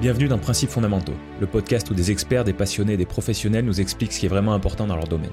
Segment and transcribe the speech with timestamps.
[0.00, 3.80] Bienvenue dans Principes fondamentaux, le podcast où des experts, des passionnés et des professionnels nous
[3.80, 5.30] expliquent ce qui est vraiment important dans leur domaine.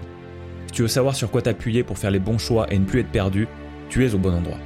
[0.68, 3.00] Si tu veux savoir sur quoi t'appuyer pour faire les bons choix et ne plus
[3.00, 3.48] être perdu,
[3.90, 4.60] tu es au bon endroit.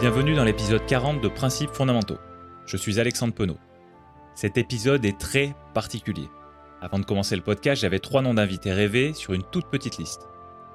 [0.00, 2.18] Bienvenue dans l'épisode 40 de Principes fondamentaux.
[2.64, 3.58] Je suis Alexandre Penaud.
[4.36, 6.28] Cet épisode est très particulier.
[6.80, 10.28] Avant de commencer le podcast, j'avais trois noms d'invités rêvés sur une toute petite liste.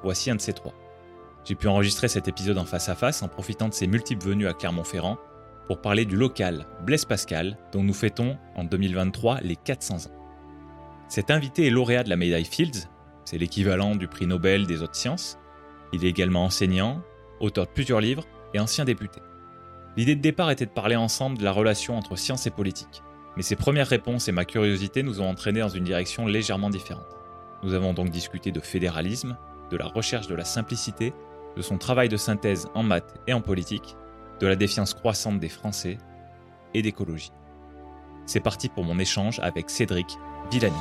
[0.04, 0.74] Voici un de ces trois.
[1.44, 4.48] J'ai pu enregistrer cet épisode en face à face en profitant de ses multiples venues
[4.48, 5.18] à Clermont-Ferrand
[5.66, 10.16] pour parler du local Blaise Pascal dont nous fêtons en 2023 les 400 ans.
[11.08, 12.90] Cet invité est lauréat de la médaille Fields,
[13.23, 15.38] c'est l'équivalent du prix Nobel des hautes sciences.
[15.94, 17.02] Il est également enseignant,
[17.40, 19.22] auteur de plusieurs livres et ancien député.
[19.98, 23.04] L'idée de départ était de parler ensemble de la relation entre science et politique,
[23.36, 27.18] mais ses premières réponses et ma curiosité nous ont entraînés dans une direction légèrement différente.
[27.64, 29.38] Nous avons donc discuté de fédéralisme,
[29.72, 31.14] de la recherche de la simplicité,
[31.56, 33.96] de son travail de synthèse en maths et en politique,
[34.40, 35.98] de la défiance croissante des Français
[36.74, 37.32] et d'écologie.
[38.26, 40.18] C'est parti pour mon échange avec Cédric
[40.52, 40.76] Villani.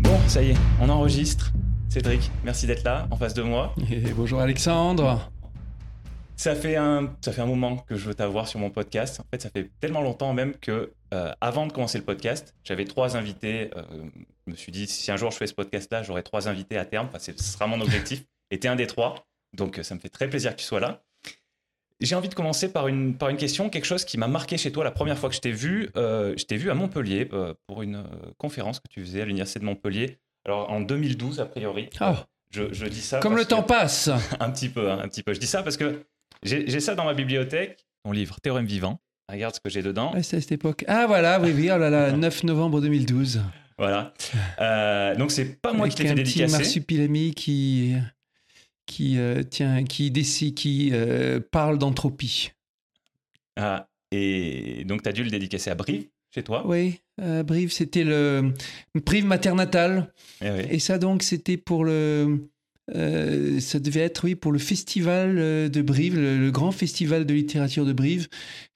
[0.00, 1.52] Bon, ça y est, on enregistre.
[1.88, 3.74] Cédric, merci d'être là, en face de moi.
[3.90, 5.30] Et bonjour Alexandre.
[6.40, 9.20] Ça fait, un, ça fait un moment que je veux t'avoir sur mon podcast.
[9.20, 12.86] En fait, ça fait tellement longtemps même que, euh, avant de commencer le podcast, j'avais
[12.86, 13.70] trois invités.
[13.76, 13.82] Euh,
[14.46, 16.86] je me suis dit, si un jour je fais ce podcast-là, j'aurai trois invités à
[16.86, 17.08] terme.
[17.08, 18.24] Enfin, ce sera mon objectif.
[18.50, 19.26] Et tu es un des trois.
[19.52, 21.02] Donc, ça me fait très plaisir que tu sois là.
[22.00, 24.72] J'ai envie de commencer par une, par une question, quelque chose qui m'a marqué chez
[24.72, 25.90] toi la première fois que je t'ai vu.
[25.98, 27.28] Euh, je t'ai vu à Montpellier
[27.66, 28.02] pour une
[28.38, 30.18] conférence que tu faisais à l'Université de Montpellier.
[30.46, 31.90] Alors, en 2012, a priori.
[32.00, 32.14] Oh.
[32.50, 33.20] Je, je, dis ça.
[33.20, 34.08] Comme le temps passe.
[34.40, 35.34] un petit peu, hein, un petit peu.
[35.34, 36.02] Je dis ça parce que
[36.42, 39.00] j'ai ça dans ma bibliothèque, mon livre Théorème vivant.
[39.30, 40.12] Regarde ce que j'ai dedans.
[40.22, 40.84] c'est à cette époque.
[40.88, 43.40] Ah voilà, oui, oui, oh là là, 9 novembre 2012.
[43.78, 44.12] Voilà.
[44.60, 46.44] Euh, donc c'est pas moi qui t'ai fait dédicacer.
[46.44, 47.94] Petit marsupilami qui
[48.84, 52.50] qui euh, tiens, qui décide, qui euh, parle d'entropie.
[53.56, 56.62] Ah et donc tu as dû le dédicacer à Brive chez toi.
[56.66, 58.52] Oui, Brive, c'était le
[58.94, 60.12] Brive maternatal.
[60.42, 60.60] Eh oui.
[60.68, 62.50] Et ça donc c'était pour le
[62.94, 67.34] euh, ça devait être, oui, pour le festival euh, de Brive, le, grand festival de
[67.34, 68.28] littérature de Brive,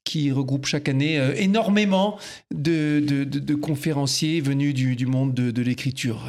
[0.04, 2.18] qui regroupe chaque année euh, énormément
[2.54, 6.28] de, conférenciers venus du, monde de, l'écriture.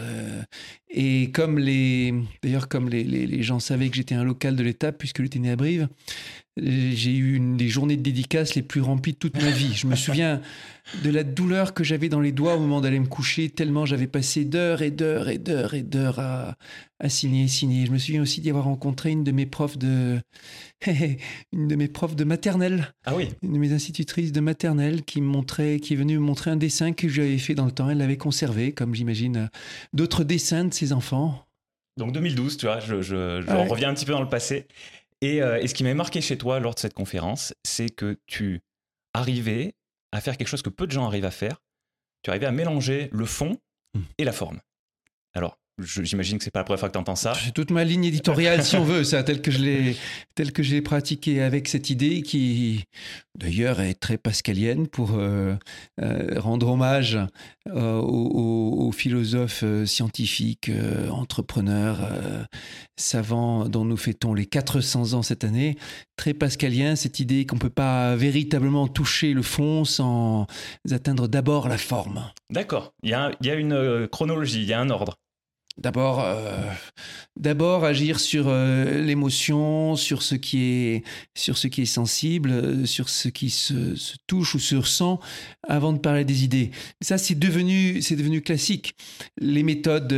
[0.89, 4.91] et comme les, d'ailleurs, comme les, les, gens savaient que j'étais un local de l'État,
[4.91, 5.87] puisque j'étais né à Brive,
[6.57, 9.73] j'ai eu une des journées de dédicace les plus remplies de toute ma vie.
[9.73, 10.41] Je me souviens
[11.03, 14.07] de la douleur que j'avais dans les doigts au moment d'aller me coucher, tellement j'avais
[14.07, 16.55] passé d'heures et d'heures et d'heures et d'heures à,
[16.99, 17.85] à signer, signer.
[17.85, 20.19] Je me souviens aussi d'y avoir rencontré une de mes profs de,
[21.51, 22.93] une de mes profs de maternelle.
[23.05, 23.29] Ah oui.
[23.41, 26.57] Une de mes institutrices de maternelle qui me montrait, qui est venue me montrer un
[26.57, 27.89] dessin que j'avais fait dans le temps.
[27.89, 29.49] Elle l'avait conservé, comme j'imagine
[29.93, 31.45] d'autres dessins de ses enfants.
[31.97, 33.15] Donc 2012, tu vois, je, je,
[33.69, 34.67] reviens un petit peu dans le passé.
[35.41, 38.61] Euh, et, ce qui m'a marqué chez toi lors de cette conférence, c'est que tu
[39.13, 39.75] arrivais
[40.11, 41.61] à faire quelque chose que peu de gens arrivent à faire.
[42.23, 43.59] Tu arrivais à mélanger le fond
[43.93, 44.01] mmh.
[44.17, 44.59] et la forme.
[45.33, 47.33] Alors, J'imagine que c'est pas la première fois que tu entends ça.
[47.33, 49.97] C'est toute ma ligne éditoriale, si on veut, ça, tel que je l'ai,
[50.33, 52.85] tel que j'ai pratiqué avec cette idée qui,
[53.37, 55.55] d'ailleurs, est très pascalienne pour euh,
[56.01, 57.19] euh, rendre hommage
[57.67, 60.71] euh, aux, philosophes scientifiques,
[61.11, 61.97] entrepreneurs,
[62.95, 65.75] savants dont nous fêtons les 400 ans cette année.
[66.15, 70.47] Très pascalien, cette idée qu'on peut pas véritablement toucher le fond sans
[70.89, 72.31] atteindre d'abord la forme.
[72.49, 72.93] D'accord.
[73.03, 75.17] Il y a, y a une chronologie, il y a un ordre.
[75.77, 76.71] D'abord, euh,
[77.35, 81.03] d'abord agir sur euh, l'émotion, sur ce qui est,
[81.35, 83.93] sur ce qui est sensible, euh, sur ce qui se,
[84.25, 85.19] touche ou se ressent,
[85.67, 86.71] avant de parler des idées.
[87.01, 88.95] Ça, c'est devenu, c'est devenu classique.
[89.37, 90.13] Les méthodes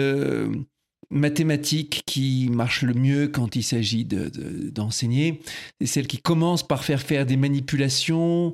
[1.09, 5.37] mathématiques qui marchent le mieux quand il s'agit d'enseigner, de,
[5.81, 8.53] c'est celles qui commencent par faire faire des manipulations,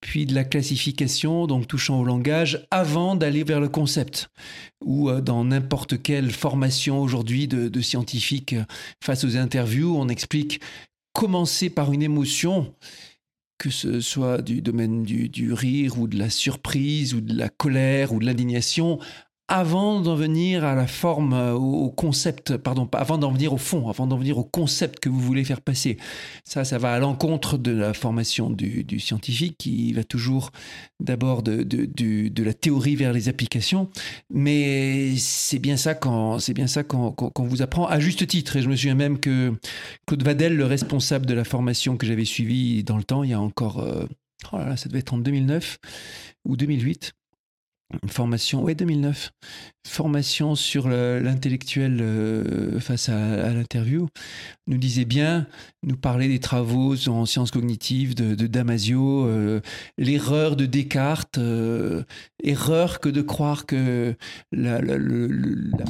[0.00, 4.30] puis de la classification, donc touchant au langage, avant d'aller vers le concept.
[4.84, 8.64] Ou euh, dans n'importe quelle formation aujourd'hui de, scientifiques euh,
[9.02, 10.60] face aux interviews, on explique
[11.12, 12.74] commencer par une émotion,
[13.58, 18.12] que ce soit du domaine du rire ou de la surprise ou de la colère
[18.12, 19.00] ou de l'indignation,
[19.48, 23.88] avant d'en venir à la forme, euh, au concept, pardon, avant d'en venir au fond,
[23.88, 25.96] avant d'en venir au concept que vous voulez faire passer.
[26.44, 30.50] Ça, ça va à l'encontre de la formation du, scientifique qui va toujours
[31.00, 33.88] d'abord de, la théorie vers les applications.
[34.30, 38.56] Mais c'est bien ça quand c'est bien ça qu'on vous apprend à juste titre.
[38.56, 39.54] Et je me souviens même que
[40.06, 43.34] Claude Vadel, le responsable de la formation que j'avais suivie dans le temps, il y
[43.34, 44.04] a encore, euh,
[44.52, 45.78] oh là là, ça devait être en 2009
[46.44, 47.14] ou 2008
[48.02, 49.32] une formation, ouais, 2009,
[49.86, 54.08] formation sur l'intellectuel euh, face à, l'interview,
[54.66, 55.46] nous disait bien,
[55.82, 59.60] nous parlait des travaux en sciences cognitives de, Damasio, euh,
[59.96, 62.02] l'erreur de Descartes, euh,
[62.42, 64.14] erreur que de croire que
[64.52, 64.80] la,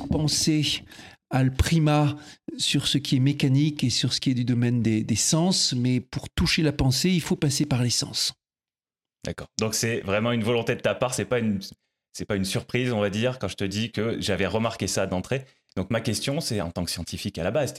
[0.08, 0.84] pensée
[1.30, 2.16] a le primat
[2.56, 5.74] sur ce qui est mécanique et sur ce qui est du domaine des, des sens,
[5.76, 8.34] mais pour toucher la pensée, il faut passer par les sens.
[9.24, 9.48] D'accord.
[9.58, 11.60] Donc c'est vraiment une volonté de ta part, c'est pas une
[12.18, 15.06] c'est pas une surprise, on va dire, quand je te dis que j'avais remarqué ça
[15.06, 15.44] d'entrée.
[15.76, 17.74] Donc ma question, c'est en tant que scientifique à la base,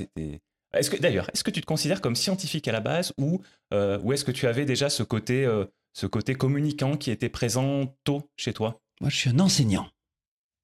[0.74, 3.42] est-ce que d'ailleurs, est-ce que tu te considères comme scientifique à la base ou,
[3.74, 7.28] euh, ou est-ce que tu avais déjà ce côté, euh, ce côté communicant qui était
[7.28, 8.80] présent tôt chez toi?
[9.02, 9.90] Moi, je suis un enseignant.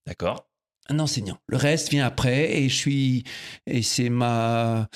[0.08, 0.48] D'accord.
[0.88, 1.38] Un enseignant.
[1.48, 3.24] Le reste vient après et je suis
[3.66, 4.88] et c'est ma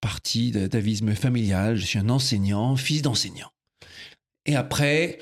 [0.00, 1.74] partie d'avisme familial.
[1.74, 3.50] Je suis un enseignant, fils d'enseignant.
[4.46, 5.18] Et après,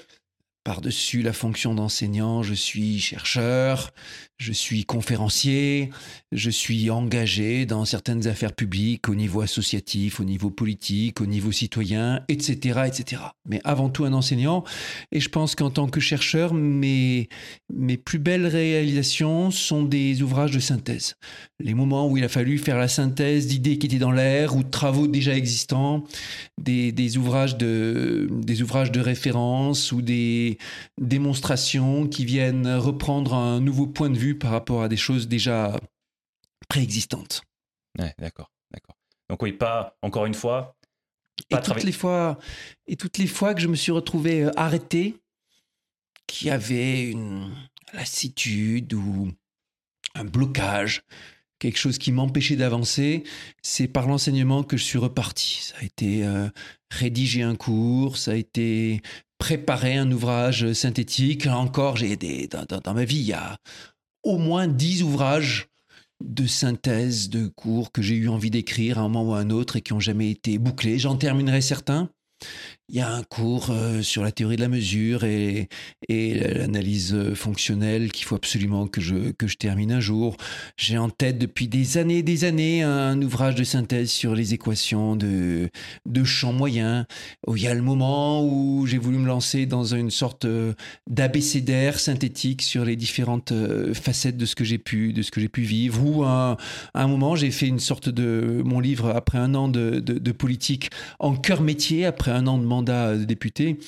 [0.64, 3.92] par-dessus la fonction d'enseignant, je suis chercheur,
[4.38, 5.90] je suis conférencier,
[6.30, 11.50] je suis engagé dans certaines affaires publiques au niveau associatif, au niveau politique, au niveau
[11.50, 13.22] citoyen, etc., etc.
[13.48, 14.62] Mais avant tout un enseignant.
[15.10, 17.28] Et je pense qu'en tant que chercheur, mes,
[17.72, 21.16] mes plus belles réalisations sont des ouvrages de synthèse.
[21.58, 24.62] Les moments où il a fallu faire la synthèse d'idées qui étaient dans l'air ou
[24.62, 26.04] de travaux déjà existants,
[26.58, 30.47] des, des, ouvrages, de, des ouvrages de référence ou des
[30.96, 35.78] démonstrations qui viennent reprendre un nouveau point de vue par rapport à des choses déjà
[36.68, 37.42] préexistantes.
[37.98, 38.96] Ouais, d'accord, d'accord.
[39.28, 40.76] Donc oui, pas encore une fois.
[41.50, 42.38] et toutes les fois,
[42.86, 45.16] et toutes les fois que je me suis retrouvé euh, arrêté,
[46.26, 47.50] qui avait une
[47.92, 49.30] lassitude ou
[50.14, 51.02] un blocage,
[51.58, 53.24] quelque chose qui m'empêchait d'avancer,
[53.62, 55.58] c'est par l'enseignement que je suis reparti.
[55.62, 56.48] Ça a été euh,
[56.90, 59.02] rédiger un cours, ça a été
[59.38, 61.46] préparer un ouvrage synthétique.
[61.46, 62.16] encore, j'ai
[62.48, 63.56] dans, dans, ma vie, il y a
[64.24, 65.68] au moins dix ouvrages
[66.24, 69.50] de synthèse, de cours que j'ai eu envie d'écrire à un moment ou à un
[69.50, 70.98] autre et qui n'ont jamais été bouclés.
[70.98, 72.10] J'en terminerai certains.
[72.90, 75.68] Il y a un cours euh, sur la théorie de la mesure et,
[76.08, 80.38] l'analyse euh, fonctionnelle qu'il faut absolument que je, que je termine un jour.
[80.78, 84.54] J'ai en tête depuis des années et des années un ouvrage de synthèse sur les
[84.54, 85.68] équations de,
[86.06, 87.04] de champs moyens.
[87.46, 90.72] Où il y a le moment où j'ai voulu me lancer dans une sorte euh,
[91.06, 93.52] d'abécédaire synthétique sur les différentes
[93.92, 96.02] facettes de ce que j'ai pu, de ce que j'ai pu vivre.
[96.02, 96.56] Ou à
[96.94, 100.88] un, moment, j'ai fait une sorte de mon livre après un an de, de politique
[101.18, 103.78] en cœur métier, après un an de de député,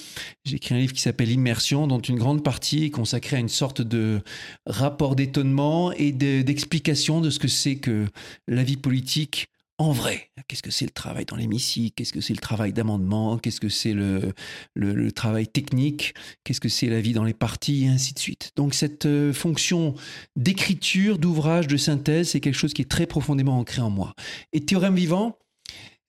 [0.45, 3.49] j'ai écrit un livre qui s'appelle Immersion, dont une grande partie est consacrée à une
[3.49, 4.21] sorte de
[4.67, 8.07] rapport d'étonnement et d'explication de, ce que c'est que
[8.49, 9.49] la vie politique
[9.81, 10.31] en vrai.
[10.47, 11.95] Qu'est-ce que c'est le travail dans l'hémicycle?
[11.97, 13.39] Qu'est-ce que c'est le travail d'amendement?
[13.39, 14.35] Qu'est-ce que c'est le,
[14.75, 16.13] le, travail technique?
[16.45, 17.85] Qu'est-ce que c'est la vie dans les partis?
[17.85, 18.53] Et ainsi de suite.
[18.57, 19.95] Donc cette euh, fonction
[20.37, 24.13] d'écriture, d'ouvrage, de synthèse, c'est quelque chose qui est très profondément ancré en moi.
[24.53, 25.39] Et Théorème vivant,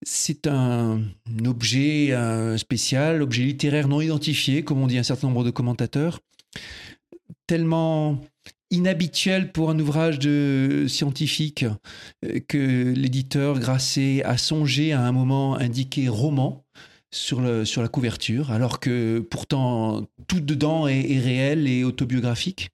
[0.04, 1.02] c'est un
[1.46, 2.16] objet
[2.58, 6.20] spécial, objet littéraire non identifié, comme on dit un certain nombre de commentateurs,
[7.48, 8.20] tellement
[8.72, 11.66] inhabituel pour un ouvrage de scientifique
[12.26, 16.64] euh, que l'éditeur Grasset a songé à un moment indiqué roman
[17.12, 22.70] sur, le, sur la couverture, alors que pourtant tout dedans est, réel et autobiographique.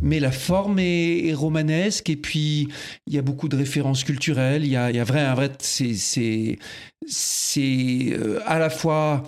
[0.00, 2.68] Mais la forme est, romanesque et puis
[3.06, 4.64] il y a beaucoup de références culturelles.
[4.64, 5.94] Il y a, y a vrai, vrai, c'est,
[7.06, 9.24] c'est euh, à la fois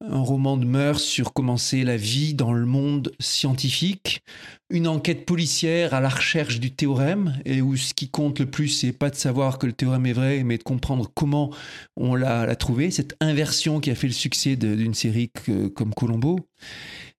[0.00, 4.22] un roman de mœurs sur comment c'est la vie dans le monde scientifique,
[4.70, 8.68] une enquête policière à la recherche du théorème, et où ce qui compte le plus,
[8.68, 11.50] c'est pas de savoir que le théorème est vrai, mais de comprendre comment
[11.96, 15.30] on l'a trouvé, cette inversion qui a fait le succès d'une série
[15.74, 16.40] comme Colombo.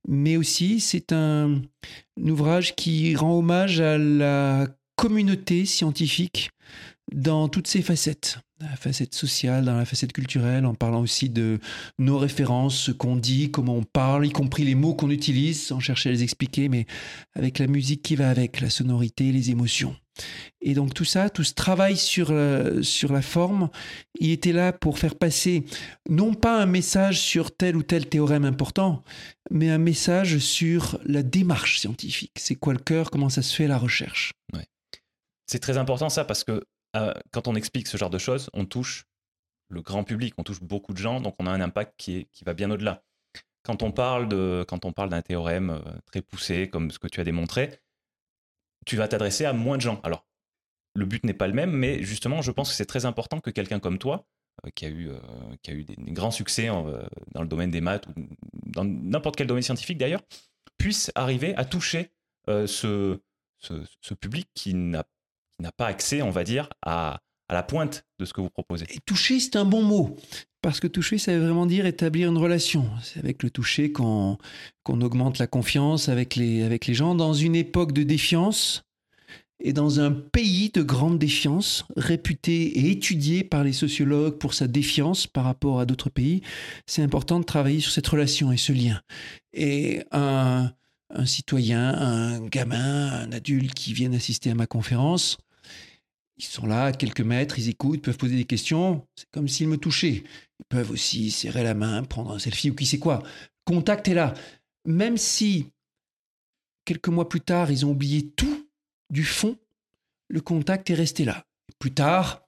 [0.07, 1.61] Mais aussi, c'est un
[2.17, 6.51] ouvrage qui rend hommage à la communauté scientifique
[7.11, 11.59] dans toutes ses facettes, la facette sociale, dans la facette culturelle, en parlant aussi de
[11.97, 15.79] nos références, ce qu'on dit, comment on parle, y compris les mots qu'on utilise, sans
[15.79, 16.85] chercher à les expliquer, mais
[17.35, 19.95] avec la musique qui va avec, la sonorité, les émotions.
[20.59, 23.69] Et donc tout ça, tout ce travail sur, euh, sur la forme,
[24.19, 25.63] il était là pour faire passer
[26.09, 29.03] non pas un message sur tel ou tel théorème important,
[29.49, 32.37] mais un message sur la démarche scientifique.
[32.37, 34.33] C'est quoi le cœur Comment ça se fait la recherche?
[35.47, 36.63] C'est très important ça parce que
[36.95, 39.05] euh, quand on explique ce genre de choses, on touche
[39.69, 42.23] le grand public, on touche beaucoup de gens, donc on a un impact qui, est,
[42.31, 43.03] qui va bien au-delà.
[43.63, 47.07] Quand on parle de, quand on parle d'un théorème euh, très poussé, comme ce que
[47.07, 47.79] tu as démontré,
[48.85, 49.99] tu vas t'adresser à moins de gens.
[50.03, 50.25] Alors,
[50.95, 53.51] le but n'est pas le même, mais justement, je pense que c'est très important que
[53.51, 54.25] quelqu'un comme toi,
[54.65, 55.11] euh, qui a eu,
[55.61, 58.13] qui a eu des, grands succès dans le domaine des maths ou
[58.65, 60.21] dans n'importe quel domaine scientifique d'ailleurs,
[60.77, 62.11] puisse arriver à toucher
[62.47, 63.19] ce,
[63.59, 65.05] ce, public qui n'a
[65.77, 68.85] pas accès, on va dire, à, à la pointe de ce que vous proposez.
[68.89, 70.15] Et toucher, c'est un bon mot.
[70.61, 72.89] Parce que toucher, ça veut vraiment dire établir une relation.
[73.01, 74.37] C'est avec le toucher qu'on
[74.87, 77.15] augmente la confiance avec les, avec les gens.
[77.15, 78.83] Dans une époque de défiance
[79.61, 84.67] et dans un pays de grande défiance, réputé et étudié par les sociologues pour sa
[84.67, 86.41] défiance par rapport à d'autres pays,
[86.85, 89.01] c'est important de travailler sur cette relation et ce lien.
[89.53, 90.71] Et un,
[91.09, 95.37] un citoyen, un gamin, un adulte qui viennent assister à ma conférence,
[96.39, 99.05] ils sont là, quelques mètres, ils écoutent, peuvent poser des questions.
[99.15, 100.23] C'est comme s'ils me touchaient.
[100.59, 103.21] Ils peuvent aussi serrer la main, prendre un selfie ou qui sait quoi.
[103.65, 104.33] Contact est là.
[104.85, 105.67] Même si,
[106.85, 108.67] quelques mois plus tard, ils ont oublié tout
[109.09, 109.57] du fond,
[110.29, 111.45] le contact est resté là.
[111.77, 112.41] Plus tard,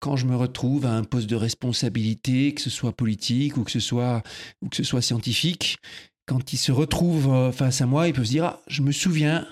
[0.00, 3.70] quand je me retrouve à un poste de responsabilité, que ce soit politique ou que
[3.70, 4.22] ce soit,
[4.60, 5.78] ou que ce soit scientifique,
[6.26, 8.92] quand ils se retrouvent euh, face à moi, ils peuvent se dire Ah, je me
[8.92, 9.46] souviens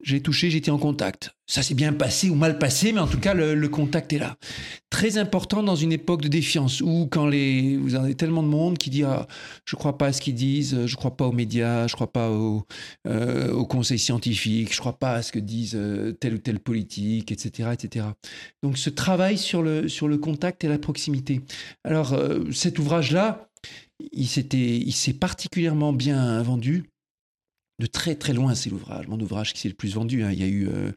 [0.00, 1.34] j'ai touché, j'étais en contact.
[1.46, 4.36] Ça s'est bien passé ou mal passé, mais en tout cas, le, contact est là.
[4.90, 8.78] Très important dans une époque de défiance où, quand les, vous avez tellement de monde
[8.78, 9.26] qui dit ah,
[9.64, 11.92] Je ne crois pas à ce qu'ils disent, je ne crois pas aux médias, je
[11.92, 12.64] ne crois pas au,
[13.08, 16.38] euh, au, conseil scientifique, je ne crois pas à ce que disent euh, telle ou
[16.38, 17.70] telle politique, etc.
[17.72, 18.06] etc.
[18.62, 21.40] Donc, ce travail sur le, sur le contact et la proximité.
[21.82, 23.48] Alors, euh, cet ouvrage-là,
[24.12, 26.84] il s'est particulièrement bien vendu
[27.78, 29.06] de très très loin, c'est l'ouvrage.
[29.06, 30.24] Mon ouvrage qui s'est le plus vendu.
[30.24, 30.32] Hein.
[30.32, 30.90] Il y a eu, euh,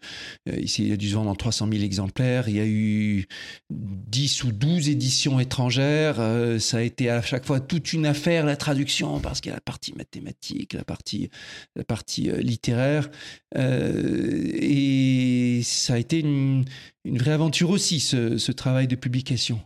[0.49, 2.49] euh, il a dû se vendre en 300 000 exemplaires.
[2.49, 3.27] Il y a eu
[3.69, 6.19] 10 ou 12 éditions étrangères.
[6.19, 9.53] Euh, ça a été à chaque fois toute une affaire, la traduction, parce qu'il y
[9.53, 11.29] a la partie mathématique, la partie,
[11.75, 13.11] la partie littéraire.
[13.55, 16.65] et ça a été une,
[17.05, 19.61] une vraie aventure aussi, ce, ce travail de publication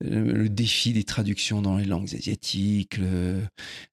[0.00, 2.98] le défi des traductions dans les langues asiatiques,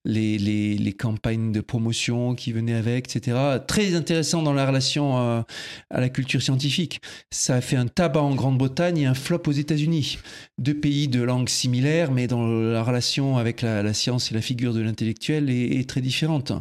[0.06, 3.38] les, les, campagnes de promotion qui venaient avec, etc.
[3.68, 5.46] Très intéressant dans la relation à,
[5.90, 7.00] la culture scientifique.
[7.32, 10.20] Ça a fait un tabac en Grande-Bretagne et un flop aux États-Unis.
[10.58, 14.74] Deux pays de langues similaires, mais dans la relation avec la, science et la figure
[14.74, 16.54] de l'intellectuel est, très différente.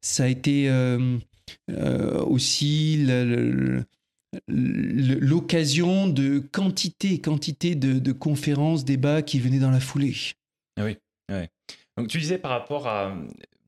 [0.00, 1.18] Ça a été euh,
[1.70, 3.04] euh, aussi
[4.48, 10.14] l'occasion de quantité, quantité de, conférences, débats qui venaient dans la foulée.
[10.76, 10.96] Ah oui,
[11.30, 11.46] oui.
[11.96, 13.14] Donc tu disais par rapport à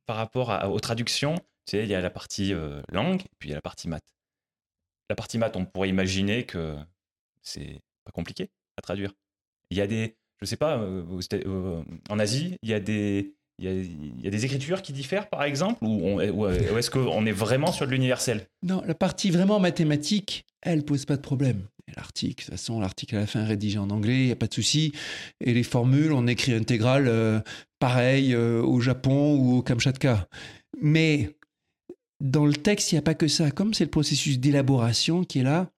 [0.07, 1.35] par rapport aux traductions,
[1.67, 3.89] tu sais, il y a la partie euh, langue, puis il y a la partie
[3.89, 4.15] maths.
[5.09, 6.77] La partie maths, on pourrait imaginer que
[7.43, 9.13] c'est pas compliqué à traduire.
[9.71, 13.35] Il y a des, je sais pas, euh, euh, en Asie, il y a des
[13.59, 17.87] il y, a, des écritures qui diffèrent, par exemple, ou, est-ce qu'on est vraiment sur
[17.87, 18.47] de l'universel?
[18.63, 21.63] Non, la partie vraiment mathématique, elle pose pas de problème.
[21.97, 24.47] L'article, de toute façon, l'article à la fin rédigé en anglais, il n'y a pas
[24.47, 24.93] de souci.
[25.41, 27.41] Et les formules, on écrit intégral euh,
[27.79, 30.27] pareil euh, au Japon ou au Kamchatka.
[30.81, 31.31] Mais
[32.21, 33.51] dans le texte, il n'y a pas que ça.
[33.51, 35.71] Comme c'est le processus d'élaboration qui est là,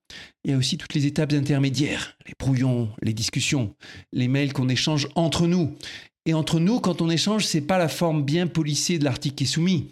[0.45, 3.75] il y a aussi toutes les étapes intermédiaires, les brouillons, les discussions,
[4.13, 5.77] les mails qu'on échange entre nous.
[6.27, 9.45] Et entre nous, quand on échange, c'est pas la forme bien polissée de l'article qui
[9.45, 9.89] est soumis.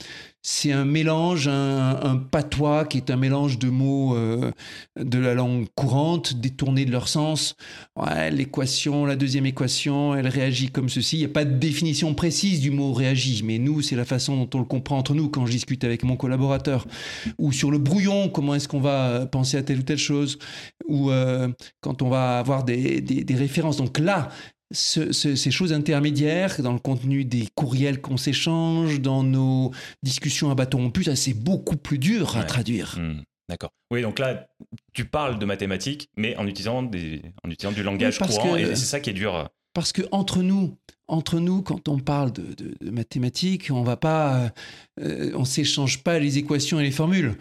[0.46, 4.50] C'est un mélange, un, patois qui est un mélange de mots euh,
[5.00, 7.54] de la langue courante, détournés de leur sens.
[8.30, 11.16] L'équation, la deuxième équation, elle réagit comme ceci.
[11.16, 14.36] Il n'y a pas de définition précise du mot réagit, mais nous, c'est la façon
[14.36, 16.86] dont on le comprend entre nous quand je discute avec mon collaborateur.
[17.38, 20.38] Ou sur le brouillon, comment est-ce qu'on va penser à telle ou telle chose.
[20.88, 21.48] Ou euh,
[21.80, 23.78] quand on va avoir des références.
[23.78, 24.28] Donc là,
[24.74, 29.70] ces choses intermédiaires dans le contenu des courriels qu'on s'échange, dans nos
[30.02, 32.96] discussions à bâton rompu, ça c'est beaucoup plus dur à traduire.
[32.98, 33.22] Hmm.
[33.48, 33.70] D'accord.
[33.90, 34.46] Oui, donc là,
[34.94, 38.76] tu parles de mathématiques, mais en utilisant, des, en utilisant du langage courant, et c'est
[38.76, 39.50] ça qui est dur.
[39.74, 40.78] Parce que entre nous,
[41.08, 44.52] entre nous, quand on parle de, mathématiques, on va pas,
[45.00, 47.36] euh, on s'échange pas les équations et les formules.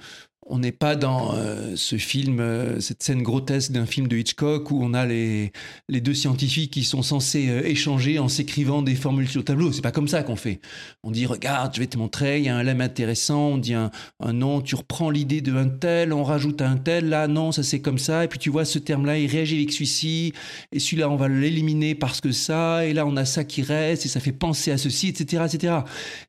[0.45, 4.71] On n'est pas dans euh, ce film, euh, cette scène grotesque d'un film de Hitchcock
[4.71, 5.53] où on a les,
[5.88, 9.71] les deux scientifiques qui sont censés euh, échanger en s'écrivant des formules sur le tableau.
[9.71, 10.59] C'est pas comme ça qu'on fait.
[11.03, 13.51] On dit regarde, je vais te montrer, il y a un lemme intéressant.
[13.51, 17.07] On dit un, un nom, tu reprends l'idée de un tel, on rajoute un tel.
[17.07, 18.25] Là, non, ça c'est comme ça.
[18.25, 20.33] Et puis tu vois ce terme-là, il réagit avec celui-ci.
[20.73, 22.85] Et celui-là, on va l'éliminer parce que ça.
[22.85, 25.75] Et là, on a ça qui reste et ça fait penser à ceci, etc., etc.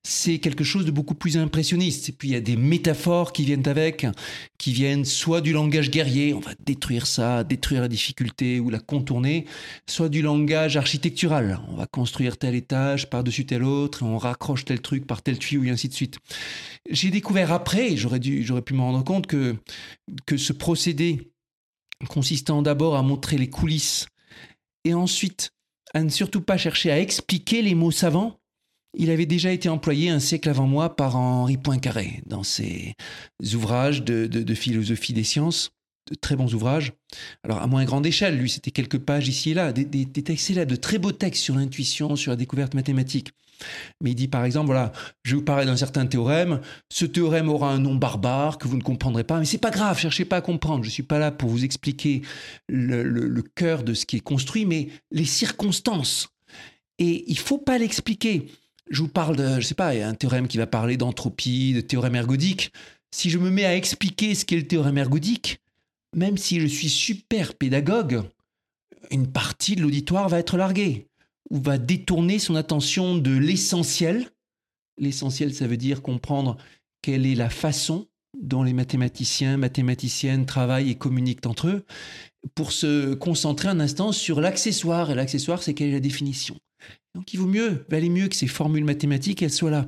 [0.04, 2.10] C'est quelque chose de beaucoup plus impressionniste.
[2.10, 4.03] Et puis il y a des métaphores qui viennent avec
[4.58, 8.78] qui viennent soit du langage guerrier, on va détruire ça, détruire la difficulté ou la
[8.78, 9.46] contourner,
[9.86, 14.80] soit du langage architectural, on va construire tel étage par-dessus tel autre, on raccroche tel
[14.80, 16.18] truc par tel tuyau et ainsi de suite.
[16.90, 19.56] J'ai découvert après, j'aurais dû, j'aurais pu me rendre compte que,
[20.26, 21.32] que ce procédé
[22.08, 24.06] consistant d'abord à montrer les coulisses
[24.84, 25.50] et ensuite
[25.94, 28.40] à ne surtout pas chercher à expliquer les mots savants,
[28.96, 32.94] il avait déjà été employé un siècle avant moi par Henri Poincaré dans ses
[33.54, 35.70] ouvrages de, philosophie des sciences,
[36.10, 36.92] de très bons ouvrages.
[37.42, 40.64] Alors à moins grande échelle, lui, c'était quelques pages ici et là, des, textes là,
[40.64, 43.30] de très beaux textes sur l'intuition, sur la découverte mathématique.
[44.00, 46.60] Mais il dit par exemple, voilà, je vous parler d'un certain théorème.
[46.92, 49.98] Ce théorème aura un nom barbare que vous ne comprendrez pas, mais c'est pas grave,
[49.98, 50.84] cherchez pas à comprendre.
[50.84, 52.22] Je suis pas là pour vous expliquer
[52.68, 56.28] le, cœur de ce qui est construit, mais les circonstances.
[56.98, 58.46] Et il faut pas l'expliquer.
[58.90, 62.16] Je vous parle de, je sais pas, un théorème qui va parler d'entropie, de théorème
[62.16, 62.72] ergodique.
[63.10, 65.60] Si je me mets à expliquer ce qu'est le théorème ergodique,
[66.14, 68.22] même si je suis super pédagogue,
[69.10, 71.06] une partie de l'auditoire va être larguée
[71.50, 74.30] ou va détourner son attention de l'essentiel.
[74.98, 76.56] L'essentiel, ça veut dire comprendre
[77.02, 78.06] quelle est la façon
[78.40, 81.84] dont les mathématiciens, mathématiciennes travaillent et communiquent entre eux,
[82.54, 85.10] pour se concentrer un instant sur l'accessoire.
[85.10, 86.56] Et l'accessoire, c'est quelle est la définition.
[87.14, 89.86] Donc il vaut mieux, valait mieux que ces formules mathématiques, elles soient là.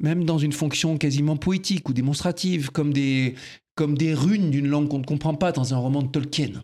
[0.00, 3.34] Même dans une fonction quasiment poétique ou démonstrative, comme des,
[3.74, 6.62] comme des runes d'une langue qu'on ne comprend pas dans un roman de Tolkien.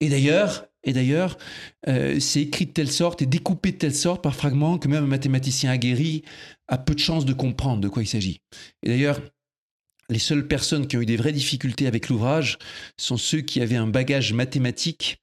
[0.00, 1.38] Et d'ailleurs, et d'ailleurs,
[1.88, 5.04] euh, c'est écrit de telle sorte et découpé de telle sorte par fragments que même
[5.04, 6.22] un mathématicien aguerri
[6.68, 8.40] a peu de chances de comprendre de quoi il s'agit.
[8.82, 9.20] Et d'ailleurs,
[10.10, 12.58] les seules personnes qui ont eu des vraies difficultés avec l'ouvrage
[12.98, 15.22] sont ceux qui avaient un bagage mathématique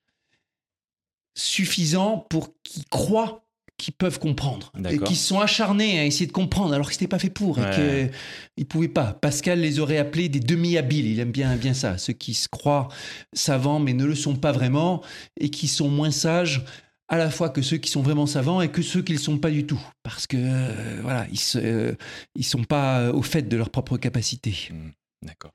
[1.35, 3.45] suffisant pour qu'ils croient
[3.81, 7.17] qui peuvent comprendre et qui sont acharnés à essayer de comprendre alors que c'était pas
[7.17, 8.11] fait pour et qu'ils
[8.59, 9.13] ne pouvaient pas.
[9.13, 11.07] Pascal les aurait appelés des demi-habiles.
[11.07, 11.97] Il aime bien, bien ça.
[11.97, 12.89] Ceux qui se croient
[13.33, 15.01] savants mais ne le sont pas vraiment
[15.39, 16.63] et qui sont moins sages
[17.07, 19.23] à la fois que ceux qui sont vraiment savants et que ceux qui ne le
[19.23, 19.81] sont pas du tout.
[20.03, 21.95] Parce que, euh, voilà, ils ne euh,
[22.41, 24.69] sont pas au fait de leurs propres capacités.
[24.69, 24.91] Mmh,
[25.25, 25.51] d'accord.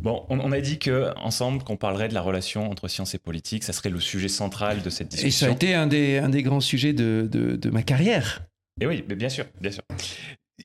[0.00, 3.62] Bon, on, a dit que ensemble qu'on parlerait de la relation entre science et politique,
[3.62, 5.46] ça serait le sujet central de cette discussion.
[5.46, 8.42] Et ça a été un des, un des grands sujets de, de, ma carrière.
[8.80, 9.82] Et oui, mais bien sûr, bien sûr.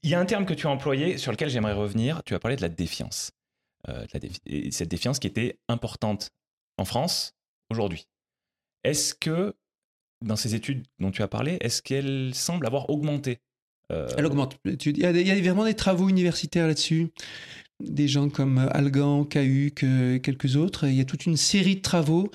[0.04, 2.22] Il y a un terme que tu as employé sur lequel j'aimerais revenir.
[2.26, 3.32] Tu as parlé de la défiance.
[3.88, 4.06] Euh,
[4.72, 6.32] cette défiance qui était importante
[6.78, 7.34] en France
[7.70, 8.08] aujourd'hui.
[8.84, 9.54] Est-ce que,
[10.26, 13.40] dans ces études dont tu as parlé, est-ce qu'elle semble avoir augmenté?
[13.92, 14.58] Euh, Elle augmente.
[14.66, 17.12] Il y, a, il y a vraiment des travaux universitaires là-dessus
[17.82, 19.86] des gens comme Algan, Cahuc,
[20.22, 20.88] quelques autres.
[20.88, 22.30] il y a toute une série de travaux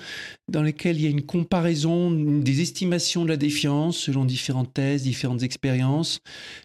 [0.47, 5.03] dans lesquels il y a une comparaison des estimations de la défiance selon différentes thèses,
[5.03, 6.19] différentes expériences,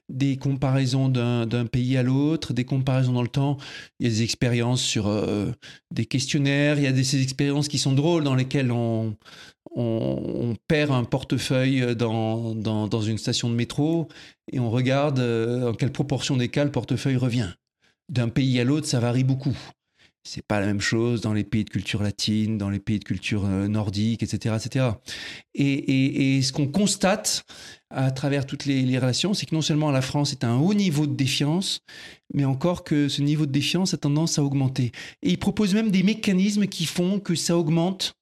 [0.09, 3.59] des comparaisons d'un pays à l'autre, des comparaisons dans le temps.
[3.99, 5.51] Il y a des expériences sur euh,
[5.91, 9.17] des questionnaires, il y a des, ces expériences qui sont drôles dans lesquelles on,
[9.77, 14.09] on, perd un portefeuille dans, dans, une station de métro
[14.53, 17.51] et on regarde euh, en quelle proportion des cas le portefeuille revient
[18.11, 19.57] d'un pays à l'autre, ça varie beaucoup.
[20.23, 23.05] C'est pas la même chose dans les pays de culture latine, dans les pays de
[23.05, 24.87] culture euh, nordique, etc., etc.
[25.55, 27.45] Et, ce qu'on constate
[27.89, 30.59] à travers toutes les, les relations, c'est que non seulement la France est à un
[30.59, 31.81] haut niveau de défiance,
[32.35, 34.93] mais encore que ce niveau de défiance a tendance à augmenter.
[35.23, 38.15] Et il propose même des mécanismes qui font que ça augmente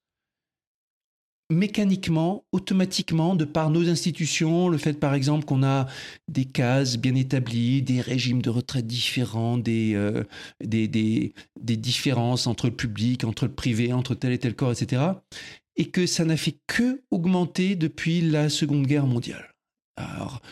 [1.50, 5.87] mécaniquement, automatiquement, de par nos institutions, le fait par exemple qu'on a
[6.28, 10.24] des cases bien établies, des régimes de retraite différents, des, euh,
[10.61, 15.02] des, différences entre le public, entre le privé, entre tel et tel corps, etc.
[15.76, 19.54] Et que ça n'a fait que augmenter depuis la Seconde Guerre mondiale.
[19.96, 20.42] Alors,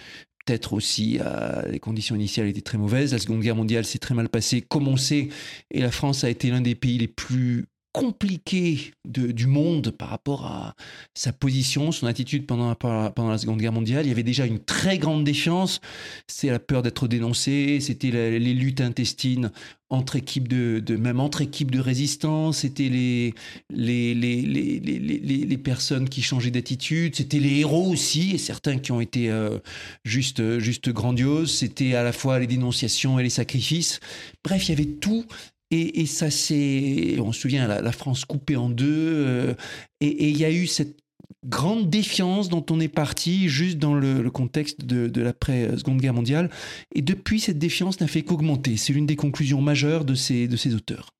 [0.44, 3.12] peut-être aussi euh, les conditions initiales étaient très mauvaises.
[3.12, 5.28] La Seconde Guerre mondiale s'est très mal passée, comme on sait,
[5.70, 10.10] et la France a été l'un des pays les plus compliqué de, du monde par
[10.10, 10.74] rapport à
[11.14, 14.04] sa position, son attitude pendant, la Seconde Guerre mondiale.
[14.04, 15.80] Il y avait déjà une très grande défiance.
[16.26, 19.50] C'est la peur d'être dénoncé, c'était les luttes intestines
[19.88, 23.32] entre équipes de, même entre équipes de résistance, c'était les
[23.70, 28.78] les, les, les, les, les personnes qui changeaient d'attitude, c'était les héros aussi, et certains
[28.78, 29.58] qui ont été euh,
[30.04, 34.00] juste, juste grandioses, c'était à la fois les dénonciations et les sacrifices.
[34.44, 35.24] Bref, il y avait tout
[35.70, 38.86] et, ça c'est, on se souvient, la, France coupée en deux.
[38.86, 39.54] Euh,
[40.00, 40.96] et il y a eu cette
[41.44, 46.50] grande défiance dont on est parti juste dans le, contexte de, l'après-seconde guerre mondiale.
[46.94, 48.76] Et depuis, cette défiance n'a fait qu'augmenter.
[48.76, 51.10] C'est l'une des conclusions majeures de ces, de auteurs.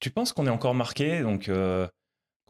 [0.00, 1.86] Tu penses qu'on est encore marqué, donc euh,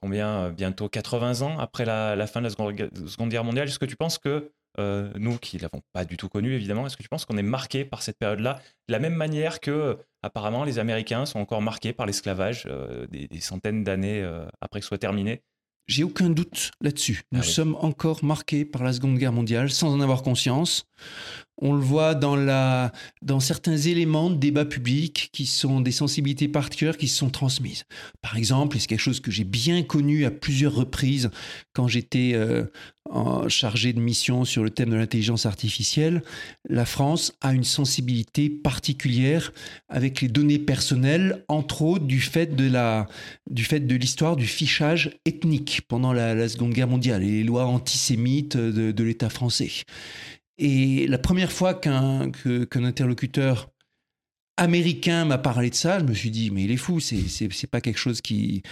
[0.00, 3.87] combien, euh, bientôt 80 ans après la fin de la seconde guerre mondiale, est-ce que
[3.87, 7.09] tu penses que euh, nous qui l'avons pas du tout connu évidemment, est-ce que tu
[7.09, 11.26] penses qu'on est marqué par cette période-là de la même manière que apparemment les Américains
[11.26, 15.42] sont encore marqués par l'esclavage euh, des, centaines d'années euh, après que soit terminé?
[15.88, 17.22] J'ai aucun doute là-dessus.
[17.33, 20.85] Nous ah sommes encore marqués par la Seconde Guerre mondiale sans en avoir conscience.
[21.61, 26.46] On le voit dans, la, dans certains éléments de débat public qui sont des sensibilités
[26.46, 27.85] particulières qui se sont transmises.
[28.20, 31.31] Par exemple, et c'est quelque chose que j'ai bien connu à plusieurs reprises
[31.72, 32.35] quand j'étais
[33.49, 36.23] chargé de mission sur le thème de l'intelligence artificielle,
[36.68, 39.53] la France a une sensibilité particulière
[39.88, 43.07] avec les données personnelles, entre autres du fait de la,
[43.51, 47.66] du fait de l'histoire du fichage ethnique pendant la, Seconde Guerre mondiale et les lois
[47.66, 49.71] antisémites de, l'État français.
[50.59, 53.71] Et la première fois qu'un qu'un interlocuteur
[54.57, 57.81] américain m'a parlé de ça, je me suis dit, mais il est fou, c'est pas
[57.81, 58.62] quelque chose qui,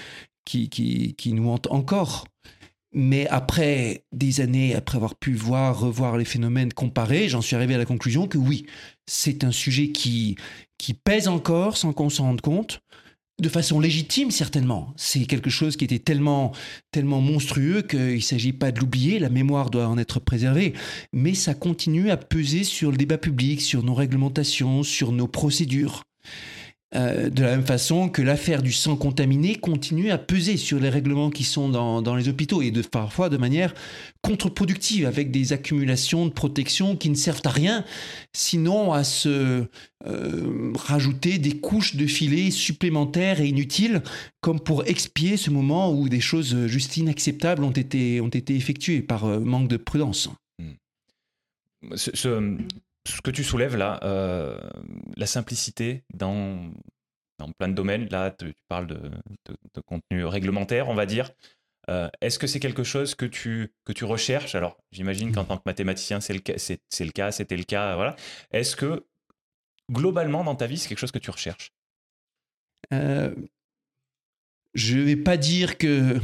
[0.45, 2.27] qui, qui nous hante encore.
[2.99, 7.75] Mais après des années, après avoir pu voir, revoir les phénomènes comparés, j'en suis arrivé
[7.75, 8.65] à la conclusion que oui,
[9.07, 10.37] c'est un sujet qui,
[11.05, 12.81] pèse encore sans qu'on s'en rende compte,
[13.39, 14.95] de façon légitime certainement.
[14.97, 16.53] C'est quelque chose qui était tellement,
[16.91, 20.73] tellement monstrueux qu'il ne s'agit pas de l'oublier, la mémoire doit en être préservée,
[21.13, 26.03] mais ça continue à peser sur le débat public, sur nos réglementations, sur nos procédures.
[26.95, 30.89] Euh, de la même façon que l'affaire du sang contaminé continue à peser sur les
[30.89, 33.75] règlements qui sont dans, les hôpitaux et de, parfois de manière
[34.23, 37.85] contre-productive avec des accumulations de protection qui ne servent à rien
[38.33, 39.65] sinon à se
[40.07, 44.01] euh, rajouter des couches de filets supplémentaires et inutiles
[44.41, 49.03] comme pour expier ce moment où des choses juste inacceptables ont été, ont été effectuées
[49.03, 50.29] par euh, manque de prudence.
[50.61, 50.75] Hmm
[53.23, 54.59] que tu soulèves là, euh,
[55.17, 56.71] la simplicité dans,
[57.39, 59.11] dans plein de domaines, là tu, parles de,
[59.87, 61.31] contenu réglementaire, on va dire.
[61.89, 64.55] Euh, est-ce que c'est quelque chose que tu, que tu recherches?
[64.57, 67.95] Alors, j'imagine qu'en tant que mathématicien, c'est le, cas, c'est, le cas, c'était le cas,
[67.95, 68.17] voilà.
[68.51, 69.05] Est-ce que
[69.91, 71.73] globalement dans ta vie, c'est quelque chose que tu recherches?
[72.93, 73.33] Euh,
[74.75, 76.21] Je ne vais pas dire que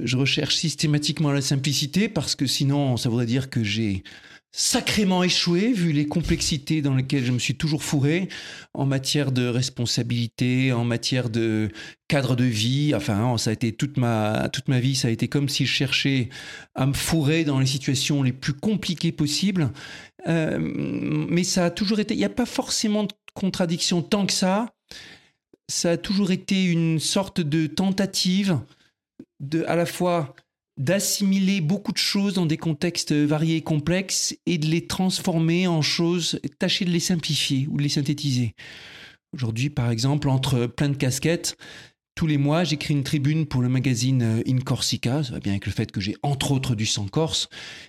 [0.00, 4.02] je recherche systématiquement la simplicité parce que sinon, ça voudrait dire que j'ai
[4.52, 8.28] sacrément échoué vu les complexités dans lesquelles je me suis toujours fourré
[8.72, 11.68] en matière de responsabilité, en matière de
[12.08, 12.94] cadre de vie.
[12.94, 15.72] Enfin, ça a été toute ma, toute ma vie, ça a été comme si je
[15.72, 16.30] cherchais
[16.74, 19.70] à me fourrer dans les situations les plus compliquées possibles.
[20.26, 24.32] Euh, mais ça a toujours été, il n'y a pas forcément de contradiction tant que
[24.32, 24.72] ça.
[25.68, 28.58] Ça a toujours été une sorte de tentative
[29.40, 30.34] de à la fois
[30.76, 35.82] d'assimiler beaucoup de choses dans des contextes variés et complexes et de les transformer en
[35.82, 38.54] choses, tâcher de les simplifier ou de les synthétiser.
[39.32, 41.56] Aujourd'hui, par exemple, entre plein de casquettes,
[42.16, 45.52] tous les mois, j'écris une tribune pour le magazine euh, In Corsica, ça va bien
[45.52, 47.48] avec le fait que j'ai entre autres du sang corse.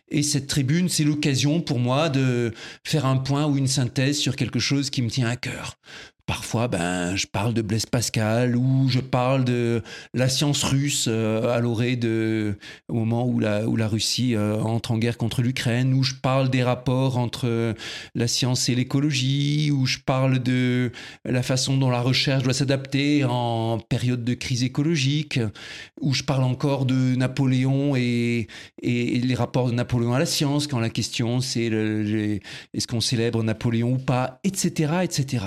[0.09, 4.35] Et cette tribune, c'est l'occasion pour moi de faire un point ou une synthèse sur
[4.35, 5.77] quelque chose qui me tient à cœur.
[6.27, 9.81] Parfois, ben, je parle de Blaise Pascal ou je parle de
[10.13, 12.57] la science russe euh, à l'orée de,
[12.89, 16.15] au moment où la, où la Russie euh, entre en guerre contre l'Ukraine, ou je
[16.15, 17.73] parle des rapports entre
[18.13, 20.91] la science et l'écologie, ou je parle de
[21.23, 25.39] la façon dont la recherche doit s'adapter en période de crise écologique,
[26.01, 28.47] ou je parle encore de Napoléon et,
[28.81, 33.41] et, les rapports de Napoléon à la science, quand la question c'est est-ce qu'on célèbre
[33.43, 35.45] Napoléon ou pas, etc., etc.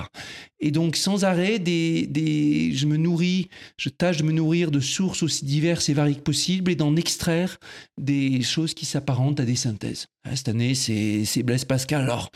[0.61, 5.45] Et donc, sans arrêt, je me nourris, je tâche de me nourrir de sources aussi
[5.45, 7.59] diverses et variées que possible et d'en extraire
[7.99, 10.07] des choses qui s'apparentent à des synthèses.
[10.25, 12.03] Ah, cette année, c'est Blaise Pascal.
[12.03, 12.31] Alors,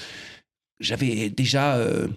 [0.80, 2.08] j'avais déjà, euh,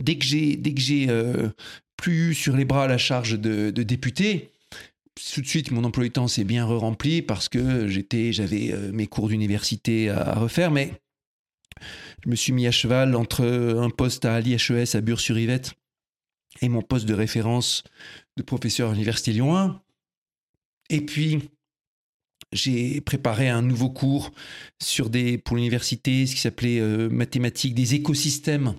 [0.00, 1.48] dès que j'ai euh,
[1.96, 4.50] plus eu sur les bras la charge de, député,
[5.34, 8.90] tout de suite, mon emploi du temps s'est bien re-rempli parce que j'étais, j'avais euh,
[8.92, 10.92] mes cours d'université à, refaire, mais
[12.24, 15.72] je me suis mis à cheval entre un poste à l'IHES à Bure-sur-Yvette
[16.60, 17.82] et mon poste de référence
[18.36, 19.82] de professeur à l'Université Lyon 1.
[20.90, 21.50] Et puis,
[22.52, 24.30] j'ai préparé un nouveau cours
[25.44, 28.74] pour l'université, ce qui s'appelait euh, mathématiques des écosystèmes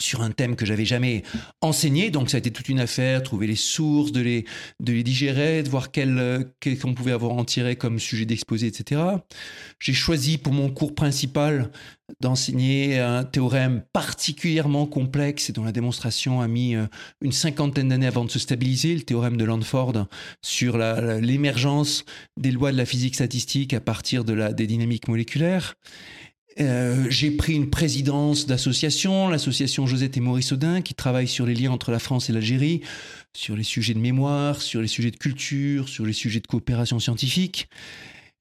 [0.00, 1.22] sur un thème que j'avais jamais
[1.60, 2.10] enseigné.
[2.10, 4.44] Donc ça a été toute une affaire, trouver les sources, de les,
[5.02, 6.46] digérer, de voir quel,
[6.80, 9.00] qu'on pouvait avoir en tiré comme sujet d'exposé, etc.
[9.78, 11.70] J'ai choisi pour mon cours principal
[12.20, 16.86] d'enseigner un théorème particulièrement complexe et dont la démonstration a mis euh,
[17.22, 20.06] une cinquantaine d'années avant de se stabiliser, le théorème de Landford
[20.42, 22.04] sur l'émergence
[22.36, 25.74] des lois de la physique statistique à partir de la, des dynamiques moléculaires.
[26.60, 31.54] Euh, j'ai pris une présidence d'association, l'association Josette et Maurice Audin, qui travaille sur les
[31.54, 32.82] liens entre la France et l'Algérie,
[33.32, 36.98] sur les sujets de mémoire, sur les sujets de culture, sur les sujets de coopération
[36.98, 37.68] scientifique.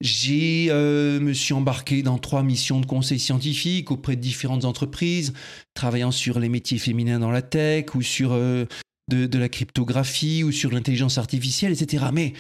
[0.02, 5.34] J'ai euh, me suis embarqué dans trois missions de conseil scientifique auprès de différentes entreprises,
[5.76, 8.66] travaillant sur les métiers féminins dans la tech ou sur euh,
[9.10, 12.06] de, de, la cryptographie ou sur l'intelligence artificielle, etc.
[12.12, 12.34] Mais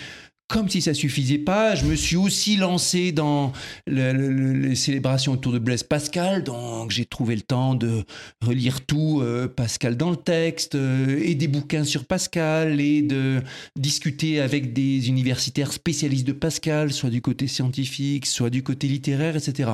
[0.51, 3.53] comme si ça suffisait pas, je me suis aussi lancé dans
[3.87, 8.03] les célébrations autour de Blaise Pascal, donc j'ai trouvé le temps de
[8.41, 13.41] relire tout euh, Pascal dans le texte euh, et des bouquins sur Pascal et de
[13.77, 19.37] discuter avec des universitaires spécialistes de Pascal, soit du côté scientifique, soit du côté littéraire,
[19.37, 19.71] etc.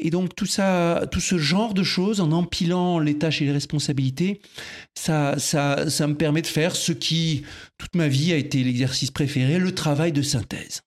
[0.00, 3.52] Et donc tout ça, tout ce genre de choses, en empilant les tâches et les
[3.52, 4.40] responsabilités,
[4.94, 7.44] ça, ça, ça me permet de faire ce qui
[7.80, 10.80] toute ma vie a été l'exercice préféré, le travail de synthèse.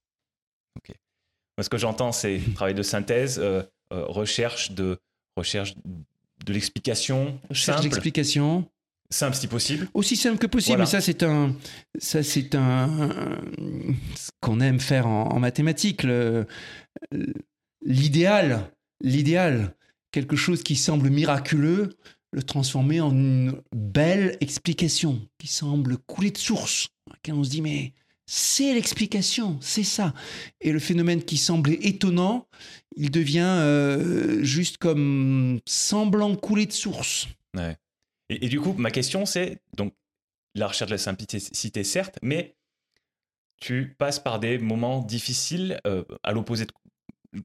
[0.78, 0.96] Ok.
[1.62, 4.98] ce que j'entends, c'est travail de synthèse, euh, euh, recherche de
[5.38, 5.76] recherche
[6.46, 7.40] de l'explication.
[7.50, 8.68] Recherche d'explication.
[9.10, 9.88] Simple si possible.
[9.94, 10.80] Aussi simple que possible.
[10.80, 11.56] Mais ça, c'est un,
[12.00, 12.90] ça, c'est un,
[14.16, 16.04] ce qu'on aime faire en, mathématiques.
[17.84, 18.72] l'idéal,
[19.02, 19.76] l'idéal,
[20.12, 21.96] quelque chose qui semble miraculeux,
[22.32, 26.90] le transformer en une belle explication qui semble couler de source.
[27.30, 27.94] on se dit, mais
[28.26, 30.14] c'est l'explication, c'est ça.
[30.62, 32.48] Et le phénomène qui semblait étonnant,
[32.96, 37.28] il devient euh, juste comme semblant couler de source.
[38.30, 39.94] Et, du coup, ma question, c'est donc
[40.56, 42.56] la recherche de la simplicité, certes, mais
[43.58, 46.66] tu passes par des moments difficiles euh, à l'opposé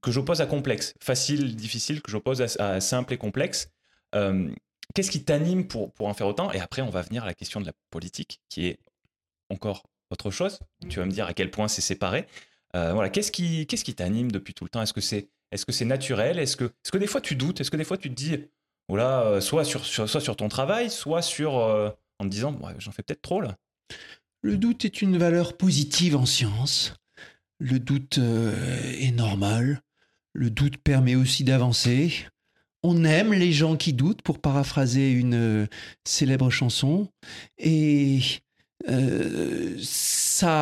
[0.02, 3.70] que j'oppose à complexe, facile, difficile, que j'oppose à, simple et complexe.
[4.14, 4.50] Euh,
[4.94, 6.50] Qu'est-ce qui t'anime pour, pour en faire autant?
[6.52, 8.78] Et après, on va venir à la question de la politique, qui est
[9.50, 10.58] encore autre chose.
[10.88, 12.26] Tu vas me dire à quel point c'est séparé.
[12.76, 14.82] Euh, voilà, qu'est-ce qui qu'est-ce qui t'anime depuis tout le temps?
[14.82, 16.38] Est-ce que c'est est-ce que c'est naturel?
[16.38, 17.60] Est-ce que est-ce que des fois tu doutes?
[17.60, 18.36] Est-ce que des fois tu te dis
[18.88, 22.92] voilà, euh, soit sur, soit sur ton travail, soit sur euh, en te disant j'en
[22.92, 23.56] fais peut-être trop là.
[24.42, 26.94] Le doute est une valeur positive en science.
[27.58, 29.82] Le doute est normal.
[30.32, 32.28] Le doute permet aussi d'avancer
[32.82, 35.66] on aime les gens qui doutent, pour paraphraser une euh,
[36.04, 37.08] célèbre chanson.
[37.58, 38.38] Et euh,
[39.82, 40.58] ça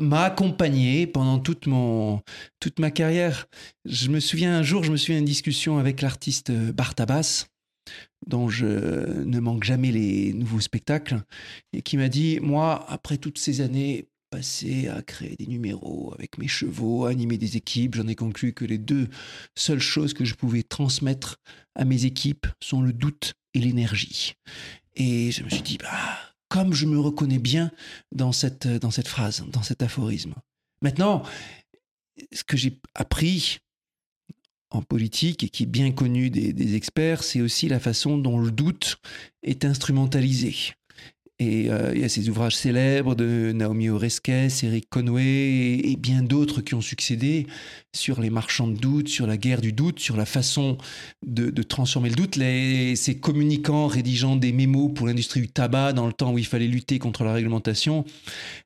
[0.00, 2.20] m'a accompagné pendant toute, mon,
[2.60, 3.46] toute ma carrière.
[3.84, 7.46] Je me souviens un jour, je me souviens d'une discussion avec l'artiste Bartabas,
[8.26, 11.22] dont je ne manque jamais les nouveaux spectacles,
[11.72, 14.08] et qui m'a dit, moi, après toutes ces années,
[14.88, 17.94] à créer des numéros avec mes chevaux, animer des équipes.
[17.94, 19.08] J'en ai conclu que les deux
[19.54, 21.36] seules choses que je pouvais transmettre
[21.74, 24.34] à mes équipes sont le doute et l'énergie.
[24.96, 27.70] Et je me suis dit, bah, comme je me reconnais bien
[28.12, 28.66] dans cette,
[29.06, 30.34] phrase, dans cet aphorisme.
[30.82, 31.22] Maintenant,
[32.32, 33.58] ce que j'ai appris
[34.70, 38.50] en politique et qui est bien connu des experts, c'est aussi la façon dont le
[38.50, 38.98] doute
[39.42, 40.74] est instrumentalisé.
[41.40, 46.22] Et euh, il y a ces ouvrages célèbres de Naomi Oreskes, Eric Conway et, bien
[46.22, 47.48] d'autres qui ont succédé
[47.92, 50.78] sur les marchands de doute, sur la guerre du doute, sur la façon
[51.26, 52.36] de, transformer le doute.
[52.36, 56.46] Les, ces communicants rédigeant des mémos pour l'industrie du tabac dans le temps où il
[56.46, 58.04] fallait lutter contre la réglementation,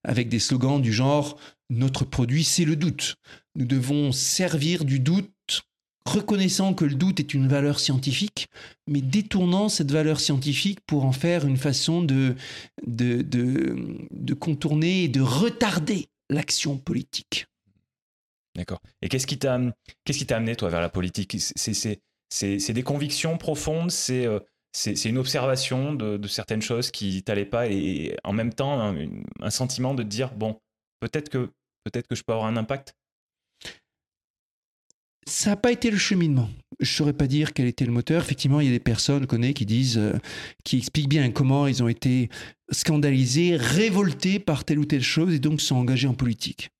[0.05, 1.39] avec des slogans du genre
[1.71, 3.17] Notre produit, c'est le doute.
[3.57, 5.31] Nous devons servir du doute
[6.09, 8.49] reconnaissant que le doute est une valeur scientifique,
[8.87, 12.35] mais détournant cette valeur scientifique pour en faire une façon de,
[12.87, 17.47] de, de, contourner et de retarder l'action politique.
[18.57, 18.81] D'accord.
[19.03, 19.61] Et qu'est-ce qui t'a
[20.05, 21.37] qu'est-ce amené toi vers la politique?
[21.39, 24.41] C'est des convictions profondes, c'est euh,
[24.73, 28.97] c'est une observation de, certaines choses qui t'allaient pas et, en même temps un,
[29.41, 30.61] un, sentiment de dire bon
[31.01, 31.51] peut-être que
[31.85, 32.95] peut-être que je peux avoir un impact
[35.29, 36.49] ça n'a pas été le cheminement.
[36.81, 38.23] Je ne saurais pas dire quel était le moteur.
[38.23, 40.13] Effectivement, il y a des personnes qu'on qui disent, euh,
[40.65, 42.29] qui expliquent bien comment ils ont été
[42.71, 46.71] scandalisés, révoltés par telle ou telle chose et donc sont engagés en politique.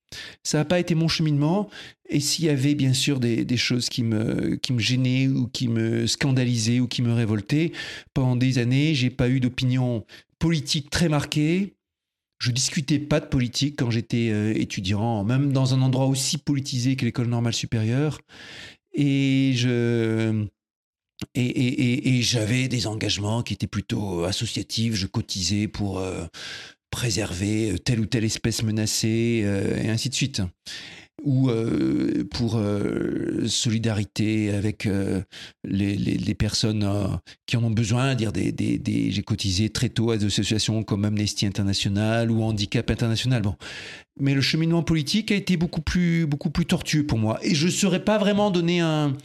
[0.43, 1.69] Ça n'a pas été mon cheminement.
[2.09, 5.47] Et s'il y avait bien sûr des, des, choses qui me, qui me gênaient ou
[5.49, 7.73] qui me scandalisaient ou qui me révoltaient,
[8.15, 10.07] pendant des années, j'ai pas eu d'opinion
[10.39, 11.75] politique très marquée.
[12.39, 16.95] Je discutais pas de politique quand j'étais euh, étudiant, même dans un endroit aussi politisé
[16.97, 18.21] que l'école normale supérieure.
[18.95, 20.47] Et je
[21.35, 24.95] et, j'avais des engagements qui étaient plutôt associatifs.
[24.95, 26.25] Je cotisais pour euh,
[26.91, 30.43] préserver telle ou telle espèce menacée euh, et ainsi de suite
[31.23, 35.23] ou euh, pour euh, solidarité avec euh,
[35.65, 36.89] les, personnes
[37.47, 40.85] qui en ont besoin, dire des, des, des j'ai cotisé très tôt à des associations
[40.85, 43.43] comme Amnesty International ou Handicap International.
[43.43, 43.57] Bon,
[44.21, 47.67] mais le cheminement politique a été beaucoup plus beaucoup plus tortueux pour moi et je
[47.67, 49.17] ne saurais pas vraiment donner un,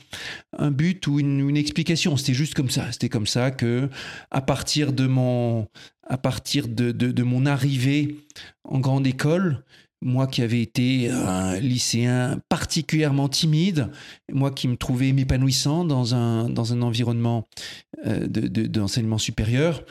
[0.58, 2.18] un but ou une, explication.
[2.18, 2.92] C'était juste comme ça.
[2.92, 3.90] C'était comme ça que
[4.32, 5.68] à partir de mon
[6.08, 8.18] à partir de, de mon arrivée
[8.64, 9.64] en grande école,
[10.04, 13.90] moi qui avais été un lycéen particulièrement timide,
[14.32, 17.48] moi qui me trouvais m'épanouissant dans un, environnement
[18.06, 19.84] euh, d'enseignement de, supérieur,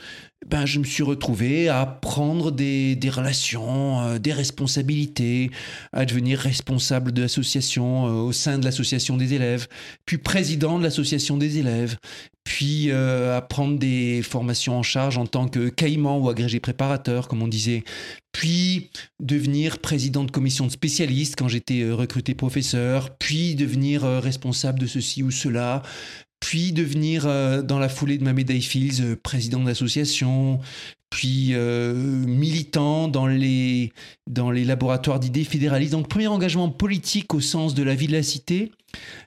[0.47, 5.51] ben, je me suis retrouvé à prendre des, relations, euh, des responsabilités,
[5.93, 9.69] à devenir responsable de l'association euh, au sein de l'association des élèves,
[10.07, 11.97] puis président de l'association des élèves,
[12.45, 17.41] puis à prendre des formations en charge en tant que caïman ou agrégé préparateur, comme
[17.41, 17.85] on disait,
[18.33, 24.21] puis devenir président de commission de spécialistes quand j'étais euh, recruté professeur, puis devenir euh,
[24.21, 25.83] responsable de ceci ou cela,
[26.43, 30.59] puis devenir euh, dans la foulée de ma médaille Fields président d'association,
[31.09, 33.93] puis militant dans les,
[34.27, 35.93] dans les laboratoires d'idées fédéralistes.
[35.93, 38.73] Donc premier engagement politique au sens de la vie de la cité,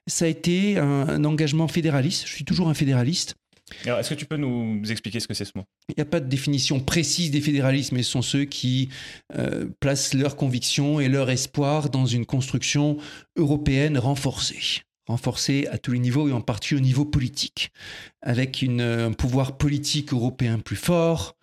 [0.07, 2.25] ça a été un engagement fédéraliste.
[2.25, 3.35] Je suis toujours un fédéraliste.
[3.85, 5.63] Alors, est-ce que tu peux nous expliquer ce que c'est ce mot?
[5.89, 8.89] Il n'y a pas de définition précise des fédéralistes, mais ce sont ceux qui
[9.35, 12.97] euh, placent leurs convictions et leur espoir dans une construction
[13.37, 17.71] européenne renforcée renforcée à tous les niveaux et en partie au niveau politique,
[18.21, 21.35] avec un pouvoir politique européen plus fort,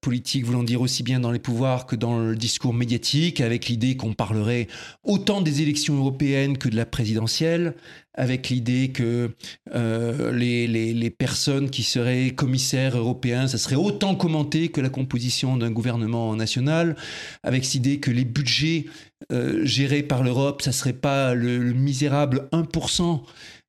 [0.00, 3.96] politique voulant dire aussi bien dans les pouvoirs que dans le discours médiatique, avec l'idée
[3.96, 4.68] qu'on parlerait
[5.02, 7.74] autant des élections européennes que de la présidentielle,
[8.14, 9.30] avec l'idée que
[9.74, 15.56] euh, les, les, personnes qui seraient commissaires européens, ça serait autant commenté que la composition
[15.56, 16.96] d'un gouvernement national,
[17.42, 18.86] avec cette idée que les budgets
[19.32, 23.22] euh, gérés par l'Europe, ça serait pas le, le misérable 1%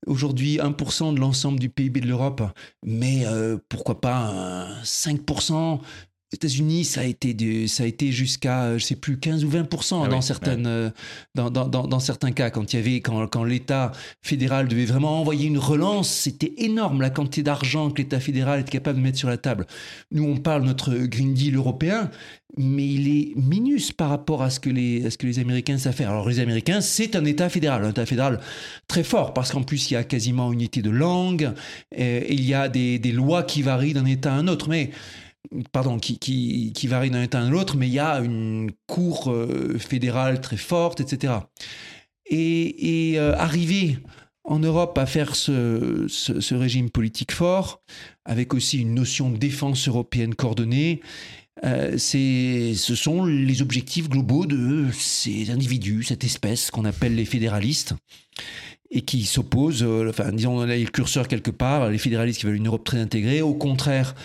[0.07, 2.41] aujourd'hui 1% de l'ensemble du PIB de l'Europe,
[2.83, 5.79] mais euh, pourquoi pas 5%
[6.33, 10.07] États-Unis, ça a été, ça a été jusqu'à, je sais plus, 15 ou 20 ah
[10.07, 10.89] dans, certaines, euh,
[11.35, 12.49] dans, dans, dans, certains cas.
[12.49, 17.01] Quand, il y avait, quand, quand l'État fédéral devait vraiment envoyer une relance, c'était énorme
[17.01, 19.67] la quantité d'argent que l'État fédéral était capable de mettre sur la table.
[20.11, 22.09] Nous, on parle de notre Green Deal européen,
[22.57, 25.77] mais il est minus par rapport à ce que les, à ce que les Américains
[25.77, 26.09] savent faire.
[26.09, 28.39] Alors les Américains, c'est un État fédéral, un État fédéral
[28.87, 31.51] très fort, parce qu'en plus, il y a quasiment une unité de langue,
[31.95, 34.91] et, il y a des, des, lois qui varient d'un État à un autre, mais
[35.71, 39.77] pardon, qui, qui, varient d'un État à l'autre, mais il y a une cour euh,
[39.77, 41.33] fédérale très forte, etc.
[42.27, 43.97] Et, euh, arriver
[44.43, 47.81] en Europe à faire ce, régime politique fort,
[48.25, 51.01] avec aussi une notion de défense européenne coordonnée,
[51.63, 57.95] euh, ce sont les objectifs globaux de ces individus, cette espèce qu'on appelle les fédéralistes,
[58.91, 62.55] et qui s'opposent, enfin disons, on a le curseur quelque part, les fédéralistes qui veulent
[62.55, 64.15] une Europe très intégrée, au contraire,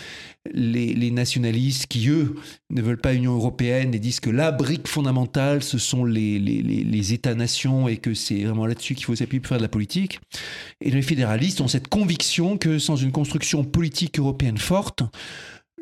[0.53, 2.35] les, nationalistes qui, eux,
[2.71, 6.63] ne veulent pas l'Union européenne et disent que la brique fondamentale, ce sont les, les,
[6.63, 10.21] les États-nations et que c'est vraiment là-dessus qu'il faut s'appuyer pour faire de la politique.
[10.81, 15.03] Et les fédéralistes ont cette conviction que sans une construction politique européenne forte,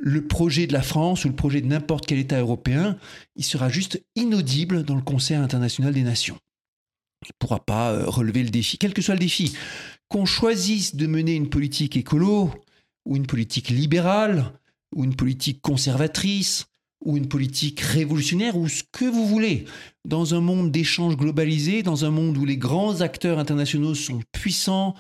[0.01, 2.97] le projet de la France ou le projet de n'importe quel État européen,
[3.37, 6.38] il sera juste inaudible dans le concert international des nations.
[7.25, 9.53] Il ne pourra pas euh, relever le défi, quel que soit le défi.
[10.09, 12.53] Qu'on choisisse de mener une politique écolo,
[13.09, 14.53] ou une politique libérale,
[14.94, 16.66] ou une politique conservatrice,
[17.05, 19.64] ou une politique révolutionnaire, ou ce que vous voulez,
[20.05, 24.94] dans un monde d'échanges globalisés, dans un monde où les grands acteurs internationaux sont puissants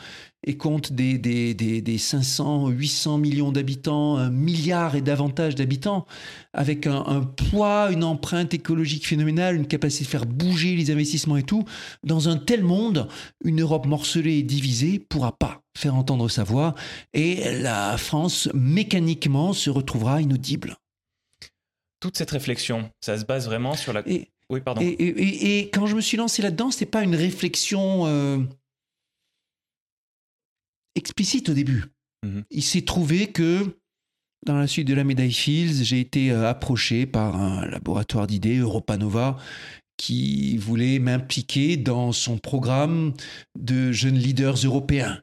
[0.46, 6.06] et comptent des, des, des, des 500, 800 millions d'habitants, un milliard et davantage d'habitants,
[6.52, 11.36] avec un, un, poids, une empreinte écologique phénoménale, une capacité de faire bouger les investissements
[11.36, 11.64] et tout,
[12.04, 13.08] dans un tel monde,
[13.44, 16.74] une Europe morcelée et divisée pourra pas faire entendre sa voix,
[17.14, 20.76] et la France mécaniquement se retrouvera inaudible
[22.00, 24.02] toute cette réflexion, ça se base vraiment sur la.
[24.06, 24.80] Et, oui, pardon.
[24.82, 28.38] Et, quand je me suis lancé là-dedans, c'est pas une réflexion euh,
[30.98, 31.84] explicite au début.
[32.24, 32.44] Mhm.
[32.50, 33.78] Il s'est trouvé que
[34.46, 38.58] dans la suite de la médaille Fields, j'ai été euh, approché par un laboratoire d'idées,
[38.58, 39.38] Europanova,
[39.96, 43.14] qui voulait m'impliquer dans son programme
[43.58, 45.20] de jeunes leaders européens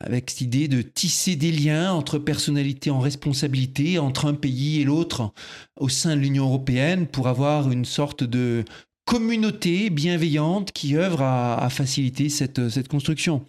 [0.00, 4.84] avec cette idée de tisser des liens entre personnalités en responsabilité, entre un pays et
[4.84, 5.32] l'autre
[5.76, 8.64] au sein de l'Union européenne pour avoir une sorte de
[9.08, 13.42] communauté bienveillante qui œuvre à, faciliter cette, cette, construction.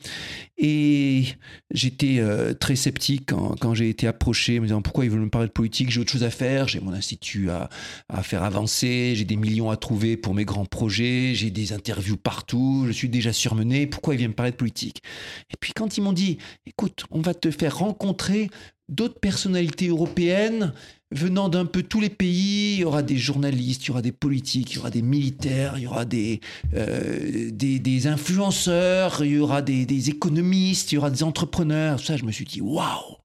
[0.57, 1.25] Et
[1.69, 5.29] j'étais euh, très sceptique quand, quand j'ai été approché, me disant pourquoi ils veulent me
[5.29, 7.69] parler de politique, j'ai autre chose à faire, j'ai mon institut à,
[8.07, 12.15] à faire avancer, j'ai des millions à trouver pour mes grands projets, j'ai des interviews
[12.15, 15.03] partout, je suis déjà surmené, pourquoi ils viennent me parler de politique?
[15.51, 18.49] Et puis quand ils m'ont dit, écoute, on va te faire rencontrer
[18.87, 20.73] d'autres personnalités européennes
[21.11, 22.75] venant d'un peu tous les pays.
[22.75, 25.73] Il y aura des journalistes, il y aura des politiques, il y aura des militaires,
[25.77, 26.41] il y aura des,
[26.75, 31.99] euh, des, influenceurs, il y aura des, économistes, il y aura des entrepreneurs.
[31.99, 33.17] Ça, je me suis dit, waouh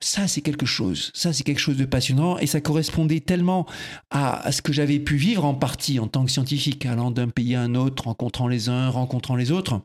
[0.00, 1.10] Ça, c'est quelque chose.
[1.14, 3.66] Ça, c'est quelque chose de passionnant et ça correspondait tellement
[4.10, 7.54] à, ce que j'avais pu vivre en partie en tant que scientifique, allant d'un pays
[7.54, 9.80] à un autre, rencontrant les uns, rencontrant les autres,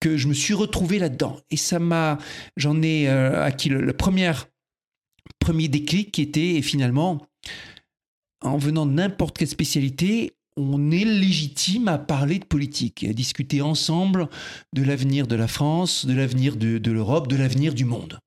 [0.00, 1.38] que je me suis retrouvé là-dedans.
[1.50, 2.18] Et ça m'a,
[2.56, 4.32] j'en ai euh, acquis le, premier,
[5.40, 7.26] premier déclic qui était, finalement,
[8.42, 13.12] en venant de n'importe quelle spécialité, on est légitime à parler de politique et à
[13.12, 14.28] discuter ensemble
[14.72, 18.18] de l'avenir de la France, de l'avenir de, l'Europe, de l'avenir du monde.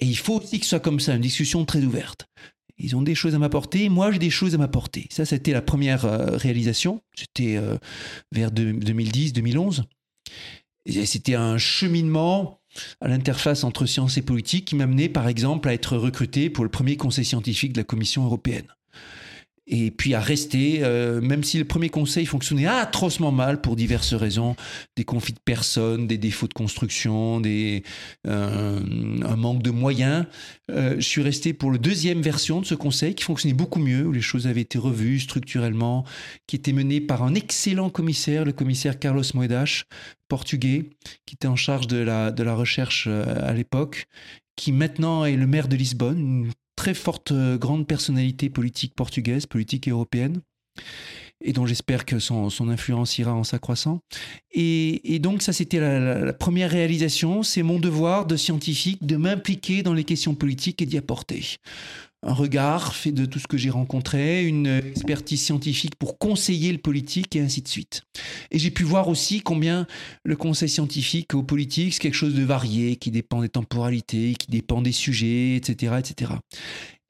[0.00, 2.26] Et il faut aussi que ce soit comme ça, une discussion très ouverte.
[2.76, 5.06] Ils ont des choses à m'apporter, moi j'ai des choses à m'apporter.
[5.10, 7.02] Ça, c'était la première euh, réalisation.
[7.16, 7.78] C'était euh,
[8.32, 9.84] vers 2010-2011.
[10.86, 12.60] Et c'était un cheminement
[13.00, 16.64] à l'interface entre science et politique qui m'a mené, par exemple, à être recruté pour
[16.64, 18.66] le premier conseil scientifique de la Commission européenne
[19.66, 24.12] et puis à rester, euh, même si le premier conseil fonctionnait atrocement mal pour diverses
[24.12, 24.56] raisons,
[24.96, 27.82] des conflits de personnes, des défauts de construction, des,
[28.26, 28.80] euh,
[29.22, 30.26] un manque de moyens,
[30.70, 34.06] euh, je suis resté pour la deuxième version de ce conseil qui fonctionnait beaucoup mieux,
[34.06, 36.04] où les choses avaient été revues structurellement,
[36.46, 39.84] qui était mené par un excellent commissaire, le commissaire Carlos Moedas,
[40.28, 40.90] portugais,
[41.24, 44.06] qui était en charge de la, de la recherche à l'époque,
[44.56, 49.88] qui maintenant est le maire de Lisbonne, très forte, euh, grande personnalité politique portugaise, politique
[49.88, 50.40] européenne,
[51.40, 54.00] et dont j'espère que son, influence ira en s'accroissant.
[54.52, 59.94] Et, donc ça, c'était la, première réalisation, c'est mon devoir de scientifique de m'impliquer dans
[59.94, 61.56] les questions politiques et d'y apporter
[62.24, 66.78] un regard fait de tout ce que j'ai rencontré, une expertise scientifique pour conseiller le
[66.78, 68.02] politique et ainsi de suite.
[68.50, 69.86] Et j'ai pu voir aussi combien
[70.24, 74.48] le conseil scientifique au politique, c'est quelque chose de varié, qui dépend des temporalités, qui
[74.48, 75.94] dépend des sujets, etc.
[75.98, 76.32] etc.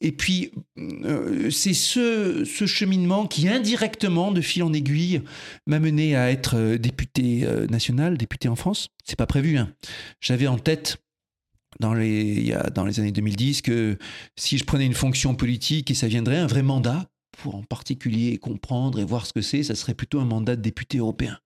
[0.00, 5.22] Et puis, euh, c'est ce, ce, cheminement qui, indirectement, de fil en aiguille,
[5.66, 8.88] m'a mené à être euh, député euh, national, député en France.
[9.04, 9.56] C'est pas prévu.
[9.56, 9.72] Hein.
[10.20, 10.98] J'avais en tête
[11.80, 13.98] dans les, il y a, dans les années 2010 que
[14.36, 17.06] si je prenais une fonction politique et ça viendrait un vrai mandat
[17.38, 20.62] pour en particulier comprendre et voir ce que c'est, ça serait plutôt un mandat de
[20.62, 21.38] député européen.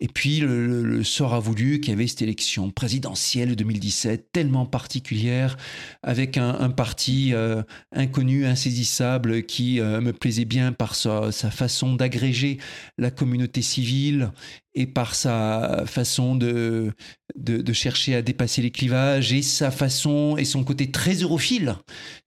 [0.00, 4.64] Et puis le, sort a voulu qu'il y avait cette élection présidentielle de 2017 tellement
[4.64, 5.56] particulière,
[6.02, 11.94] avec un, parti euh, inconnu, insaisissable, qui euh, me plaisait bien par sa, sa façon
[11.94, 12.58] d'agréger
[12.96, 14.30] la communauté civile
[14.74, 16.92] et par sa façon de,
[17.36, 21.74] de, chercher à dépasser les clivages et sa façon et son côté très europhile,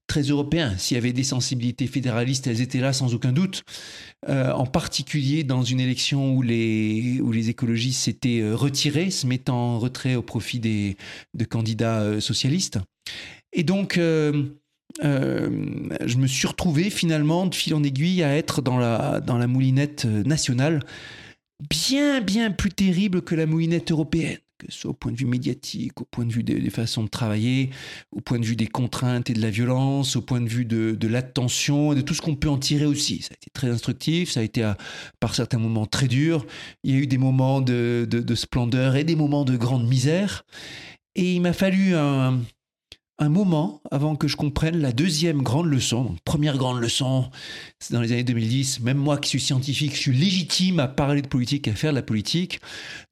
[0.06, 0.76] très européen.
[0.76, 3.64] S'il y avait des sensibilités fédéralistes, elles étaient là sans aucun doute.
[4.28, 9.26] Euh, en particulier dans une élection où les, où les écologistes s'étaient euh, retirés, se
[9.26, 10.96] mettant en retrait au profit des,
[11.34, 12.78] de candidats euh, socialistes.
[13.52, 14.38] Et donc, je
[15.02, 20.04] me suis retrouvé finalement de fil en aiguille à être dans la, dans la moulinette
[20.04, 20.80] nationale,
[21.68, 25.26] bien, bien plus terrible que la moulinette européenne que ce soit au point de vue
[25.26, 27.70] médiatique, au point de vue des, façons de travailler,
[28.10, 31.06] au point de vue des contraintes et de la violence, au point de vue de,
[31.06, 33.22] l'attention et de tout ce qu'on peut en tirer aussi.
[33.22, 34.76] Ça a été très instructif, ça a été à,
[35.20, 36.46] par certains moments très dur.
[36.84, 40.44] Il y a eu des moments de, de splendeur et des moments de grande misère.
[41.14, 42.40] Et il m'a fallu un,
[43.22, 46.16] un moment avant que je comprenne la deuxième grande leçon.
[46.24, 47.30] première grande leçon,
[47.78, 48.80] c'est dans les années 2010.
[48.80, 51.96] Même moi qui suis scientifique, je suis légitime à parler de politique, à faire de
[51.96, 52.60] la politique.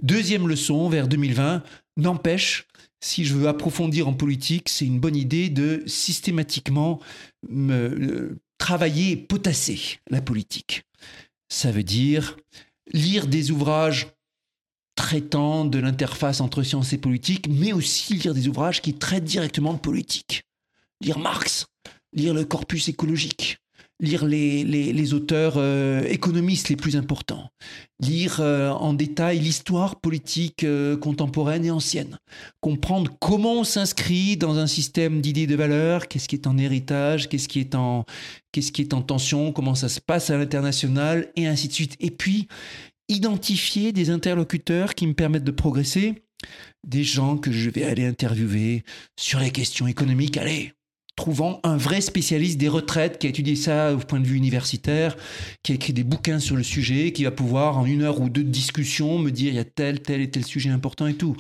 [0.03, 1.63] Deuxième leçon, vers 2020,
[1.97, 2.67] n'empêche,
[3.01, 6.99] si je veux approfondir en politique, c'est une bonne idée de systématiquement
[7.49, 10.83] me, travailler et potasser la politique.
[11.49, 12.37] Ça veut dire
[12.93, 14.09] lire des ouvrages
[15.01, 19.73] traitant de l'interface entre science et politique, mais aussi lire des ouvrages qui traitent directement
[19.73, 20.43] de politique.
[21.01, 21.65] Lire Marx,
[22.13, 23.57] lire le corpus écologique,
[23.99, 27.49] lire les, les, auteurs euh, économistes les plus importants,
[27.99, 32.19] lire euh, en détail l'histoire politique euh, contemporaine et ancienne,
[32.61, 37.31] comprendre comment on s'inscrit dans un système d'idées de valeurs, qu'est-ce qui est en héritage,
[37.31, 38.05] qu'est-ce qui est en
[38.53, 41.97] qu'est-ce qui est en tension, comment ça se passe à l'international et ainsi de suite.
[42.01, 42.49] Et puis
[43.11, 46.23] identifier des interlocuteurs qui me permettent de progresser,
[46.87, 48.85] des gens que je vais aller interviewer
[49.19, 50.37] sur les questions économiques.
[50.37, 50.73] Allez,
[51.17, 55.17] trouvant un vrai spécialiste des retraites qui a étudié ça au point de vue universitaire,
[55.63, 58.31] qui a écrit des bouquins sur le sujet, qui va pouvoir en une heure ou
[58.31, 61.15] deux de discussion me dire il y a tel, tel et tel sujet important et
[61.15, 61.37] tout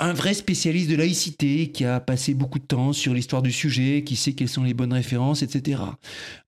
[0.00, 4.04] un vrai spécialiste de laïcité qui a passé beaucoup de temps sur l'histoire du sujet,
[4.04, 5.82] qui sait quelles sont les bonnes références, etc.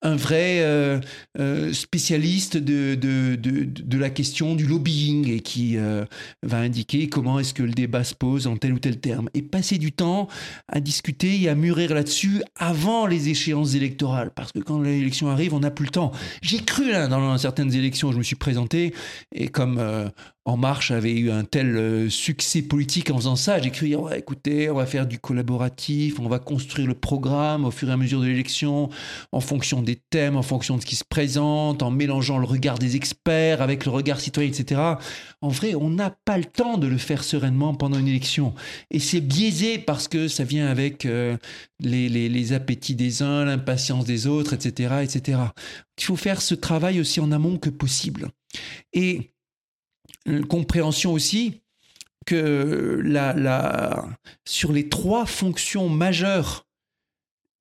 [0.02, 1.00] Un vrai euh,
[1.38, 6.04] euh, spécialiste de, la question du lobbying et qui euh,
[6.42, 9.28] va indiquer comment est-ce que le débat se pose en tel ou tel terme.
[9.34, 10.28] Et passer du temps
[10.68, 14.30] à discuter et à mûrir là-dessus avant les échéances électorales.
[14.34, 16.12] Parce que quand l'élection arrive, on n'a plus le temps.
[16.40, 18.94] J'ai cru là, dans certaines élections, je me suis présenté
[19.34, 19.80] et comme
[20.46, 23.60] en Marche avait eu un tel euh, succès politique en faisant ça.
[23.60, 27.90] J'ai cru, écoutez, on va faire du collaboratif, on va construire le programme au fur
[27.90, 28.88] et à mesure de l'élection,
[29.32, 32.78] en fonction des thèmes, en fonction de ce qui se présente, en mélangeant le regard
[32.78, 34.80] des experts avec le regard citoyen, etc.
[35.42, 38.54] En vrai, on n'a pas le temps de le faire sereinement pendant une élection.
[38.90, 41.36] Et c'est biaisé parce que ça vient avec euh,
[41.80, 45.38] les, les appétits des uns, l'impatience des autres, etc., etc.
[45.98, 48.28] Il faut faire ce travail aussi en amont que possible.
[48.94, 49.32] Et
[50.26, 51.60] une compréhension aussi
[52.26, 53.02] que
[54.44, 56.66] sur les trois fonctions majeures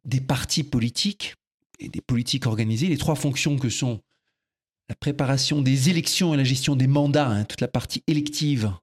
[0.05, 1.35] des partis politiques
[1.79, 4.01] et des politiques organisées, les trois fonctions que sont
[4.89, 8.73] la préparation des élections et la gestion des mandats, hein, toute la partie élective,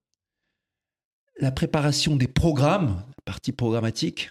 [1.39, 4.31] la préparation des programmes, la partie programmatique,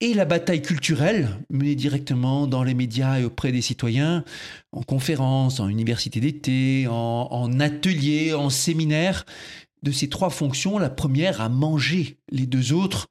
[0.00, 4.24] et la bataille culturelle menée directement dans les médias et auprès des citoyens,
[4.72, 9.24] en conférences, en université d'été, en, ateliers, en séminaires.
[9.82, 13.08] De ces trois fonctions, la première a mangé les deux autres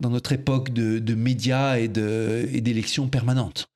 [0.00, 3.70] dans notre époque de, médias et d'élections permanentes.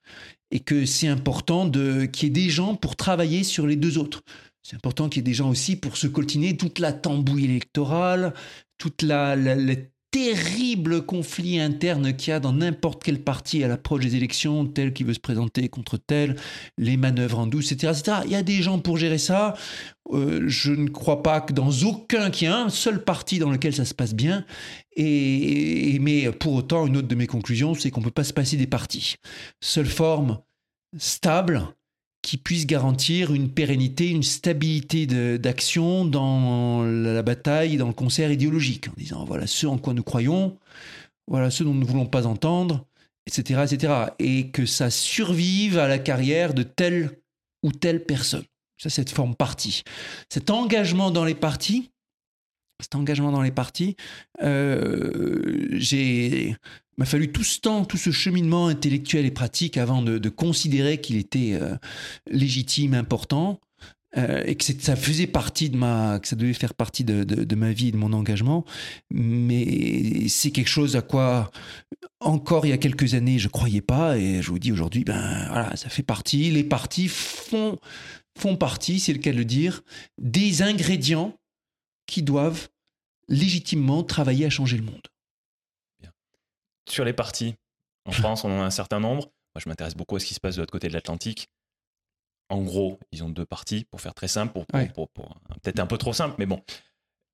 [0.50, 4.22] Et que c'est important qu'il y ait des gens pour travailler sur les deux autres.
[4.62, 8.34] C'est important qu'il y ait des gens aussi pour se coltiner toute la tambouille électorale,
[8.76, 9.36] toute la,
[10.10, 14.92] terrible conflit interne qu'il y a dans n'importe quel parti à l'approche des élections, tel
[14.92, 16.36] qui veut se présenter contre tel,
[16.78, 17.92] les manœuvres en douce, etc.
[17.98, 18.18] etc.
[18.24, 19.54] Il y a des gens pour gérer ça.
[20.12, 23.50] Euh, je ne crois pas que dans aucun, qu'il y ait un seul parti dans
[23.50, 24.44] lequel ça se passe bien.
[24.96, 28.32] Et, mais pour autant, une autre de mes conclusions, c'est qu'on ne peut pas se
[28.32, 29.16] passer des partis.
[29.60, 30.40] Seule forme
[30.98, 31.62] stable,
[32.22, 35.06] qui puisse garantir une pérennité, une stabilité
[35.38, 40.02] d'action dans la bataille, dans le concert idéologique, en disant voilà ce en quoi nous
[40.02, 40.58] croyons,
[41.26, 42.84] voilà ce dont nous ne voulons pas entendre,
[43.26, 43.92] etc., etc.
[44.18, 47.18] Et que ça survive à la carrière de telle
[47.62, 48.44] ou telle personne.
[48.76, 49.82] Ça, cette forme partie.
[50.30, 51.90] Cet engagement dans les partis,
[52.82, 53.96] cet engagement dans les partis,
[54.42, 56.56] euh, j'ai
[56.98, 61.16] m'a fallu tout ce temps, tout ce cheminement intellectuel et pratique avant de, considérer qu'il
[61.16, 61.74] était euh,
[62.30, 63.58] légitime, important,
[64.18, 67.72] euh, et que ça faisait partie de ma, que ça devait faire partie de, ma
[67.72, 68.66] vie et de mon engagement.
[69.10, 71.50] Mais c'est quelque chose à quoi
[72.20, 75.46] encore il y a quelques années je croyais pas, et je vous dis aujourd'hui, ben
[75.48, 76.50] voilà, ça fait partie.
[76.50, 77.78] Les partis font
[78.38, 79.82] font partie, c'est le cas de le dire,
[80.18, 81.34] des ingrédients
[82.10, 82.68] qui doivent
[83.28, 85.06] légitimement travailler à changer le monde.
[86.88, 87.54] Sur les partis,
[88.04, 89.30] en France, on en a un certain nombre.
[89.54, 91.48] Moi, je m'intéresse beaucoup à ce qui se passe de l'autre côté de l'Atlantique.
[92.48, 96.12] En gros, ils ont deux partis, pour faire très simple, pour, peut-être un peu trop
[96.12, 96.60] simple, mais bon.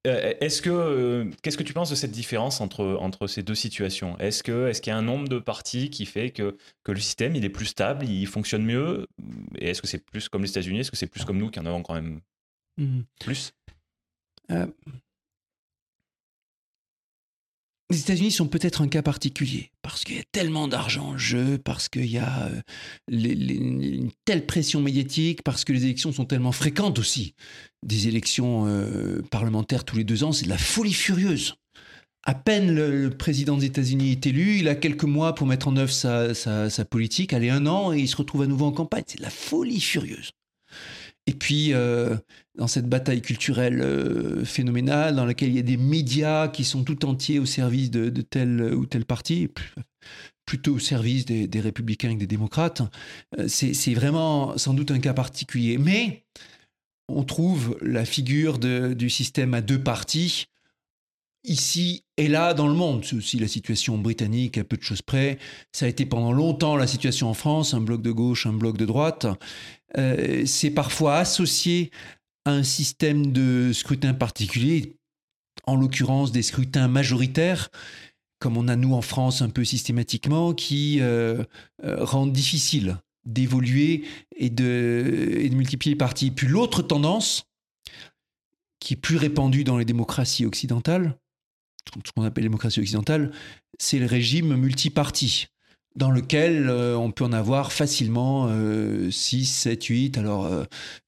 [0.07, 3.55] Euh, est-ce que euh, qu'est-ce que tu penses de cette différence entre, entre ces deux
[3.55, 4.17] situations?
[4.19, 7.01] Est-ce que est-ce qu'il y a un nombre de partis qui fait que, que le
[7.01, 9.09] système il est plus stable, il fonctionne mieux?
[9.59, 10.81] Et est-ce que c'est plus comme les États-Unis?
[10.81, 12.21] Est-ce que c'est plus comme nous qui en avons quand même
[12.77, 13.01] mmh.
[13.19, 13.53] plus?
[14.51, 14.67] Euh,
[17.91, 21.59] les États-Unis sont peut-être un cas particulier parce qu'il y a tellement d'argent en jeu,
[21.59, 22.61] parce qu'il y a euh,
[23.09, 27.35] une telle pression médiatique, parce que les élections sont tellement fréquentes aussi.
[27.85, 31.55] Des élections euh, parlementaires tous les deux ans, c'est de la folie furieuse.
[32.25, 35.77] À peine le, président des États-Unis est élu, il a quelques mois pour mettre en
[35.77, 39.05] œuvre sa, politique, allez un an et il se retrouve à nouveau en campagne.
[39.07, 40.33] C'est de la folie furieuse.
[41.29, 41.73] Et puis,
[42.57, 46.85] dans cette bataille culturelle euh, phénoménale, dans laquelle il y a des médias qui sont
[46.85, 49.49] tout entiers au service de, tel ou tel parti,
[50.47, 52.83] plutôt au service des, républicains et des démocrates,
[53.39, 55.79] euh, c'est vraiment sans doute un cas particulier.
[55.79, 56.25] Mais
[57.09, 60.47] on trouve la figure du système à deux partis
[61.47, 63.05] ici et là dans le monde.
[63.17, 65.39] Aussi la situation britannique à peu de choses près.
[65.73, 68.77] Ça a été pendant longtemps la situation en France, un bloc de gauche, un bloc
[68.77, 69.27] de droite.
[69.97, 71.91] Euh, c'est parfois associé
[72.47, 74.97] un système de scrutin particulier,
[75.65, 77.71] en l'occurrence des scrutins majoritaires,
[78.39, 81.43] comme on a nous en France un peu systématiquement, qui euh,
[81.85, 84.05] euh, rendent difficile d'évoluer
[84.37, 86.31] et de, multiplier les partis.
[86.31, 87.45] Puis l'autre tendance,
[88.79, 91.19] qui est plus répandue dans les démocraties occidentales,
[92.05, 93.33] ce qu'on appelle démocratie occidentale,
[93.79, 95.49] c'est le régime multiparti
[95.97, 98.49] dans lequel euh, on peut en avoir facilement
[99.11, 100.19] 6, 7, 8.
[100.19, 100.49] Alors,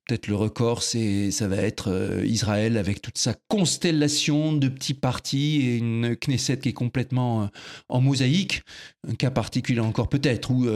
[0.08, 4.94] peut-être le record, c'est, ça va être euh, Israël avec toute sa constellation de petits
[4.94, 7.48] partis et une Knesset qui est complètement
[7.88, 8.62] en mosaïque.
[9.06, 10.66] Un cas particulier encore peut-être, où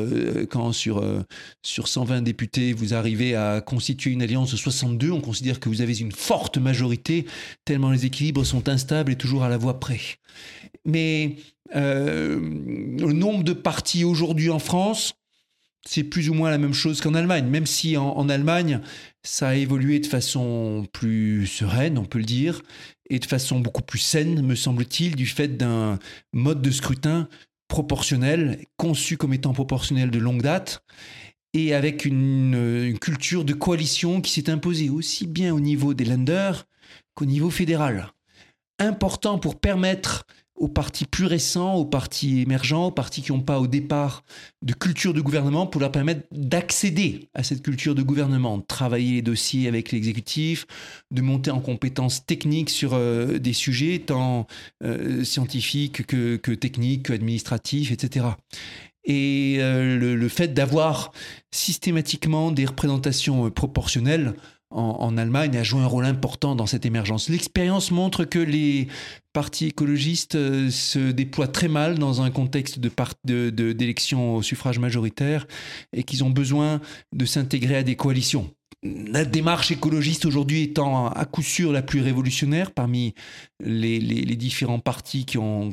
[0.48, 1.04] quand sur,
[1.62, 5.80] sur 120 députés, vous arrivez à constituer une alliance de 62, on considère que vous
[5.80, 7.26] avez une forte majorité,
[7.64, 10.00] tellement les équilibres sont instables et toujours à la voix près.
[10.84, 11.36] Mais
[11.74, 15.14] euh, le nombre de partis aujourd'hui en France,
[15.86, 18.80] c'est plus ou moins la même chose qu'en Allemagne, même si en, Allemagne,
[19.22, 22.62] ça a évolué de façon plus sereine, on peut le dire,
[23.10, 25.98] et de façon beaucoup plus saine, me semble-t-il, du fait d'un
[26.32, 27.28] mode de scrutin
[27.68, 30.84] proportionnel, conçu comme étant proportionnel de longue date,
[31.54, 36.04] et avec une, une culture de coalition qui s'est imposée aussi bien au niveau des
[36.04, 36.66] lenders
[37.14, 38.12] qu'au niveau fédéral.
[38.78, 40.26] Important pour permettre
[40.62, 44.22] aux partis plus récents, aux partis émergents, aux partis qui n'ont pas au départ
[44.62, 49.14] de culture de gouvernement, pour leur permettre d'accéder à cette culture de gouvernement, de travailler
[49.14, 50.68] les dossiers avec l'exécutif,
[51.10, 54.46] de monter en compétences techniques sur euh, des sujets tant
[54.84, 58.26] euh, scientifiques que, que, techniques, que administratifs, etc.
[59.04, 61.10] Et euh, le, fait d'avoir
[61.50, 64.34] systématiquement des représentations proportionnelles
[64.74, 67.28] en, Allemagne a joué un rôle important dans cette émergence.
[67.28, 68.88] L'expérience montre que les
[69.32, 75.46] partis écologistes euh, se déploient très mal dans un contexte d'élection au suffrage majoritaire
[75.92, 76.80] et qu'ils ont besoin
[77.12, 78.50] de s'intégrer à des coalitions
[78.82, 83.14] la démarche écologiste aujourd'hui étant à coup sûr la plus révolutionnaire parmi
[83.60, 84.00] les,
[84.36, 85.72] différents partis qui ont,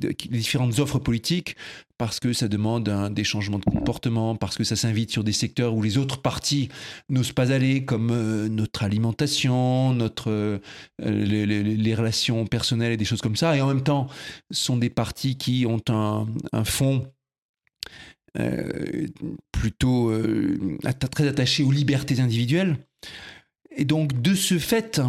[0.00, 1.56] les différentes offres politiques,
[1.98, 5.74] parce que ça demande des changements de comportement, parce que ça s'invite sur des secteurs
[5.74, 6.68] où les autres partis
[7.08, 10.58] n'osent pas aller, comme euh, notre alimentation, notre, euh,
[11.00, 13.56] les, relations personnelles et des choses comme ça.
[13.56, 14.06] Et en même temps,
[14.52, 16.26] sont des partis qui ont un,
[16.64, 17.17] fond euh,
[19.52, 20.78] plutôt euh,
[21.10, 22.76] très attaché aux libertés individuelles.
[23.76, 25.00] Et donc, de ce fait,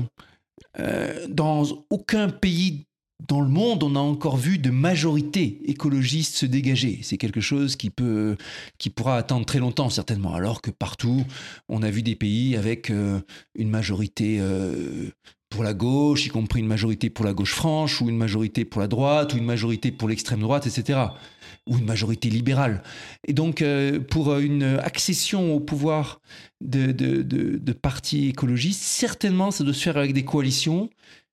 [0.80, 2.86] euh, dans aucun pays
[3.28, 7.00] dans le monde, on a encore vu de majorité écologiste se dégager.
[7.04, 8.38] C'est quelque chose qui peut,
[8.78, 10.34] qui pourra attendre très longtemps certainement.
[10.34, 11.26] Alors que partout,
[11.68, 14.42] on a vu des pays avec une majorité
[15.50, 18.80] pour la gauche, y compris une majorité pour la gauche franche, ou une majorité pour
[18.80, 21.10] la droite, ou une majorité pour l'extrême droite, etc
[21.70, 22.84] ou une majorité libérale.
[23.28, 26.20] Et donc, euh, pour une accession au pouvoir
[26.60, 30.90] de, de, de partis écologistes, certainement, ça doit se faire avec des coalitions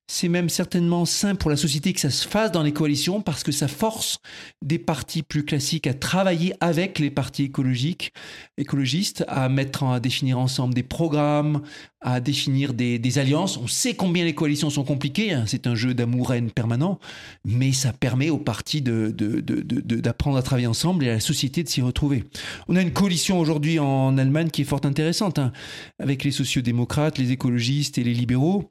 [0.09, 3.43] c'est même certainement sain pour la société que ça se fasse dans les coalitions parce
[3.43, 4.19] que ça force
[4.63, 8.13] des partis plus classiques à travailler avec les partis écologiques,
[8.57, 11.63] écologistes, à mettre, à définir ensemble des programmes,
[12.01, 13.57] à définir des, alliances.
[13.57, 15.45] On sait combien les coalitions sont compliquées, hein.
[15.47, 17.01] c'est un jeu d'amour-haine permanent,
[17.45, 21.83] mais ça permet aux partis d'apprendre à travailler ensemble et à la société de s'y
[21.83, 22.25] retrouver.
[22.69, 25.53] On a une coalition aujourd'hui en Allemagne qui est fort intéressante, hein,
[25.99, 28.71] avec les sociodémocrates, les écologistes et les libéraux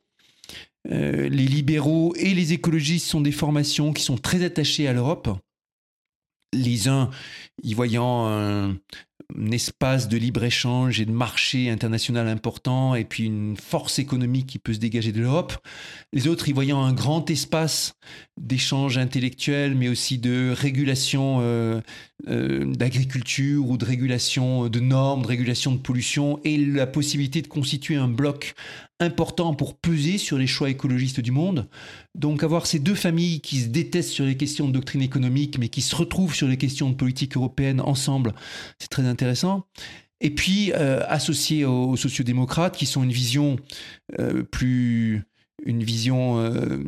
[0.89, 5.29] les libéraux et les écologistes sont des formations qui sont très attachées à l'Europe.
[6.53, 7.09] Les uns
[7.63, 8.77] y voyant un,
[9.51, 14.73] espace de libre-échange et de marché international important et puis une force économique qui peut
[14.73, 15.57] se dégager de l'Europe.
[16.13, 17.95] Les autres y voyant un grand espace
[18.37, 21.81] d'échange intellectuel mais aussi de régulation euh, euh,
[22.27, 27.95] d'agriculture ou de régulation de normes, de régulation de pollution et la possibilité de constituer
[27.95, 28.55] un bloc
[28.99, 31.67] important pour peser sur les choix écologistes du monde.
[32.15, 35.69] Donc avoir ces deux familles qui se détestent sur les questions de doctrine économique, mais
[35.69, 38.33] qui se retrouvent sur les questions de politique européenne ensemble,
[38.79, 39.65] c'est très intéressant.
[40.21, 43.57] Et puis euh, associé aux, sociodémocrates, qui sont une vision
[44.19, 45.23] euh, plus
[45.65, 46.79] une vision euh,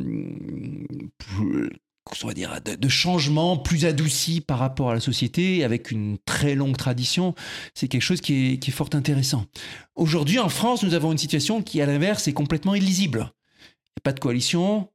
[2.22, 6.54] on va dire, de, changement plus adouci par rapport à la société, avec une très
[6.54, 7.34] longue tradition,
[7.74, 9.46] c'est quelque chose qui est, fort intéressant.
[9.94, 13.32] Aujourd'hui, en France, nous avons une situation qui, à l'inverse, est complètement illisible.
[13.60, 14.88] Il n'y a pas de coalition,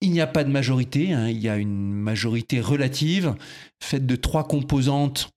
[0.00, 1.28] il n'y a pas de majorité, hein.
[1.28, 3.34] il y a une majorité relative,
[3.82, 5.30] faite de trois composantes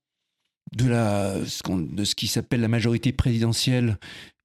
[0.75, 3.97] de, la, de ce qui s'appelle la majorité présidentielle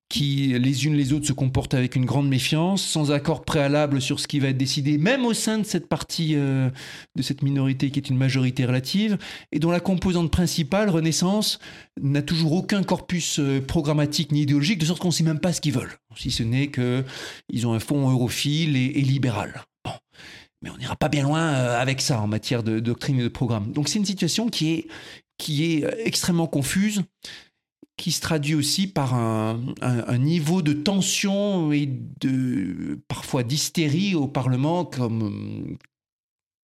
[0.08, 4.20] qui les unes les autres se comportent avec une grande méfiance, sans accord préalable sur
[4.20, 6.70] ce qui va être décidé, même au sein de cette partie euh,
[7.16, 9.18] de cette minorité qui est une majorité relative,
[9.50, 11.58] et dont la composante principale, Renaissance,
[12.00, 15.52] n'a toujours aucun corpus euh, programmatique ni idéologique, de sorte qu'on ne sait même pas
[15.52, 19.64] ce qu'ils veulent, si ce n'est qu'ils ont un fond europhile et, libéral.
[19.84, 19.92] Bon.
[20.62, 23.28] Mais on n'ira pas bien loin euh, avec ça en matière de doctrine et de
[23.28, 23.72] programme.
[23.72, 24.86] Donc c'est une situation qui est,
[25.36, 27.02] qui est extrêmement confuse
[27.96, 34.84] qui se traduit aussi par un, niveau de tension et de parfois d'hystérie au Parlement
[34.84, 35.78] comme,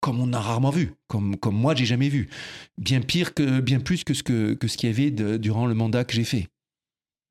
[0.01, 2.28] comme on a rarement vu, comme, comme moi j'ai jamais vu.
[2.76, 5.74] Bien pire que, bien plus que ce que, que ce qu'il y avait durant le
[5.74, 6.49] mandat que j'ai fait.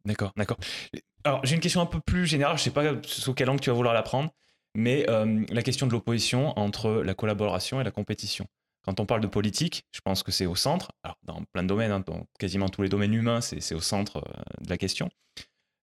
[0.05, 0.57] D'accord, d'accord.
[1.23, 3.69] Alors j'ai une question un peu plus générale, je sais pas sous quel angle tu
[3.69, 4.31] vas vouloir la prendre,
[4.75, 8.47] mais euh, la question de l'opposition entre la collaboration et la compétition.
[8.83, 11.67] Quand on parle de politique, je pense que c'est au centre, alors dans plein de
[11.67, 15.09] domaines, hein, dans quasiment tous les domaines humains, c'est au centre euh, de la question.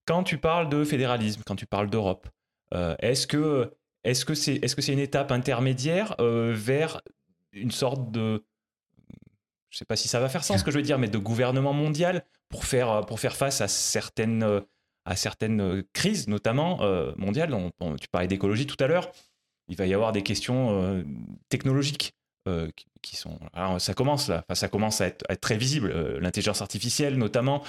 [0.05, 2.28] Quand tu parles de fédéralisme, quand tu parles d'Europe,
[2.74, 3.72] euh, est-ce que
[4.05, 7.01] est-ce que c'est est -ce c'est une étape intermédiaire euh, vers
[7.53, 8.44] une sorte de
[9.78, 11.72] sais pas si ça va faire sens ce que je veux dire, mais de gouvernement
[11.72, 14.62] mondial pour faire, pour faire face à certaines,
[15.05, 16.80] à certaines crises, notamment
[17.16, 17.55] mondiales.
[18.01, 19.11] tu parlais d'écologie tout à l'heure.
[19.68, 21.05] Il va y avoir des questions
[21.51, 22.17] technologiques
[23.03, 23.38] qui, sont.
[23.53, 25.92] Alors, ça commence là, ça commence à être, à être très visible.
[26.20, 27.62] L'intelligence artificielle, notamment.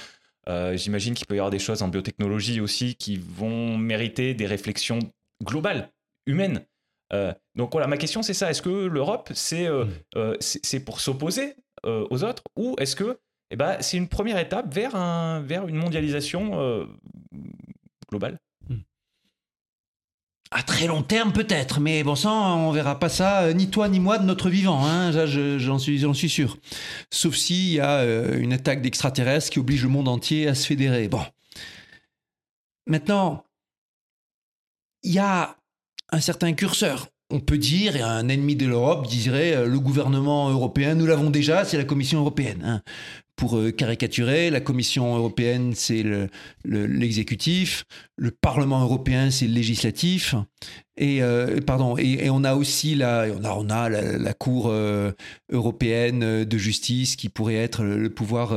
[0.74, 4.98] J'imagine qu'il peut y avoir des choses en biotechnologie aussi qui vont mériter des réflexions
[5.42, 5.90] globales,
[6.26, 6.64] humaines.
[7.12, 8.50] Euh, donc voilà, ma question c'est ça.
[8.50, 9.90] Est-ce que l'Europe, c'est euh, mm.
[10.16, 11.54] euh, c'est pour s'opposer
[11.84, 13.18] aux autres ou est-ce que
[13.50, 16.86] eh ben, c'est une première étape vers, un, vers une mondialisation
[18.10, 18.38] globale?
[20.52, 24.00] À très long terme peut-être, mais bon sang, on verra pas ça, ni toi ni
[24.00, 25.12] moi de notre vivant, hein,
[25.58, 26.58] j'en suis, sûr.
[27.10, 31.06] Sauf s'il y a une attaque d'extraterrestres qui oblige le monde entier à se fédérer.
[31.06, 31.22] Bon.
[32.88, 33.44] Maintenant,
[35.04, 35.56] il y a
[36.10, 37.08] un certain curseur.
[37.32, 41.30] On peut dire, et un ennemi de l'Europe dirait, euh, le gouvernement européen, nous l'avons
[41.30, 42.62] déjà, c'est la Commission européenne.
[42.64, 42.82] Hein
[43.40, 46.04] pour euh, caricaturer, la Commission européenne, c'est
[46.66, 47.84] l'exécutif,
[48.18, 50.34] le, Parlement européen, c'est le législatif,
[50.98, 55.12] et euh, pardon, et, on a aussi la, on a, la, Cour euh,
[55.50, 58.54] européenne de justice qui pourrait être le, pouvoir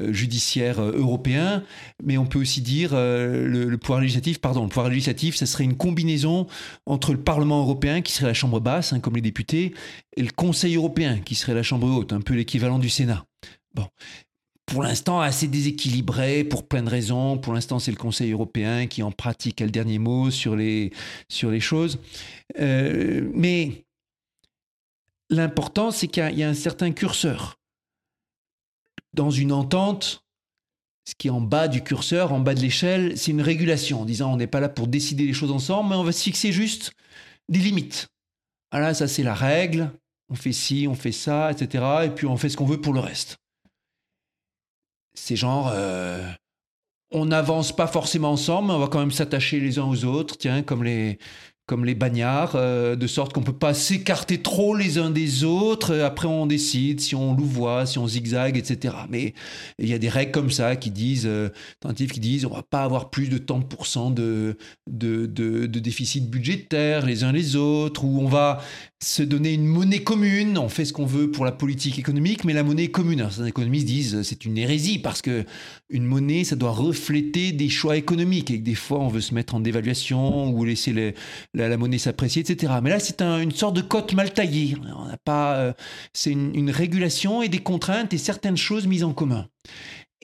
[0.00, 1.62] judiciaire européen,
[2.02, 5.76] mais on peut aussi dire le, pouvoir législatif, pardon, le pouvoir législatif, ça serait une
[5.76, 6.46] combinaison
[6.86, 9.74] entre le Parlement européen qui serait la chambre basse, hein, comme les députés,
[10.16, 13.26] et le Conseil européen qui serait la chambre haute, un peu l'équivalent du Sénat.
[13.76, 13.88] Bon.
[14.64, 17.38] Pour l'instant, assez déséquilibré pour plein de raisons.
[17.38, 20.92] Pour l'instant, c'est le Conseil européen qui en pratique a le dernier mot sur les,
[21.28, 22.00] sur les choses.
[22.58, 23.84] Euh, mais
[25.30, 27.60] l'important, c'est qu'il y, a un certain curseur.
[29.14, 30.24] Dans une entente,
[31.04, 34.04] ce qui est en bas du curseur, en bas de l'échelle, c'est une régulation, en
[34.04, 36.50] disant on n'est pas là pour décider les choses ensemble, mais on va se fixer
[36.50, 36.92] juste
[37.48, 38.08] des limites.
[38.72, 39.92] Voilà, ça c'est la règle,
[40.28, 41.84] on fait ci, on fait ça, etc.
[42.06, 43.38] Et puis on fait ce qu'on veut pour le reste
[45.16, 46.22] c'est genre, euh,
[47.10, 50.36] on n'avance pas forcément ensemble, mais on va quand même s'attacher les uns aux autres,
[50.38, 51.18] tiens, comme les,
[51.66, 55.42] comme les bagnards, euh, de sorte qu'on ne peut pas s'écarter trop les uns des
[55.42, 55.96] autres.
[55.98, 58.94] Après, on décide si on louvoie, si on zigzague, etc.
[59.10, 59.34] Mais
[59.80, 61.48] il y a des règles comme ça qui disent, euh,
[61.96, 63.66] qui disent, on va pas avoir plus de tant de,
[64.10, 64.56] de,
[64.86, 68.60] de, de, de déficit budgétaire les uns les autres, ou on va
[69.02, 70.56] se donner une monnaie commune.
[70.56, 73.18] On fait ce qu'on veut pour la politique économique, mais la monnaie commune.
[73.30, 75.44] Certains économistes disent c'est une hérésie parce que
[75.90, 79.34] une monnaie, ça doit refléter des choix économiques et que des fois on veut se
[79.34, 81.14] mettre en dévaluation ou laisser les,
[81.52, 82.72] la, monnaie s'apprécier, etc.
[82.82, 84.76] Mais là, c'est une sorte de cote mal taillée.
[84.96, 85.72] On n'a pas, euh,
[86.14, 89.46] c'est une, régulation et des contraintes et certaines choses mises en commun.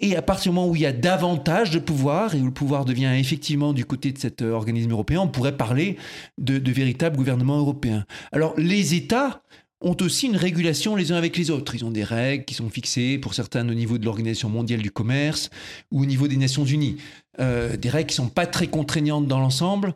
[0.02, 2.52] Et à partir du moment où il y a davantage de pouvoir, et où le
[2.52, 5.96] pouvoir devient effectivement du côté de cet euh, organisme européen, on pourrait parler
[6.38, 8.04] de, véritable gouvernement européen.
[8.32, 9.42] Alors les États
[9.80, 11.76] ont aussi une régulation les uns avec les autres.
[11.76, 14.90] Ils ont des règles qui sont fixées pour certains au niveau de l'Organisation mondiale du
[14.90, 15.50] commerce
[15.92, 16.96] ou au niveau des Nations unies.
[17.40, 19.94] Euh, des règles qui ne sont pas très contraignantes dans l'ensemble,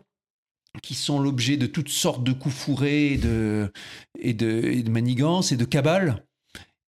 [0.82, 3.12] qui sont l'objet de toutes sortes de coups fourrés
[4.18, 6.24] et de, manigances et de cabales,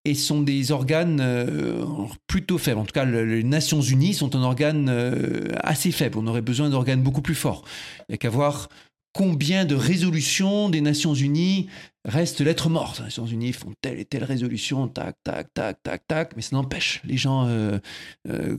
[0.08, 1.86] et sont des organes euh,
[2.28, 2.80] plutôt faibles.
[2.80, 6.18] En tout cas, les Nations Unies sont un organe euh, assez faible.
[6.18, 7.66] On aurait besoin d'organes beaucoup plus forts.
[8.02, 8.70] Il n'y a qu'à voir
[9.14, 11.68] combien de résolutions des Nations Unies
[12.06, 13.00] restent lettres mortes.
[13.00, 16.56] Les Nations Unies font telle et telle résolution, tac, tac, tac, tac, tac, mais ça
[16.56, 17.02] n'empêche.
[17.04, 17.80] Les gens euh,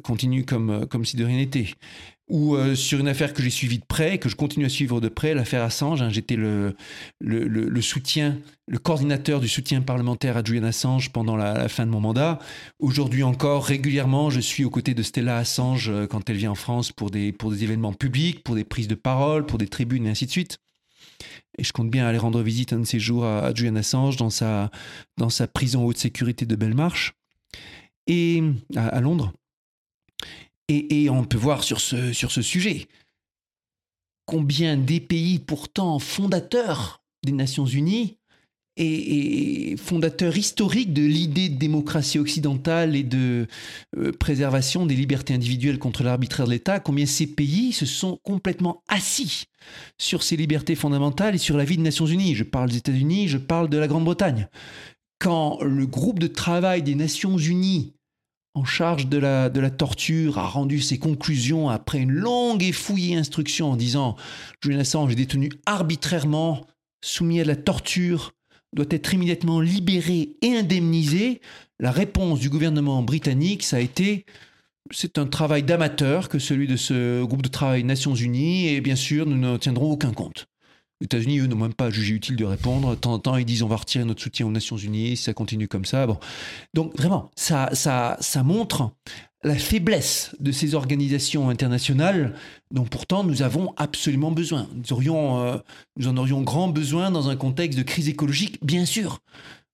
[0.02, 1.68] continuent comme, comme si de rien n'était
[2.28, 5.00] ou euh, sur une affaire que j'ai suivie de près, que je continue à suivre
[5.00, 6.02] de près, l'affaire Assange.
[6.02, 6.74] Hein, J'étais le,
[7.80, 12.38] soutien, le coordinateur du soutien parlementaire à Julian Assange pendant la, fin de mon mandat.
[12.78, 16.56] Aujourd'hui encore, régulièrement, je suis aux côtés de Stella Assange euh, quand elle vient en
[16.56, 20.26] France pour des, événements publics, pour des prises de parole, pour des tribunes et ainsi
[20.26, 20.58] de suite.
[21.56, 24.30] Et je compte bien aller rendre visite un de ces jours à, Julian Assange dans
[24.30, 24.70] sa,
[25.16, 27.14] dans sa prison haute sécurité de Belmarsh
[28.06, 28.42] et
[28.76, 29.32] à Londres.
[30.68, 32.88] Et, on peut voir sur ce, sur ce sujet
[34.26, 38.18] combien des pays pourtant fondateurs des Nations Unies
[38.76, 43.46] et, fondateurs historiques de l'idée de démocratie occidentale et de
[43.96, 48.82] euh, préservation des libertés individuelles contre l'arbitraire de l'État, combien ces pays se sont complètement
[48.88, 49.44] assis
[49.98, 52.34] sur ces libertés fondamentales et sur la vie des Nations Unies.
[52.34, 54.48] Je parle des États-Unis, je parle de la Grande-Bretagne.
[55.18, 57.94] Quand le groupe de travail des Nations Unies
[58.58, 63.70] en charge de la, torture a rendu ses conclusions après une longue et fouillée instruction
[63.70, 64.16] en disant
[64.62, 66.66] Julian Assange est détenu arbitrairement,
[67.04, 68.32] soumis à la torture,
[68.74, 71.40] doit être immédiatement libéré et indemnisé,
[71.78, 74.26] la réponse du gouvernement britannique, ça a été
[74.90, 78.96] c'est un travail d'amateur que celui de ce groupe de travail Nations Unies et bien
[78.96, 80.46] sûr nous ne tiendrons aucun compte.
[81.00, 82.90] Les États-Unis, eux, n'ont même pas jugé utile de répondre.
[82.90, 85.24] De temps en temps, ils disent on va retirer notre soutien aux Nations Unies si
[85.24, 86.06] ça continue comme ça.
[86.74, 88.90] Donc, vraiment, ça, ça, ça montre
[89.44, 92.34] la faiblesse de ces organisations internationales
[92.72, 94.66] dont pourtant nous avons absolument besoin.
[94.74, 95.56] Nous, aurions, euh,
[95.96, 99.20] nous en aurions grand besoin dans un contexte de crise écologique, bien sûr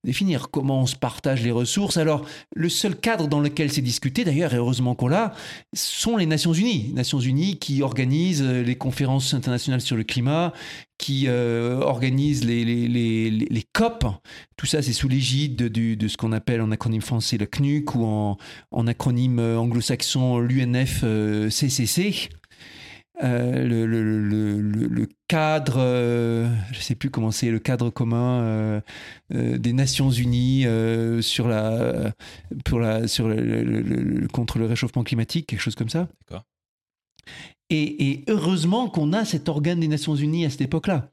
[0.05, 1.97] définir comment on se partage les ressources.
[1.97, 2.25] Alors,
[2.55, 5.33] le seul cadre dans lequel c'est discuté, d'ailleurs, et heureusement qu'on l'a,
[5.73, 6.91] sont les Nations Unies.
[6.93, 10.53] Nations Unies qui organisent euh, les conférences internationales sur le climat,
[10.97, 14.05] qui euh, organisent les, les, les, les, COP.
[14.55, 17.95] Tout ça, c'est sous l'égide de, de, ce qu'on appelle en acronyme français le CNUC
[17.95, 18.37] ou en,
[18.71, 22.29] en acronyme anglo-saxon l'UNFCCC.
[23.23, 28.41] Euh, le, le, le, cadre, euh, je ne sais plus comment c'est, le cadre commun
[28.41, 28.81] euh,
[29.31, 30.65] des Nations Unies
[31.21, 32.11] sur la,
[32.65, 33.33] pour la, sur
[34.33, 36.09] contre le réchauffement climatique, quelque chose comme ça.
[37.69, 41.09] Et, et, heureusement qu'on a cet organe des Nations Unies à cette époque-là.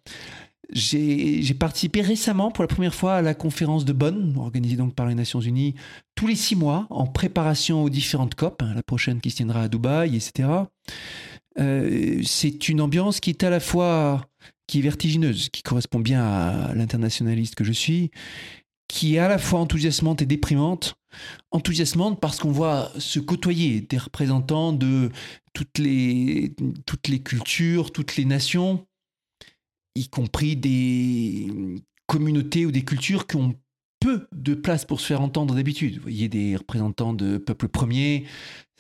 [0.73, 5.07] J'ai participé récemment pour la première fois à la conférence de Bonn, organisée donc par
[5.07, 5.75] les Nations Unies,
[6.15, 9.63] tous les six mois, en préparation aux différentes COP, hein, la prochaine qui se tiendra
[9.63, 10.49] à Dubaï, etc.
[11.59, 14.27] Euh, c'est une ambiance qui est à la fois
[14.67, 18.11] qui vertigineuse, qui correspond bien à l'internationaliste que je suis,
[18.89, 20.95] qui est à la fois enthousiasmante et déprimante.
[21.51, 25.11] Enthousiasmante parce qu'on voit se côtoyer des représentants de
[25.53, 26.55] toutes les,
[26.87, 28.87] toutes les cultures, toutes les nations,
[29.95, 31.51] y compris des
[32.07, 33.55] communautés ou des cultures qui ont
[34.01, 35.97] peu de place pour se faire entendre d'habitude.
[35.97, 38.25] Vous voyez des représentants de peuples premiers,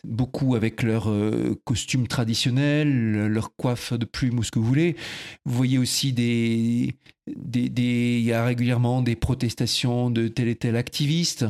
[0.04, 4.96] beaucoup avec leurs euh, costumes traditionnels, leur coiffe de plumes ou ce que vous voulez.
[5.44, 6.96] Vous voyez aussi des,
[7.26, 11.46] des, il y a régulièrement des protestations de tel et tel activiste.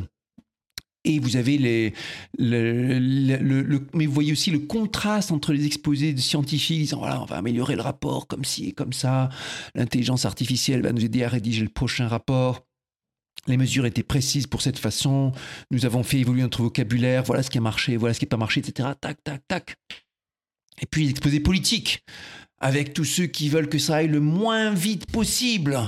[1.04, 1.94] Et vous avez les,
[2.38, 7.20] le, le, mais vous voyez aussi le contraste entre les exposés de scientifiques disant voilà
[7.20, 9.28] on va améliorer le rapport comme ci et comme ça,
[9.74, 12.64] l'intelligence artificielle va nous aider à rédiger le prochain rapport.
[13.48, 15.32] Les mesures étaient précises pour cette façon.
[15.70, 17.24] Nous avons fait évoluer notre vocabulaire.
[17.24, 18.90] Voilà ce qui a marché, voilà ce qui n'a pas marché, etc.
[19.00, 19.76] Tac, tac, tac.
[20.80, 22.04] Et puis l'exposé politique,
[22.60, 25.78] avec tous ceux qui veulent que ça aille le moins vite possible.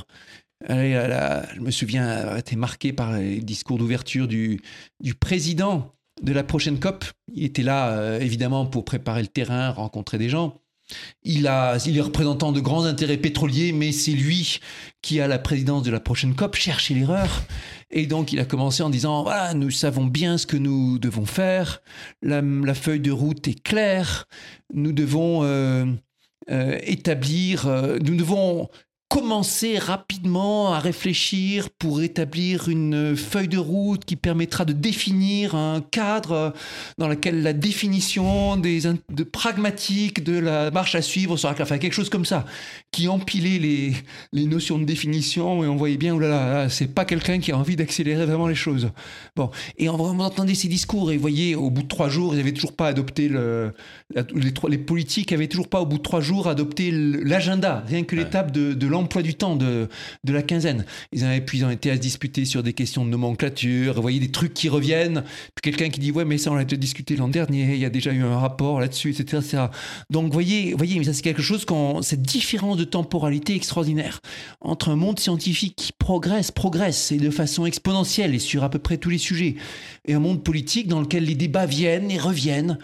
[0.68, 4.61] je me souviens avoir été marqué par les discours d'ouverture du,
[5.20, 7.05] président de la prochaine COP.
[7.32, 10.61] Il était là, euh, évidemment, pour préparer le terrain, rencontrer des gens.
[11.22, 14.61] Il, est représentant de grands intérêts pétroliers, mais c'est lui
[15.01, 17.43] qui a la présidence de la prochaine COP, chercher l'erreur.
[17.91, 21.26] Et donc il a commencé en disant, voilà, nous savons bien ce que nous devons
[21.26, 21.80] faire,
[22.22, 22.43] la,
[22.74, 24.26] feuille de route est claire,
[24.72, 25.87] nous devons euh,
[26.51, 28.68] euh, établir, euh, nous devons
[29.09, 35.80] commencer rapidement à réfléchir pour établir une feuille de route qui permettra de définir un
[35.80, 36.52] cadre
[36.98, 38.80] dans lequel la définition des
[39.11, 42.44] de pragmatique de la marche à suivre sera enfin quelque chose comme ça
[42.90, 43.92] qui empilait les,
[44.32, 47.52] les notions de définition et on voyait bien oh là là, c'est pas quelqu'un qui
[47.52, 48.90] a envie d'accélérer vraiment les choses.
[49.36, 52.34] Bon et on, on entendait ces discours et vous voyez au bout de trois jours
[52.34, 53.74] ils n'avaient toujours pas adopté le
[54.14, 57.84] les, les politiques avaient toujours pas au bout de trois jours adopté l'agenda.
[57.86, 59.88] Rien que l'étape de, de l'emploi du temps de,
[60.24, 60.86] de la quinzaine.
[61.12, 64.01] Ils puis ils ont été à se disputer sur des questions de nomenclature.
[64.01, 65.24] Voyez des trucs qui reviennent.
[65.55, 67.74] Puis quelqu'un qui dit Ouais, mais ça, on l'a déjà discuté l'an dernier.
[67.74, 69.66] Il y a déjà eu un rapport là-dessus, etc.,
[70.11, 74.20] Donc, voyez, voyez, mais ça, c'est quelque chose quand cette différence de temporalité extraordinaire
[74.61, 78.78] entre un monde scientifique qui progresse, progresse, et de façon exponentielle et sur à peu
[78.78, 79.57] près tous les sujets,
[80.07, 82.78] et un monde politique dans lequel les débats viennent et reviennent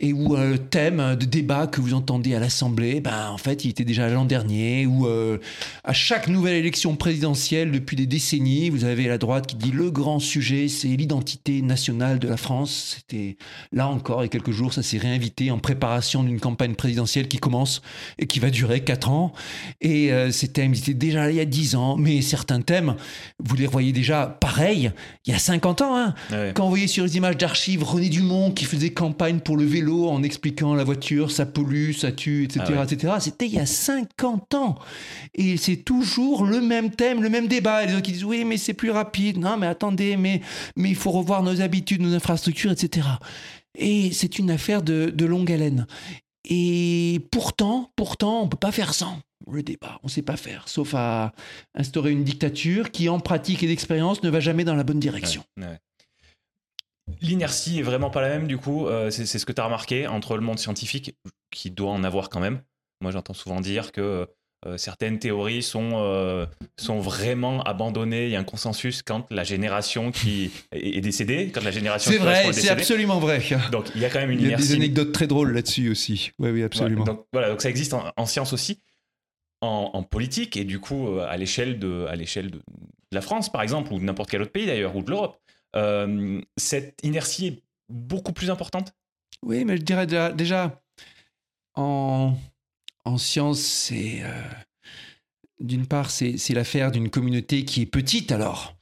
[0.00, 3.66] et où euh, le thème de débat que vous entendez à l'Assemblée, ben, en fait,
[3.66, 5.38] il était déjà l'an dernier, où euh,
[5.84, 9.90] à chaque nouvelle élection présidentielle depuis des décennies, vous avez la droite qui dit le
[9.90, 12.96] grand sujet, c'est l'identité nationale de la France.
[12.96, 13.36] C'était
[13.72, 17.28] là encore, il y a quelques jours, ça s'est réinvité en préparation d'une campagne présidentielle
[17.28, 17.82] qui commence
[18.18, 19.34] et qui va durer quatre ans.
[19.82, 22.62] Et euh, ces thèmes, ils étaient déjà là il y a dix ans, mais certains
[22.62, 22.96] thèmes,
[23.38, 24.92] vous les voyez déjà pareil
[25.26, 25.96] il y a 50 ans.
[25.96, 26.14] Hein.
[26.54, 29.89] Quand vous voyez sur les images d'archives René Dumont qui faisait campagne pour le vélo,
[29.90, 32.74] en expliquant la voiture, ça pollue, ça tue, etc.
[32.78, 33.14] Ah etc.
[33.20, 34.78] C'était il y a 50 ans.
[35.34, 37.84] Et c'est toujours le même thème, le même débat.
[37.84, 39.38] Les gens qui disent oui, mais c'est plus rapide.
[39.38, 40.40] Non, mais attendez, mais,
[40.76, 43.06] mais il faut revoir nos habitudes, nos infrastructures, etc.
[43.76, 45.86] Et c'est une affaire de, de longue haleine.
[46.48, 49.18] Et pourtant, pourtant, on peut pas faire sans
[49.50, 49.98] le débat.
[50.02, 51.32] On ne sait pas faire, sauf à
[51.74, 55.44] instaurer une dictature qui, en pratique et d'expérience, ne va jamais dans la bonne direction.
[57.20, 58.86] L'inertie est vraiment pas la même, du coup.
[58.86, 61.14] Euh, c'est ce que tu as remarqué entre le monde scientifique,
[61.50, 62.62] qui doit en avoir quand même.
[63.00, 64.28] Moi, j'entends souvent dire que
[64.66, 66.44] euh, certaines théories sont, euh,
[66.76, 68.26] sont vraiment abandonnées.
[68.26, 72.10] Il y a un consensus quand la génération qui est décédée, quand la génération.
[72.10, 73.42] C'est vrai, c'est absolument vrai.
[73.72, 75.88] Donc il y a quand même une Il y a des anecdotes très drôles là-dessus
[75.90, 76.32] aussi.
[76.38, 77.04] Oui, oui, absolument.
[77.04, 78.80] donc voilà, donc ça existe en, science aussi.
[79.62, 82.60] en, politique et du coup euh, à l'échelle de, à l'échelle de
[83.12, 85.40] la France, par exemple, ou de n'importe quel autre pays d'ailleurs, ou de l'Europe,
[85.76, 88.92] euh, cette inertie est beaucoup plus importante?
[89.42, 90.82] Oui, mais je dirais déjà,
[91.74, 92.34] en,
[93.04, 94.22] en science, c'est
[95.58, 98.76] d'une part, c'est l'affaire d'une communauté qui est petite alors.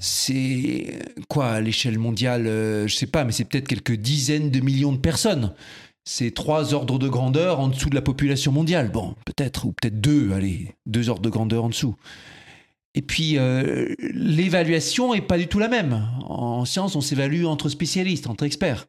[0.00, 4.92] C'est quoi à l'échelle mondiale Je sais pas, mais c'est peut-être quelques dizaines de millions
[4.92, 5.54] de personnes
[6.08, 8.90] c'est trois ordres de grandeur en dessous de la population mondiale.
[8.90, 11.96] Bon, peut-être, ou peut-être deux, allez, deux ordres de grandeur en dessous.
[12.98, 16.08] Et puis, euh, l'évaluation n'est pas du tout la même.
[16.24, 18.86] En science, on s'évalue entre spécialistes, entre experts.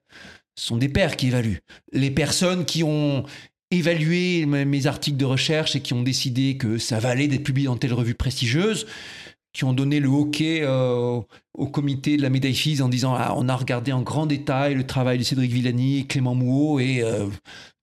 [0.56, 1.60] Ce sont des pairs qui évaluent.
[1.94, 3.24] Les personnes qui ont
[3.70, 7.78] évalué mes articles de recherche et qui ont décidé que ça valait d'être publié dans
[7.78, 8.88] telle revue prestigieuse,
[9.54, 11.22] qui ont donné le hockey euh,
[11.54, 14.74] au comité de la médaille FIS en disant ah, on a regardé en grand détail
[14.74, 17.28] le travail de Cédric Villani, Clément Mouot et euh,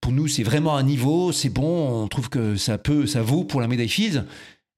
[0.00, 3.44] pour nous c'est vraiment un niveau, c'est bon, on trouve que ça peut, ça vaut
[3.44, 4.18] pour la médaille FIS.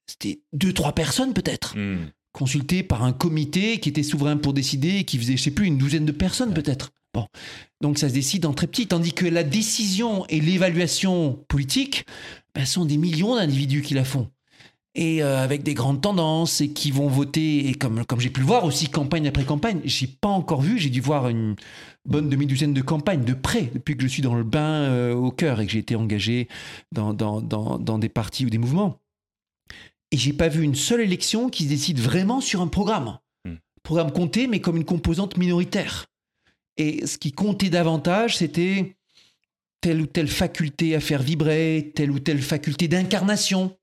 [0.08, 1.76] C'était deux trois personnes peut-être.
[1.76, 2.10] Hmm.
[2.32, 5.78] consultées par un comité qui était souverain pour décider, qui faisait, je sais plus, une
[5.78, 6.90] douzaine de personnes peut-être.
[7.14, 7.26] Bon,
[7.80, 12.04] donc ça se décide en très petit, tandis que la décision et l'évaluation politique
[12.54, 14.30] ben, sont des millions d'individus qui la font
[14.98, 17.68] et euh, avec des grandes tendances et qui vont voter.
[17.68, 20.78] Et comme, comme j'ai pu le voir aussi campagne après campagne, j'ai pas encore vu,
[20.78, 21.54] j'ai dû voir une
[22.04, 25.30] bonne demi-douzaine de campagnes de près depuis que je suis dans le bain euh, au
[25.30, 26.48] cœur et que j'ai été engagé
[26.92, 28.98] dans, dans, dans, dans, des partis ou des mouvements.
[30.10, 33.18] Et j'ai pas vu une seule élection qui se décide vraiment sur un programme.
[33.44, 33.56] Hmm.
[33.82, 36.06] Programme compté, mais comme une composante minoritaire.
[36.76, 38.96] Et ce qui comptait davantage, c'était
[39.80, 43.76] telle ou telle faculté à faire vibrer, telle ou telle faculté d'incarnation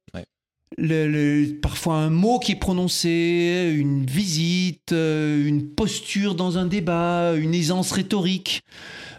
[0.77, 7.33] le, parfois un mot qui est prononcé, une visite, euh, une posture dans un débat,
[7.35, 8.61] une aisance rhétorique.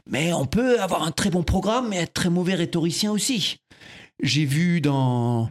[0.09, 3.59] Mais on peut avoir un très bon programme et être très mauvais rhétoricien aussi.
[4.23, 5.51] J'ai vu dans,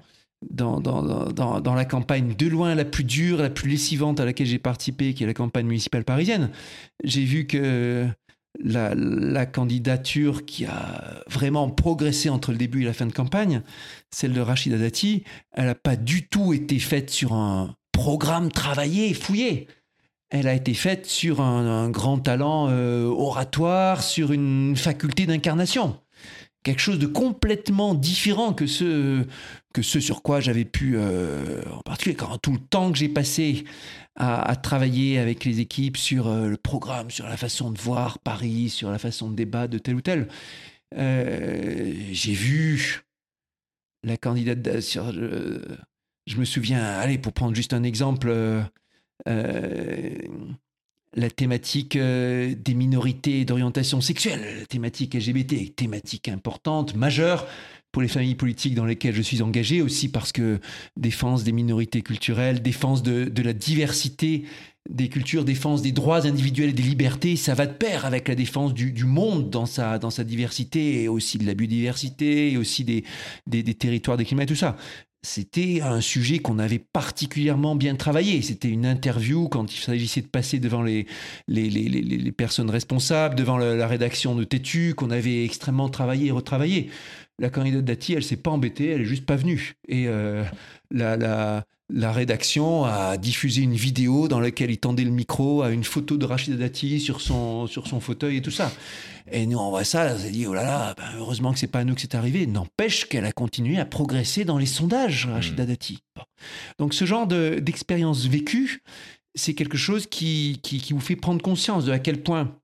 [0.49, 5.13] dans, la campagne de loin la plus dure, la plus lessivante à laquelle j'ai participé,
[5.13, 6.49] qui est la campagne municipale parisienne,
[7.03, 8.07] j'ai vu que
[8.63, 13.61] la, candidature qui a vraiment progressé entre le début et la fin de campagne,
[14.11, 19.09] celle de Rachida Dati, elle n'a pas du tout été faite sur un programme travaillé
[19.09, 19.67] et fouillé.
[20.29, 25.99] Elle a été faite sur un, grand talent euh, oratoire, sur une faculté d'incarnation.
[26.63, 29.23] Quelque chose de complètement différent que ce,
[29.75, 33.09] que ce sur quoi j'avais pu, euh, en particulier quand tout le temps que j'ai
[33.09, 33.65] passé
[34.15, 38.69] à, travailler avec les équipes sur euh, le programme, sur la façon de voir Paris,
[38.69, 40.29] sur la façon de débattre de tel ou tel.
[40.97, 43.03] Euh, j'ai vu
[44.03, 45.11] la candidate sur.
[45.11, 48.33] je me souviens, allez, pour prendre juste un exemple,
[49.25, 49.41] la
[51.35, 57.45] thématique des minorités d'orientation sexuelle, la thématique LGBT, thématique importante, majeure
[57.95, 60.59] pour les familles politiques dans lesquelles je suis engagé, aussi parce que
[60.97, 64.43] défense des minorités culturelles, défense de, la diversité
[64.89, 68.35] des cultures, défense des droits individuels et des libertés, ça va de pair avec la
[68.35, 72.83] défense du, monde dans sa, dans sa diversité et aussi de la biodiversité et aussi
[72.83, 73.05] des,
[73.47, 74.75] des, territoires, des climats et tout ça
[75.27, 78.43] c'était un sujet qu'on avait particulièrement bien travaillé.
[78.43, 81.07] C'était une interview quand il s'agissait de passer devant les,
[81.47, 86.27] les, les, les personnes responsables, devant la, la rédaction de Tétu, qu'on avait extrêmement travaillé
[86.27, 86.91] et retravaillé
[87.39, 89.75] la candidate Dati, elle s'est pas embêtée, elle est juste pas venue.
[89.87, 90.43] Et euh,
[90.91, 91.17] la,
[91.89, 96.17] la, rédaction a diffusé une vidéo dans laquelle il tendait le micro à une photo
[96.17, 98.71] de Rachida Dati sur son, sur son fauteuil et tout ça.
[99.31, 101.67] Et nous, on voit ça, on s'est dit, oh là là, ben, heureusement que c'est
[101.67, 102.47] pas à nous que c'est arrivé.
[102.47, 105.67] N'empêche qu'elle a continué à progresser dans les sondages, Rachida mmh.
[105.67, 105.99] Dati.
[106.79, 108.81] Donc ce genre d'expérience vécue,
[109.33, 112.55] c'est quelque chose qui, qui, qui vous fait prendre conscience de à quel point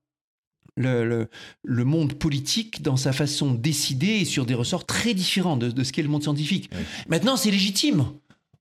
[0.76, 1.28] le,
[1.62, 5.82] le, monde politique dans sa façon de décider et sur des ressorts très différents de,
[5.82, 6.70] ce qu'est le monde scientifique.
[7.08, 8.06] Maintenant, c'est légitime.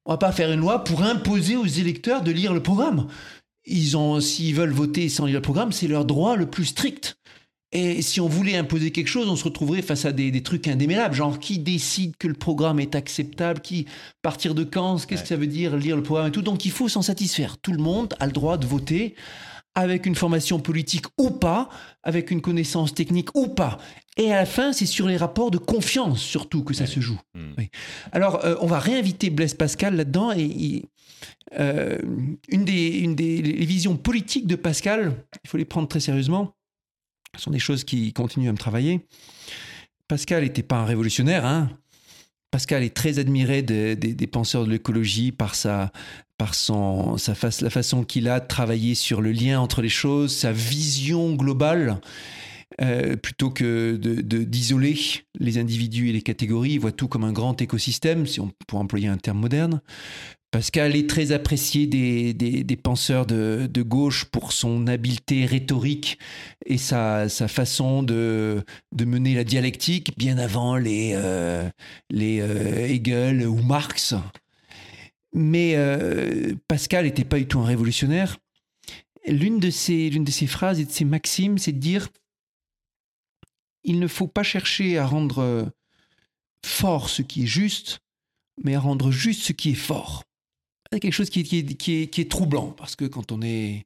[0.05, 3.07] On va pas faire une loi pour imposer aux électeurs de lire le programme.
[3.65, 7.17] Ils ont, s'ils veulent voter sans lire le programme, c'est leur droit le plus strict.
[7.73, 11.15] Et si on voulait imposer quelque chose, on se retrouverait face à des, trucs indémêlables,
[11.15, 13.85] genre qui décide que le programme est acceptable, qui,
[14.21, 16.41] partir de quand, qu'est-ce que ça veut dire lire le programme et tout?
[16.41, 17.57] Donc il faut s'en satisfaire.
[17.57, 19.15] Tout le monde a le droit de voter
[19.75, 21.69] avec une formation politique ou pas,
[22.03, 23.77] avec une connaissance technique ou pas.
[24.17, 27.19] Et à la fin, c'est sur les rapports de confiance surtout que ça se joue.
[27.33, 27.53] Hmm.
[28.11, 30.83] Alors, euh, on va réinviter Blaise Pascal là-dedans et,
[31.59, 31.97] euh,
[32.49, 35.13] une, des, une des visions politiques de Pascal,
[35.43, 36.55] il faut les prendre très sérieusement,
[37.35, 39.05] ce sont des choses qui continuent à me travailler.
[40.07, 41.69] Pascal n'était pas un révolutionnaire, hein.
[42.51, 45.93] Pascal est très admiré des, des penseurs de l'écologie par sa,
[46.41, 50.35] par son, sa la façon qu'il a de travailler sur le lien entre les choses,
[50.35, 52.01] sa vision globale.
[52.81, 56.71] euh, plutôt que d'isoler de, les individus et les catégories.
[56.71, 59.81] Il voit tout comme un grand écosystème, si on pour employer un terme moderne.
[60.49, 66.17] Pascal est très apprécié des, des, penseurs de, de, gauche pour son habileté rhétorique
[66.65, 68.63] et sa, sa façon de,
[68.93, 71.69] de, mener la dialectique bien avant les, euh,
[72.09, 72.37] les
[72.89, 74.15] Hegel ou Marx.
[75.33, 75.77] Mais
[76.67, 78.37] Pascal n'était pas du tout un révolutionnaire
[79.27, 82.09] l'une de ces, l'une de ces phrases et de ces maximes, c'est de dire
[83.83, 85.65] il ne faut pas chercher à rendre euh,
[86.65, 87.99] fort ce qui est juste,
[88.63, 90.23] mais à rendre juste ce qui est fort.
[90.91, 91.57] C'est quelque chose qui est, qui
[92.01, 93.85] est, qui est, troublant, parce que quand on est,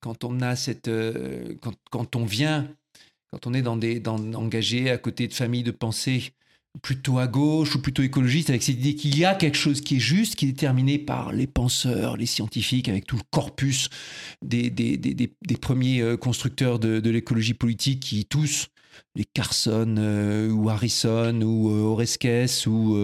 [0.00, 2.72] quand on a cette, euh, quand, quand, on vient,
[3.30, 6.32] quand on est dans des, dans, engagé à côté de familles de pensée
[6.82, 9.96] plutôt à gauche ou plutôt écologiste, avec cette idée qu'il y a quelque chose qui
[9.96, 13.88] est juste, qui est déterminé par les penseurs, les scientifiques, avec tout le corpus
[14.42, 14.70] des,
[15.60, 18.68] premiers euh, constructeurs de, l'écologie politique qui tous,
[19.16, 22.96] les Carson euh, ou Harrison ou euh, Oreskes ou,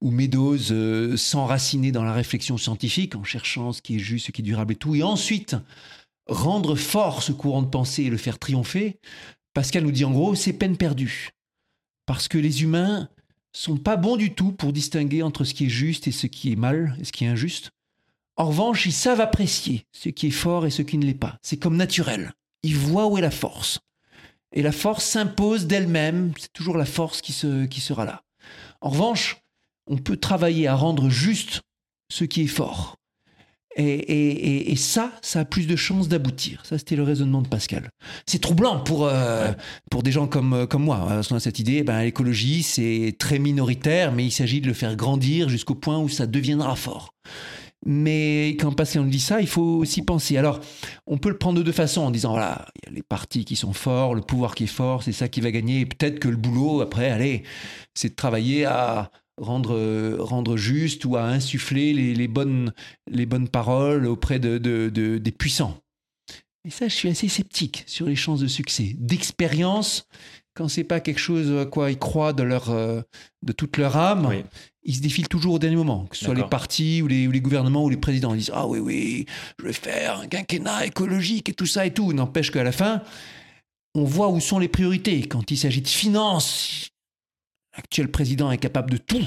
[0.00, 4.42] ou Meadows, s'enraciner dans la réflexion scientifique en cherchant ce qui est juste, ce qui
[4.42, 5.56] est durable et tout, et ensuite
[6.28, 9.00] rendre fort ce courant de pensée et le faire triompher,
[9.54, 11.32] Pascal nous dit en gros, c'est peine perdue
[12.06, 13.08] parce que les humains
[13.52, 16.52] sont pas bons du tout pour distinguer entre ce qui est juste et ce qui
[16.52, 17.70] est mal et ce qui est injuste.
[18.36, 21.38] En revanche, ils savent apprécier ce qui est fort et ce qui ne l'est pas.
[21.42, 22.32] C'est comme naturel.
[22.62, 23.80] Ils voient où est la force.
[24.52, 26.32] Et la force s'impose d'elle-même.
[26.38, 27.34] C'est toujours la force qui,
[27.68, 28.22] qui sera là.
[28.80, 29.36] En revanche,
[29.86, 31.60] on peut travailler à rendre juste
[32.10, 32.96] ce qui est fort.
[33.76, 36.62] Et, ça, ça a plus de chances d'aboutir.
[36.64, 37.90] Ça, c'était le raisonnement de Pascal.
[38.26, 39.52] C'est troublant pour, euh,
[39.90, 41.04] pour des gens comme, euh, comme moi.
[41.08, 45.48] Parce cette idée, ben, l'écologie, c'est très minoritaire, mais il s'agit de le faire grandir
[45.48, 47.14] jusqu'au point où ça deviendra fort.
[47.84, 50.36] Mais quand Pascal nous dit ça, il faut aussi penser.
[50.36, 50.60] Alors,
[51.06, 53.44] on peut le prendre de deux façons en disant voilà, il y a les partis
[53.44, 55.80] qui sont forts, le pouvoir qui est fort, c'est ça qui va gagner.
[55.80, 57.42] Et peut-être que le boulot, après, allez,
[57.94, 59.10] c'est de travailler à
[59.40, 62.72] rendre, rendre juste ou à insuffler les, bonnes,
[63.10, 64.58] les bonnes paroles auprès de,
[64.88, 65.78] des puissants.
[66.64, 68.94] Et ça, je suis assez sceptique sur les chances de succès.
[68.96, 70.06] D'expérience,
[70.54, 74.44] quand c'est pas quelque chose à quoi ils croient de, leur, de toute leur âme,
[74.84, 77.30] ils se défilent toujours au dernier moment, que ce soit les partis ou les, ou
[77.30, 78.34] les, gouvernements ou les présidents.
[78.34, 79.26] Ils disent Ah oui, oui,
[79.58, 82.12] je vais faire un quinquennat écologique et tout ça et tout.
[82.12, 83.02] N'empêche qu'à la fin,
[83.94, 85.22] on voit où sont les priorités.
[85.22, 86.91] Quand il s'agit de finances,
[87.76, 89.26] l'actuel président est capable de tout.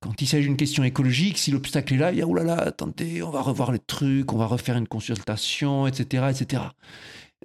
[0.00, 3.22] Quand il s'agit d'une question écologique, si l'obstacle est là, il y a oulala, attendez,
[3.22, 6.62] on va revoir les trucs, on va refaire une consultation, etc., etc.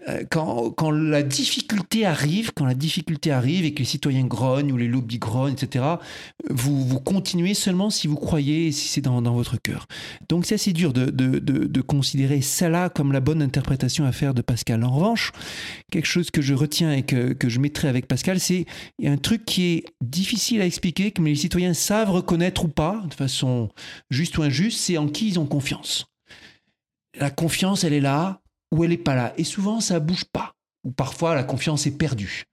[0.10, 4.78] Euh, quand, la difficulté arrive, quand la difficulté arrive et que les citoyens grognent ou
[4.78, 5.86] les lobbies grognent, etc.,
[6.50, 9.88] vous, continuez seulement si vous croyez et si c'est dans, votre cœur.
[10.30, 14.84] Donc c'est assez dur de, considérer là comme la bonne interprétation à faire de Pascal.
[14.84, 15.32] En revanche,
[15.92, 18.66] quelque chose que je retiens et que, que je mettrai avec Pascal, c'est
[19.04, 23.14] un truc qui est difficile à expliquer, que les citoyens savent reconnaître ou pas, de
[23.14, 23.70] façon
[24.10, 26.06] juste ou injuste, c'est en qui ils ont confiance.
[27.20, 28.43] La confiance, elle est là,
[28.74, 29.34] ou elle n'est pas là.
[29.38, 30.54] Et souvent, ça bouge pas.
[30.84, 32.44] Ou parfois, la confiance est perdue.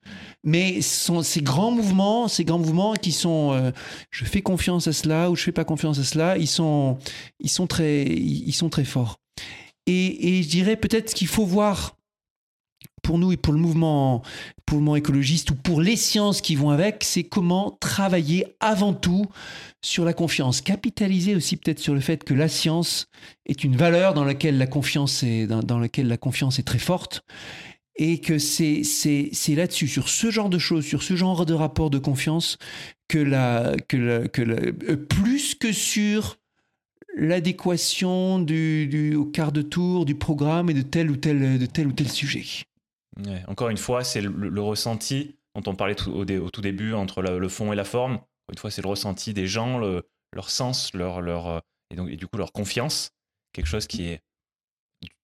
[0.44, 3.72] Mais sont ces grands mouvements, ces grands mouvements qui sont, euh,
[4.10, 6.98] je fais confiance à cela ou je fais pas confiance à cela, ils sont,
[7.40, 9.16] ils sont très, ils sont très forts.
[9.86, 11.96] Et, et je dirais peut-être qu'il faut voir
[13.02, 14.22] pour nous et pour le mouvement,
[14.96, 19.26] écologiste ou pour les sciences qui vont avec, c'est comment travailler avant tout
[19.82, 23.06] sur la confiance, capitaliser aussi peut-être sur le fait que la science
[23.46, 27.22] est une valeur dans laquelle la confiance est, dans, laquelle la confiance est très forte
[27.96, 31.54] et que c'est, c'est, c'est là-dessus, sur ce genre de choses, sur ce genre de
[31.54, 32.56] rapport de confiance,
[33.08, 36.36] que la, que que euh, plus que sur
[37.16, 41.88] l'adéquation du, au quart de tour du programme et de tel ou tel, de tel
[41.88, 42.44] ou tel sujet
[43.46, 47.72] encore une fois, c'est le, ressenti dont on parlait au, tout début entre le, fond
[47.72, 48.20] et la forme.
[48.50, 51.58] Une fois, c'est le ressenti des gens, leur sens, leur, leur, euh,
[51.90, 53.12] et, donc, et du coup leur confiance.
[53.52, 54.20] Quelque chose qui est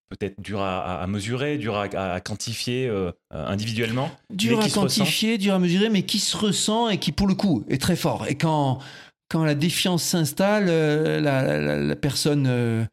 [0.08, 4.10] peut-être dur à, mesurer, dur à, quantifier euh, individuellement.
[4.30, 7.64] Dur à quantifier, dur à mesurer, mais qui se ressent et qui, pour le coup,
[7.68, 8.26] est très fort.
[8.28, 8.80] Et quand,
[9.28, 12.84] quand la défiance s'installe, euh, la, personne euh,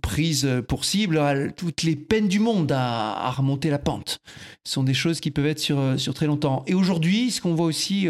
[0.00, 4.20] prise pour cible toutes les peines du monde à, remonter la pente.
[4.64, 6.64] Ce sont des choses qui peuvent être sur, euh, sur très longtemps.
[6.66, 8.08] Et aujourd'hui, ce qu'on voit aussi,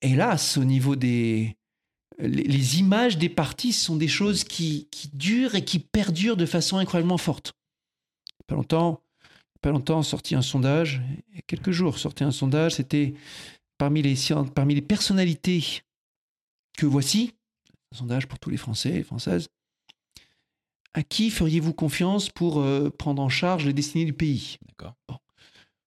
[0.00, 1.56] hélas, au niveau des...
[2.18, 6.76] Les, images des partis sont des choses qui, qui, durent et qui perdurent de façon
[6.76, 7.54] incroyablement forte.
[8.46, 9.00] Pas longtemps,
[9.62, 13.14] pas longtemps, sorti un sondage, il y a quelques jours, sorti un sondage, c'était
[13.78, 14.16] parmi les,
[14.54, 15.82] parmi les personnalités
[16.76, 17.34] que voici,
[17.94, 19.48] sondage pour tous les Français et Françaises,
[20.94, 24.58] à qui feriez-vous confiance pour euh, prendre en charge les destinées du pays?
[24.68, 24.94] D'accord.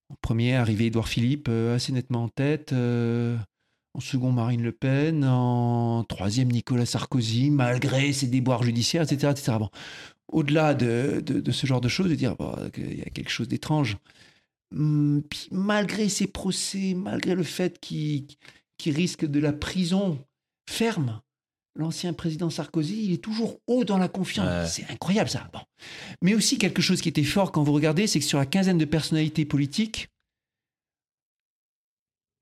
[0.10, 2.73] En premier, arrivé Édouard Philippe, euh, assez nettement en tête.
[2.73, 3.38] euh,
[3.94, 5.23] en second, Marine Le Pen.
[5.23, 9.32] En troisième, Nicolas Sarkozy, malgré ses déboires judiciaires, etc.
[9.32, 9.57] etc.
[9.60, 9.69] Bon.
[10.27, 13.30] Au-delà de, de- de ce genre de choses, de dire bon, qu'il y a quelque
[13.30, 13.98] chose d'étrange.
[14.76, 18.26] Hum, puis malgré ses procès, malgré le fait qu'il
[18.77, 20.19] qu'il risque de la prison
[20.69, 21.22] ferme,
[21.76, 24.47] l'ancien président Sarkozy, il est toujours haut dans la confiance.
[24.47, 24.68] Ouais.
[24.68, 25.49] C'est incroyable ça.
[25.53, 25.60] Bon.
[26.22, 28.77] Mais aussi quelque chose qui était fort quand vous regardez, c'est que sur la quinzaine
[28.77, 30.10] de personnalités politiques,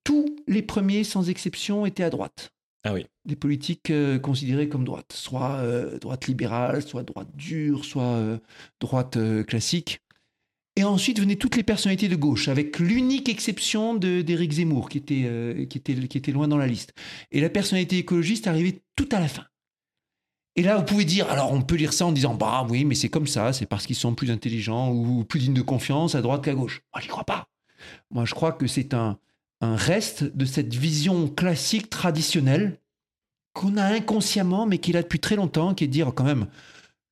[0.03, 2.49] tous les premiers, sans exception, étaient à droite.
[2.84, 3.05] Ah oui.
[3.26, 8.38] Des politiques euh, considérées comme droite, soit euh, droite libérale, soit droite dure, soit euh,
[8.81, 10.01] droite euh, classique.
[10.75, 15.23] Et ensuite venaient toutes les personnalités de gauche, avec l'unique exception d'Éric Zemmour, qui était,
[15.25, 16.93] euh, qui, était, qui était loin dans la liste.
[17.31, 19.45] Et la personnalité écologiste arrivait tout à la fin.
[20.55, 22.95] Et là, vous pouvez dire, alors on peut lire ça en disant, bah oui, mais
[22.95, 26.21] c'est comme ça, c'est parce qu'ils sont plus intelligents ou plus dignes de confiance à
[26.21, 26.81] droite qu'à gauche.
[26.93, 27.47] Moi, j'y crois pas.
[28.11, 29.17] Moi, je crois que c'est un,
[29.61, 32.79] un reste de cette vision classique, traditionnelle,
[33.53, 36.23] qu'on a inconsciemment, mais qui est là depuis très longtemps, qui est de dire quand
[36.23, 36.47] même,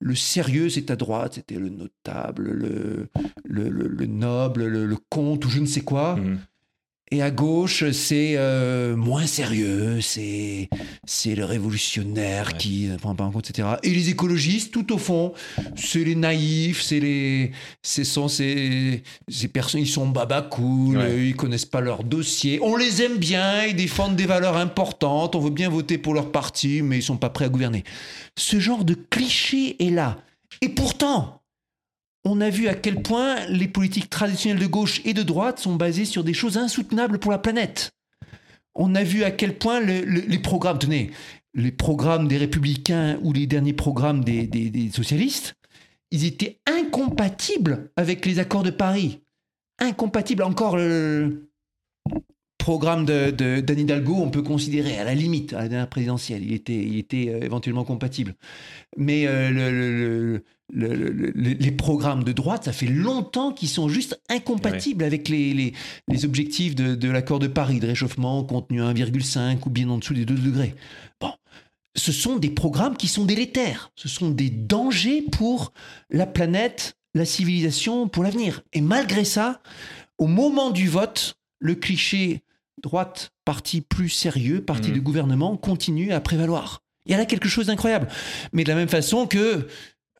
[0.01, 3.07] le sérieux, c'est à droite, c'était le notable, le,
[3.45, 6.15] le, le- le noble, le, comte ou je ne sais quoi.
[6.17, 6.39] Mhm.
[7.13, 10.69] Et à gauche, c'est euh, moins sérieux, c'est
[11.05, 12.57] c'est le révolutionnaire Ouais.
[12.57, 13.67] qui ne prend pas en compte, etc.
[13.83, 15.33] Et les écologistes, tout au fond,
[15.75, 17.51] c'est les naïfs, c'est les,
[17.83, 21.03] ce sont ces, ces personnes, ils sont baba cool, Ouais.
[21.03, 22.59] euh, ils connaissent pas leur dossier.
[22.63, 26.31] On les aime bien, ils défendent des valeurs importantes, on veut bien voter pour leur
[26.31, 27.83] parti, mais ils sont pas prêts à gouverner.
[28.37, 30.17] Ce genre de cliché est là.
[30.61, 31.40] Et pourtant,
[32.23, 35.75] on a vu à quel point les politiques traditionnelles de gauche et de droite sont
[35.75, 37.91] basées sur des choses insoutenables pour la planète.
[38.75, 41.11] On a vu à quel point le- le- les programmes, tenez,
[41.53, 45.55] les programmes des républicains ou les derniers programmes des, socialistes,
[46.11, 49.19] ils étaient incompatibles avec les accords de Paris.
[49.79, 50.43] Incompatibles.
[50.43, 51.49] Encore le
[52.57, 53.31] programme de,
[53.61, 57.39] d'Anne Hidalgo, on peut considérer à la limite, à la dernière présidentielle, il était, euh,
[57.41, 58.35] éventuellement compatible.
[58.97, 60.43] Mais euh, le-
[60.73, 65.03] le- le- le- le- les programmes de droite, ça fait longtemps qu'ils sont juste incompatibles
[65.03, 65.73] avec les, les-
[66.07, 69.97] les objectifs de, de l'accord de Paris, de réchauffement contenu à 1,5 ou bien en
[69.97, 70.75] dessous des 2 degrés.
[71.19, 71.31] Bon,
[71.95, 73.91] ce sont des programmes qui sont délétères.
[73.95, 75.73] Ce sont des dangers pour
[76.09, 78.61] la planète, la civilisation, pour l'avenir.
[78.73, 79.61] Et malgré ça,
[80.17, 82.41] au moment du vote, le cliché
[82.81, 84.95] droite, parti plus sérieux, parti Mhm.
[84.95, 86.81] de gouvernement, continue à prévaloir.
[87.05, 88.07] Il y a là quelque chose d'incroyable.
[88.53, 89.67] Mais de la même façon que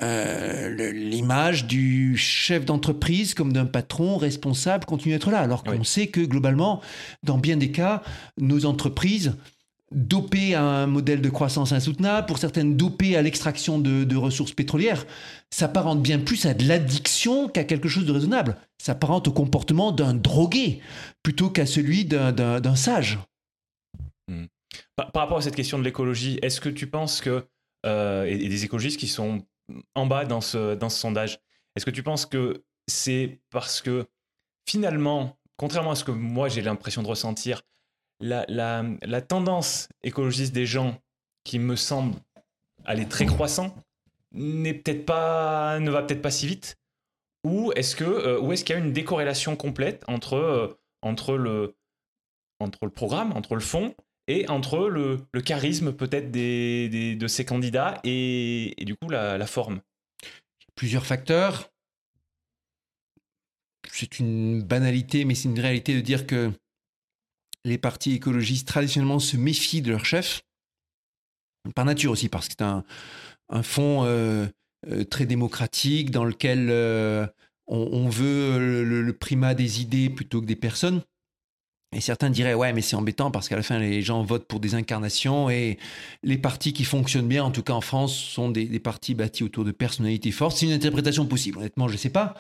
[0.04, 5.40] euh, l'image du chef d'entreprise comme d'un patron responsable continue d'être là.
[5.40, 5.86] Alors qu'on Oui.
[5.86, 6.82] sait que globalement,
[7.24, 8.02] dans bien des cas,
[8.40, 9.34] nos entreprises
[9.94, 14.54] dopées à un modèle de croissance insoutenable, pour certaines dopées à l'extraction de, de ressources
[14.54, 15.06] pétrolières,
[15.54, 18.56] s'apparente bien plus à de l'addiction qu'à quelque chose de raisonnable.
[18.82, 20.80] S'apparente au comportement d'un drogué
[21.24, 23.20] plutôt qu'à celui d'un- sage.
[24.96, 27.46] Par, par rapport à cette question de l'écologie, est-ce que tu penses que,
[27.86, 29.44] euh, et, et des écologistes qui sont
[29.96, 31.40] en bas dans ce, dans ce sondage,
[31.76, 34.08] est-ce que tu penses que c'est parce que
[34.68, 37.62] finalement, contrairement à ce que moi j'ai l'impression de ressentir,
[38.20, 41.00] la, la, la tendance écologiste des gens
[41.44, 42.16] qui me semble
[42.86, 43.76] aller très croissant
[44.32, 46.78] n'est peut-être pas, ne va peut-être pas si vite?
[47.44, 51.36] Ou est-ce que euh, ou est-ce qu'il y a une décorrélation complète entre, euh, entre,
[51.36, 51.76] le,
[52.60, 53.96] entre le programme, entre le fond
[54.48, 59.82] entre le, charisme peut-être de ces candidats et, du coup la, forme.
[60.76, 61.70] Plusieurs facteurs.
[63.92, 66.52] C'est une banalité, mais c'est une réalité de dire que
[67.66, 70.42] les partis écologistes traditionnellement se méfient de leur chef.
[71.76, 72.84] Par nature aussi, parce que c'est un,
[73.50, 74.48] un fond euh,
[74.90, 77.28] euh, très démocratique dans lequel euh,
[77.68, 81.04] on, on veut le, le primat des idées plutôt que des personnes.
[81.94, 84.62] Et certains diraient, ouais, mais c'est embêtant parce qu'à la fin, les gens votent pour
[84.62, 85.78] des incarnations et
[86.24, 89.66] les partis qui fonctionnent bien, en tout cas en France, sont des, partis bâtis autour
[89.66, 90.56] de personnalités fortes.
[90.56, 92.36] C'est une interprétation possible, honnêtement, je ne sais pas.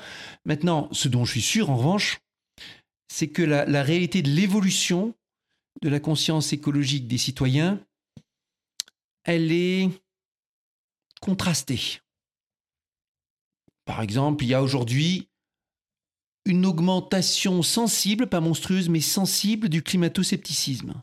[0.45, 2.22] Maintenant, ce dont je suis sûr, en revanche,
[3.10, 5.14] c'est que la réalité de l'évolution
[5.82, 7.80] de la conscience écologique des citoyens,
[9.23, 9.90] elle est
[11.22, 11.99] contrastée.
[13.86, 15.28] Par exemple, il y a aujourd'hui
[16.46, 20.94] une augmentation sensible, pas monstrueuse, mais sensible du climato-scepticisme.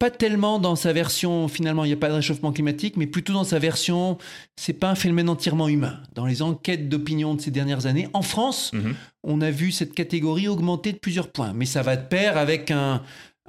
[0.00, 3.32] Pas tellement dans sa version, finalement, il n'y a pas de réchauffement climatique, mais plutôt
[3.32, 4.18] dans sa version,
[4.56, 6.00] c'est pas un phénomène entièrement humain.
[6.14, 8.96] Dans les enquêtes d'opinion de ces dernières années, en France, Mhm.
[9.22, 11.52] on a vu cette catégorie augmenter de plusieurs points.
[11.52, 13.02] Mais ça va de pair avec un,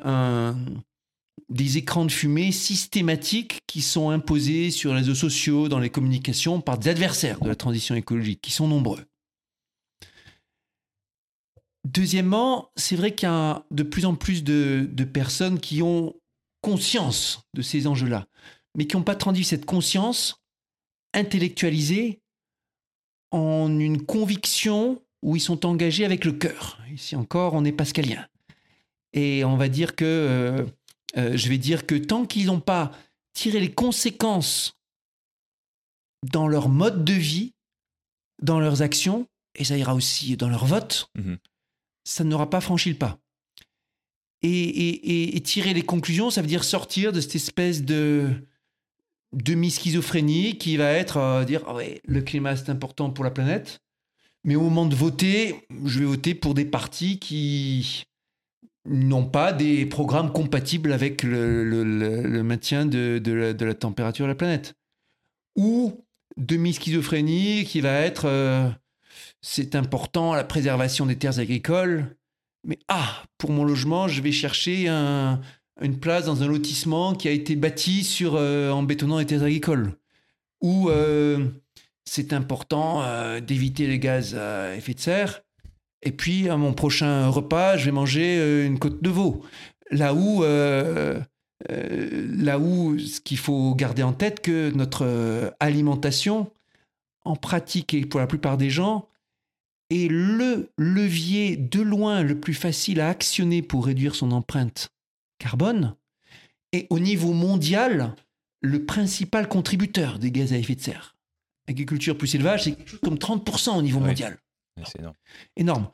[0.04, 0.56] un-
[1.50, 6.62] des écrans de fumée systématiques qui sont imposés sur les réseaux sociaux, dans les communications,
[6.62, 9.02] par des adversaires de la transition écologique, qui sont nombreux.
[11.86, 16.16] Deuxièmement, c'est vrai qu'il y a de plus en plus de, personnes qui ont
[16.62, 18.26] conscience de ces enjeux-là,
[18.76, 20.44] mais qui n'ont pas traduit cette conscience
[21.14, 22.22] intellectualisée
[23.30, 26.80] en une conviction où ils sont engagés avec le cœur.
[26.92, 28.26] Ici encore, on est pascalien.
[29.14, 30.66] Et on va dire que, euh,
[31.18, 32.92] euh, je vais dire que tant qu'ils n'ont pas
[33.34, 34.74] tiré les conséquences
[36.24, 37.54] dans leur mode de vie,
[38.42, 41.38] dans leurs actions, et ça ira aussi dans leur vote, mhm.
[42.06, 43.20] Ça n'aura pas franchi le pas.
[44.42, 48.30] Et, tirer les conclusions, ça veut dire sortir de cette espèce de
[49.34, 51.76] demi-schizophrénie qui va être euh, dire ah
[52.06, 53.82] le climat c'est important pour la planète,
[54.44, 58.06] mais au moment de voter, je vais voter pour des partis qui
[58.86, 63.20] n'ont pas des programmes compatibles avec le, maintien de,
[63.60, 64.76] la, température de la planète.
[65.56, 66.06] Ou
[66.38, 68.70] demi-schizophrénie qui va être euh,
[69.46, 72.16] c'est important la préservation des terres agricoles,
[72.66, 77.32] mais ah, pour mon logement, je vais chercher une place dans un lotissement qui a
[77.32, 79.94] été bâti sur, euh, en bétonnant les terres agricoles.
[80.62, 81.48] Ou euh,
[82.06, 83.04] c'est important
[83.42, 85.46] d'éviter les gaz à effet de serre,
[86.06, 89.44] et puis, à mon prochain repas, je vais manger euh, une côte de veau.
[89.90, 91.20] Là où, euh,
[91.72, 96.52] euh, là où ce qu'il faut garder en tête, que notre alimentation,
[97.26, 99.08] en pratique et pour la plupart des gens,
[99.90, 104.90] est le levier de loin le plus facile à actionner pour réduire son empreinte
[105.38, 105.96] carbone,
[106.72, 108.16] et au niveau mondial,
[108.62, 111.16] le principal contributeur des gaz à effet de serre.
[111.68, 114.38] Agriculture plus élevage, c'est quelque chose comme 30% au niveau mondial.
[114.84, 115.16] C'est énorme.
[115.56, 115.92] énorme.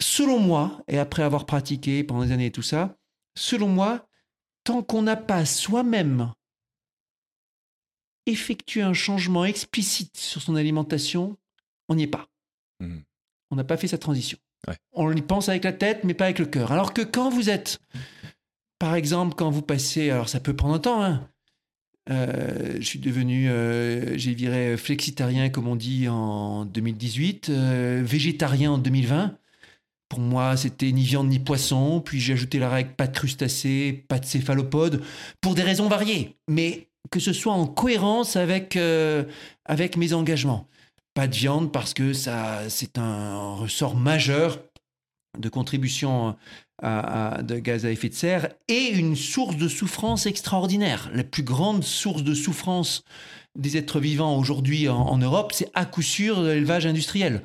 [0.00, 2.96] Selon moi, et après avoir pratiqué pendant des années et tout ça,
[3.36, 4.08] selon moi,
[4.64, 6.32] tant qu'on n'a pas soi-même
[8.26, 11.36] effectué un changement explicite sur son alimentation,
[11.88, 12.28] on n'y est pas.
[12.80, 12.98] Mmh.
[13.50, 14.38] On n'a pas fait sa transition.
[14.92, 16.72] On y pense avec la tête, mais pas avec le cœur.
[16.72, 17.80] Alors que quand vous êtes,
[18.78, 21.28] par exemple, quand vous passez, alors ça peut prendre un temps, hein,
[22.10, 28.72] euh, je suis devenu, euh, j'ai viré flexitarien, comme on dit, en 2018, euh, végétarien
[28.72, 29.36] en 2020.
[30.08, 32.00] Pour moi, c'était ni viande ni poisson.
[32.00, 35.02] Puis j'ai ajouté la règle pas de crustacés, pas de céphalopodes,
[35.40, 36.36] pour des raisons variées.
[36.48, 38.78] Mais que ce soit en cohérence avec,
[39.66, 40.66] avec mes engagements.
[41.18, 44.60] Pas de viande parce que ça, c'est un ressort majeur
[45.36, 46.36] de contribution
[46.80, 51.10] de gaz à effet de serre et une source de souffrance extraordinaire.
[51.12, 53.02] La plus grande source de souffrance
[53.58, 57.42] des êtres vivants aujourd'hui en, Europe, c'est à coup sûr l'élevage industriel.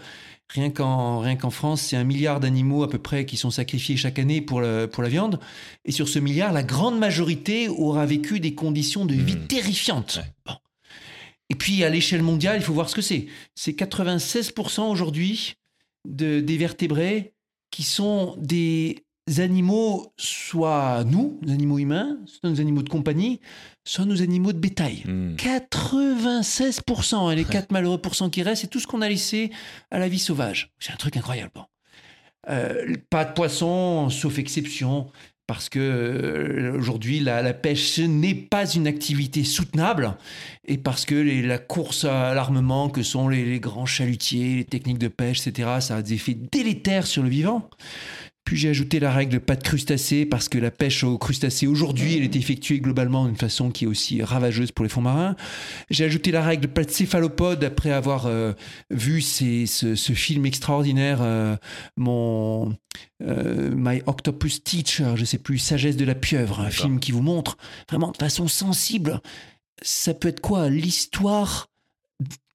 [0.50, 3.98] Rien qu'en, rien qu'en France, c'est un milliard d'animaux à peu près qui sont sacrifiés
[3.98, 5.40] chaque année pour, pour la viande.
[5.84, 9.48] Et sur ce milliard, la grande majorité aura vécu des conditions de vie mmh.
[9.48, 10.20] terrifiantes.
[11.50, 13.28] Et puis à l'échelle mondiale, il faut voir ce que c'est.
[13.56, 15.56] C'est 96% aujourd'hui
[16.08, 17.34] de, des vertébrés
[17.72, 19.04] qui sont des
[19.38, 23.40] animaux, soit nous, les animaux humains, soit nos animaux de compagnie,
[23.86, 25.04] soit nos animaux de bétail.
[25.06, 27.32] 96%, hmm.
[27.32, 29.52] et les 4 malheureux pourcents qui restent, c'est tout ce qu'on a laissé
[29.92, 30.72] à la vie sauvage.
[30.80, 31.52] C'est un truc incroyable.
[32.50, 35.10] Euh, pas de poissons, sauf exception,
[35.48, 40.16] parce que euh, aujourd'hui la, pêche n'est pas une activité soutenable
[40.66, 41.16] et parce que
[41.46, 45.70] la course à l'armement que sont les, les, grands chalutiers, les techniques de pêche, etc.,
[45.80, 47.70] ça a des effets délétères sur le vivant.
[48.46, 52.18] Puis j'ai ajouté la règle pas de crustacés parce que la pêche aux crustacés aujourd'hui,
[52.18, 55.36] elle est effectuée globalement d'une façon qui est aussi ravageuse pour les fonds marins.
[55.90, 58.54] J'ai ajouté la règle pas de céphalopodes après avoir euh,
[58.90, 61.56] vu ce, film extraordinaire, euh,
[61.96, 62.76] mon
[63.22, 67.22] euh, My Octopus Teacher, je sais plus, Sagesse de la pieuvre, un film qui vous
[67.22, 67.58] montre
[67.90, 69.22] vraiment de façon sensible.
[69.82, 71.68] Ça peut être quoi L'histoire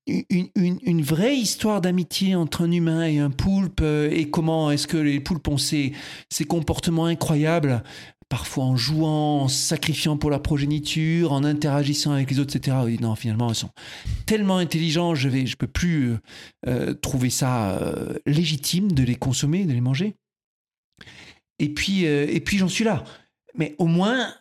[0.09, 4.97] une, vraie histoire d'amitié entre un humain et un poulpe euh, et comment est-ce que
[4.97, 5.93] les poulpes ont ces,
[6.49, 7.83] comportements incroyables
[8.29, 12.77] parfois en jouant, en sacrifiant pour la progéniture, en interagissant avec les autres, etc.
[13.01, 13.71] non, finalement, ils sont
[14.27, 16.19] tellement intelligents, je ne je peux plus euh,
[16.67, 17.81] euh, trouver ça
[18.27, 20.15] légitime de les consommer, de les manger.
[21.59, 23.03] Et puis, et puis j'en suis là.
[23.57, 24.33] Mais au moins,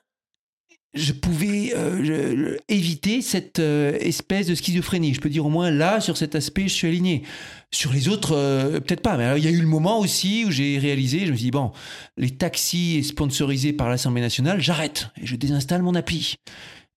[0.93, 5.14] je pouvais euh, éviter cette euh, espèce de schizophrénie.
[5.14, 7.23] Je peux dire au moins là, sur cet aspect, je suis aligné.
[7.72, 9.18] Sur les autres, euh, peut-être pas.
[9.18, 11.51] Mais il y a eu le moment aussi où j'ai réalisé, je me suis dit,
[11.51, 11.72] bon,
[12.18, 16.35] les taxis sponsorisés par l'Assemblée nationale, j'arrête et je désinstalle mon appli.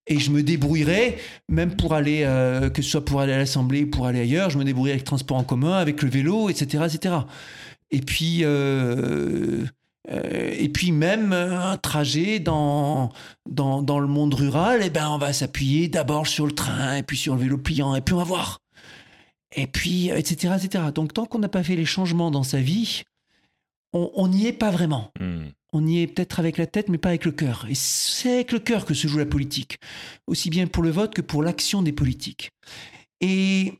[0.07, 2.27] Et je me débrouillerai, même pour aller,
[2.73, 5.03] que ce soit pour aller à l'Assemblée ou pour aller ailleurs, je me débrouillerai avec
[5.03, 6.85] le transport en commun, avec le vélo, etc.
[6.87, 7.15] etc.
[7.91, 8.43] Et puis,
[10.11, 13.11] et puis même un trajet dans,
[13.49, 17.03] dans, dans le monde rural, eh ben, on va s'appuyer d'abord sur le train, et
[17.03, 18.59] puis sur le vélo pliant, et puis on va voir.
[19.55, 20.85] Et puis, etc., etc.
[20.93, 23.03] Donc tant qu'on n'a pas fait les changements dans sa vie,
[23.93, 25.11] on n'y est pas vraiment.
[25.19, 25.47] Hmm.
[25.73, 27.65] On y est peut-être avec la tête, mais pas avec le cœur.
[27.69, 29.77] Et c'est avec le cœur que se joue la politique,
[30.27, 32.51] aussi bien pour le vote que pour l'action des politiques.
[33.21, 33.79] Et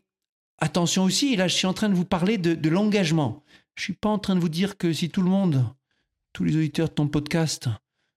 [0.59, 3.43] attention aussi, là je suis en train de vous parler de, l'engagement.
[3.75, 5.65] Je suis pas en train de vous dire que si tout le monde,
[6.33, 7.69] tous les auditeurs de ton podcast,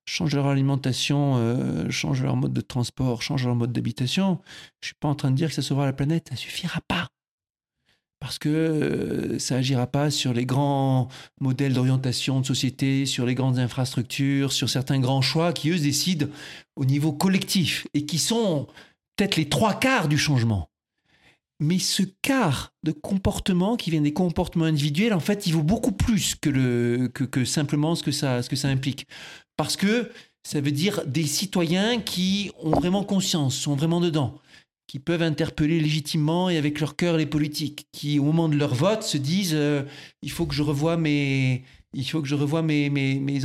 [0.06, 4.40] changent leur alimentation, euh, changent leur mode de transport, changent leur mode d'habitation,
[4.80, 6.28] je suis pas en train de dire que ça sauvera la planète.
[6.30, 7.08] Ça suffira pas
[8.24, 11.08] parce que euh, ça agira pas sur les grands
[11.42, 16.26] modèles d'orientation de société, sur les grandes infrastructures, sur certains grands choix qui, eux, décident
[16.74, 18.66] au niveau collectif et qui sont
[19.14, 20.70] peut-être les trois quarts du changement.
[21.60, 25.92] Mais ce quart de comportement qui vient des comportements individuels, en fait, il vaut beaucoup
[25.92, 29.06] plus que, le, que, que simplement ce que, ça, implique.
[29.56, 30.10] Parce que
[30.42, 34.34] ça veut dire des citoyens qui ont vraiment conscience, sont vraiment dedans
[34.86, 38.74] qui peuvent interpeller légitimement et avec leur cœur les politiques, qui au moment de leur
[38.74, 39.82] vote se disent euh,
[40.22, 41.64] il faut que je revoie mes,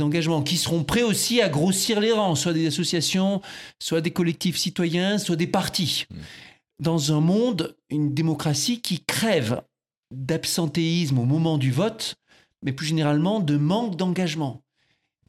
[0.00, 3.40] engagements, qui seront prêts aussi à grossir les rangs, soit des associations,
[3.80, 6.04] soit des collectifs citoyens, soit des partis.
[6.10, 6.16] Mmh.
[6.80, 9.62] Dans un monde, une démocratie qui crève
[10.10, 12.16] d'absentéisme au moment du vote,
[12.62, 14.62] mais plus généralement de manque d'engagement.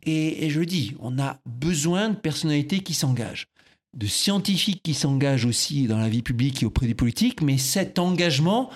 [0.03, 3.52] Et, et, je dis, on a besoin de personnalités qui s'engagent
[3.94, 7.99] de scientifiques qui s'engagent aussi dans la vie publique et auprès des politiques, mais cet
[7.99, 8.69] engagement,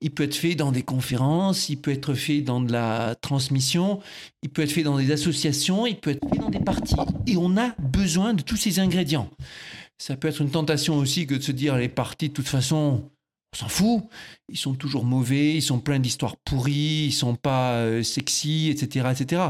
[0.00, 4.00] il peut être fait dans des conférences, il peut être fait dans de la transmission,
[4.42, 6.94] il peut être fait dans des associations, il peut être fait dans des partis.
[7.26, 9.28] Et on a besoin de tous ces ingrédients.
[9.98, 13.10] Ça peut être une tentation aussi que de se dire les partis, de toute façon,
[13.54, 14.02] on s'en fout.
[14.48, 19.08] Ils sont toujours mauvais, ils sont pleins d'histoires pourries, ils sont pas euh, sexy, etc.,
[19.12, 19.42] etc.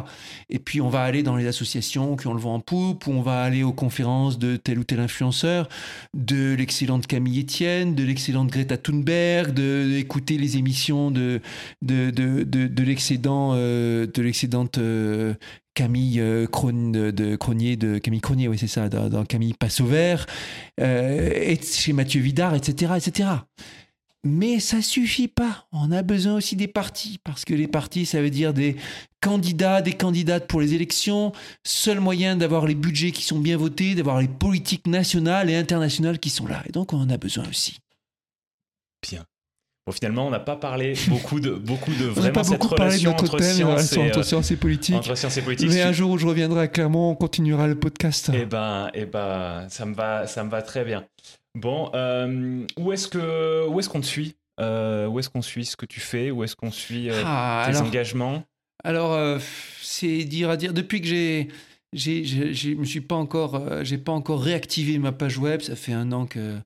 [0.49, 3.13] Et puis on va aller dans les associations qui ont le vent en poupe, ou
[3.13, 5.69] on va aller aux conférences de tel ou tel influenceur,
[6.15, 11.41] de l'excellente Camille Etienne, de l'excellente Greta Thunberg, d'écouter les émissions de
[11.81, 15.35] de de de, l'excédent euh, de l'excédente euh,
[15.75, 20.27] Camille euh, Cronier, Camille Cronier, oui c'est ça, dans, Camille Passauvert,
[20.79, 23.29] et chez Mathieu Vidard, etc., etc.
[24.25, 25.67] Mais ça suffit pas.
[25.73, 28.77] On a besoin aussi des partis, parce que les partis, ça veut dire des
[29.21, 31.33] candidats, des candidates pour les élections.
[31.65, 36.21] Seul moyen d'avoir les budgets qui sont bien votés, d'avoir les politiques nationales et internationales
[36.21, 36.63] qui sont là.
[36.69, 37.79] Et donc, on en a besoin aussi.
[39.03, 39.25] Bien.
[39.87, 43.37] Bon, finalement, on n'a pas parlé beaucoup de, beaucoup de vraiment pas cette relation entre,
[43.37, 44.95] thème, science, et, entre euh, science et politique.
[44.95, 45.69] entre science et politique.
[45.71, 48.31] Mais un jour où je reviendrai à Clermont, on continuera le podcast.
[48.33, 51.05] Eh ben, eh ben, ça me va, ça me va très bien.
[51.57, 54.37] Bon, euh, où est-ce que, où est-ce qu'on te suit?
[54.61, 56.31] Euh, Où est-ce qu'on suit ce que tu fais?
[56.31, 58.45] Où est-ce qu'on suit euh, Ah, tes alors- engagements?
[58.85, 59.39] Alors, euh,
[59.81, 60.73] c'est dire à dire.
[60.75, 61.49] Depuis que j'ai,
[61.93, 65.63] j'ai- me suis pas encore, euh, j'ai pas encore réactivé ma page web.
[65.63, 66.59] Ça fait un an que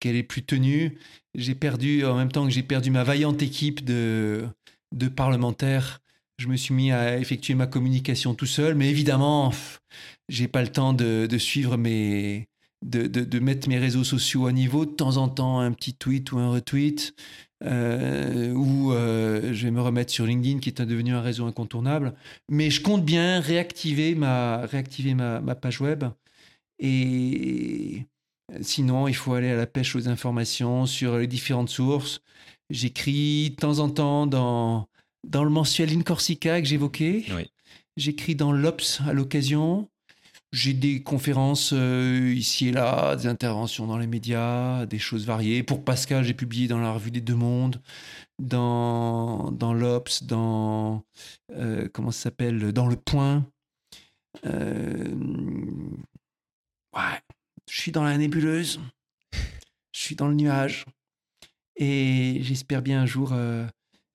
[0.00, 0.96] qu'elle est plus tenue.
[1.34, 4.46] J'ai perdu en même temps que j'ai perdu ma vaillante équipe de
[4.94, 6.00] de parlementaires.
[6.38, 9.52] Je me suis mis à effectuer ma communication tout seul, mais évidemment,
[10.28, 12.48] j'ai pas le temps de, suivre mes
[12.82, 14.84] de, de, mettre mes réseaux sociaux à niveau.
[14.84, 17.14] De temps en temps, un petit tweet ou un retweet.
[17.64, 22.14] Euh, ou euh, je vais me remettre sur LinkedIn qui est devenu un réseau incontournable.
[22.50, 26.04] Mais je compte bien réactiver ma, réactiver ma page web.
[26.80, 28.06] Et
[28.60, 32.20] sinon, il faut aller à la pêche aux informations sur les différentes sources.
[32.70, 34.88] J'écris de temps en temps dans,
[35.26, 37.24] dans le mensuel In Corsica que j'évoquais.
[37.34, 37.50] Oui.
[37.96, 39.88] J'écris dans l'Obs à l'occasion.
[40.52, 45.64] J'ai des conférences euh, ici et là, des interventions dans les médias, des choses variées.
[45.64, 47.82] Pour Pascal, j'ai publié dans la revue des Deux Mondes,
[48.38, 51.02] dans, dans l'Obs, dans.
[51.52, 53.44] euh, comment ça s'appelle Dans Le Point.
[54.46, 55.14] Euh,
[56.94, 57.20] ouais,
[57.70, 58.80] je suis dans la nébuleuse.
[59.92, 60.84] Je suis dans le nuage.
[61.76, 63.30] Et j'espère bien un jour.
[63.32, 63.66] euh,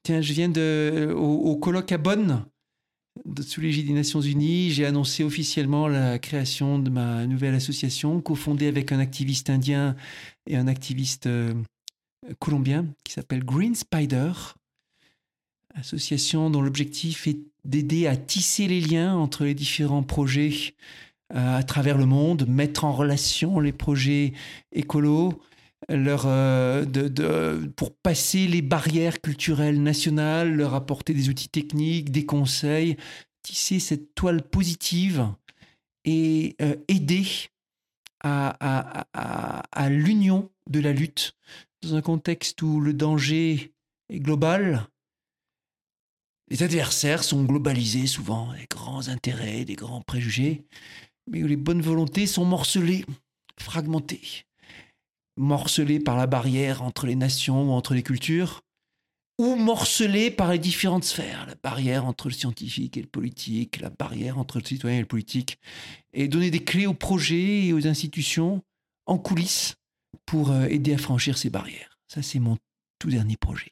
[0.04, 2.46] Tiens, je viens de, au, au colloque à Bonn,
[3.42, 4.72] sous l'égide des Nations Unies.
[4.72, 9.96] J'ai annoncé officiellement la création de ma nouvelle association, cofondée avec un activiste indien
[10.48, 11.54] et un activiste euh,
[12.40, 14.32] colombien qui s'appelle Green Spider.
[15.76, 20.72] Association dont l'objectif est d'aider à tisser les liens entre les différents projets euh,
[21.30, 24.34] à travers le monde, mettre en relation les projets
[24.72, 25.42] écolos,
[25.88, 32.12] leur, euh, de, de- pour passer les barrières culturelles nationales, leur apporter des outils techniques,
[32.12, 32.98] des conseils,
[33.44, 35.28] tisser cette toile positive
[36.06, 37.26] et euh, aider
[38.22, 41.34] à- à- à l'union de la lutte
[41.82, 43.72] dans un contexte où le danger
[44.10, 44.88] est global.
[46.50, 50.64] Les adversaires sont globalisés souvent, des grands intérêts, des grands préjugés,
[51.30, 53.06] mais où les bonnes volontés sont morcelées,
[53.60, 54.46] fragmentées,
[55.38, 58.62] morcelées par la barrière entre les nations ou entre les cultures,
[59.38, 63.90] ou morcelées par les différentes sphères, la barrière entre le scientifique et le politique, la
[63.90, 65.60] barrière entre le citoyen et le politique,
[66.12, 68.62] et donner des clés aux projets et aux institutions
[69.06, 69.76] en coulisses
[70.26, 71.98] pour euh, aider à franchir ces barrières.
[72.08, 72.58] Ça, c'est mon
[73.00, 73.72] tout dernier projet.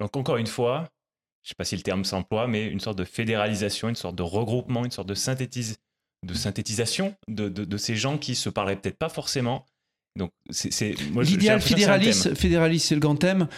[0.00, 0.88] Donc encore une fois,
[1.42, 4.16] je ne sais pas si le terme s'emploie, mais une sorte de fédéralisation, une sorte
[4.16, 5.76] de regroupement, une sorte de, synthétise,
[6.24, 9.66] de synthétisation de, de, ces gens qui se parlaient peut-être pas forcément.
[10.16, 13.48] Donc c'est l'idéal fédéraliste, fédéraliste, c'est le grand thème.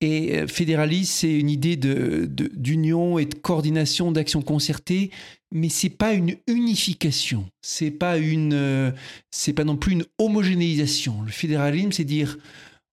[0.00, 5.10] Et euh, fédéraliste, c'est une idée de, d'union et de coordination, d'action concertée,
[5.50, 8.90] mais c'est pas une unification, c'est pas une, euh,
[9.30, 11.22] c'est pas non plus une homogénéisation.
[11.22, 12.36] Le fédéralisme, c'est dire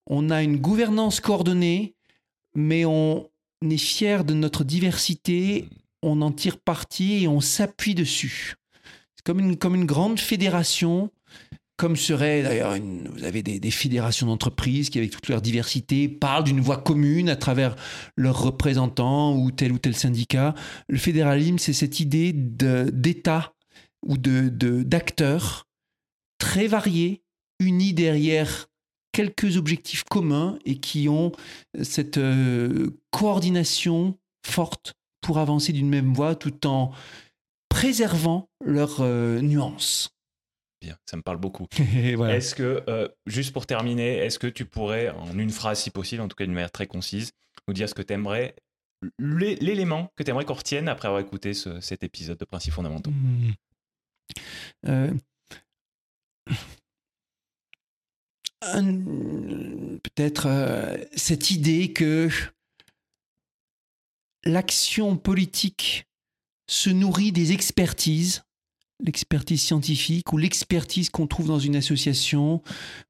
[0.08, 1.96] on a une gouvernance coordonnée,
[2.56, 3.30] mais on
[3.62, 5.68] est fier de notre diversité,
[6.02, 8.56] on en tire parti et on s'appuie dessus.
[9.24, 11.12] Comme une, grande fédération
[11.78, 16.60] comme serait d'ailleurs, vous avez des, fédérations d'entreprises qui, avec toute leur diversité, parlent d'une
[16.60, 17.76] voix commune à travers
[18.16, 20.54] leurs représentants ou tel ou tel syndicat.
[20.88, 23.54] Le fédéralisme, c'est cette idée d'État
[24.06, 25.66] ou d'acteurs
[26.38, 27.24] très variés,
[27.60, 28.68] unis derrière
[29.12, 31.32] quelques objectifs communs et qui ont
[31.82, 36.92] cette euh, coordination forte pour avancer d'une même voie tout en
[37.82, 40.12] préservant leurs euh, nuances.
[40.82, 41.66] Bien, ça me parle beaucoup.
[41.80, 46.22] Est-ce que, euh, juste pour terminer, est-ce que tu pourrais, en une phrase si possible,
[46.22, 47.32] en tout cas d'une manière très concise,
[47.68, 48.56] nous dire ce que tu aimerais,
[49.18, 53.10] l'élément que tu aimerais qu'on retienne après avoir écouté cet épisode de Principes fondamentaux?
[53.10, 53.54] Mmh.
[54.88, 55.12] euh,
[60.04, 62.30] Peut-être euh, cette idée que
[64.44, 66.06] l'action politique
[66.72, 68.44] se nourrit des expertises
[69.04, 72.62] l'expertise scientifique ou l'expertise qu'on trouve dans une association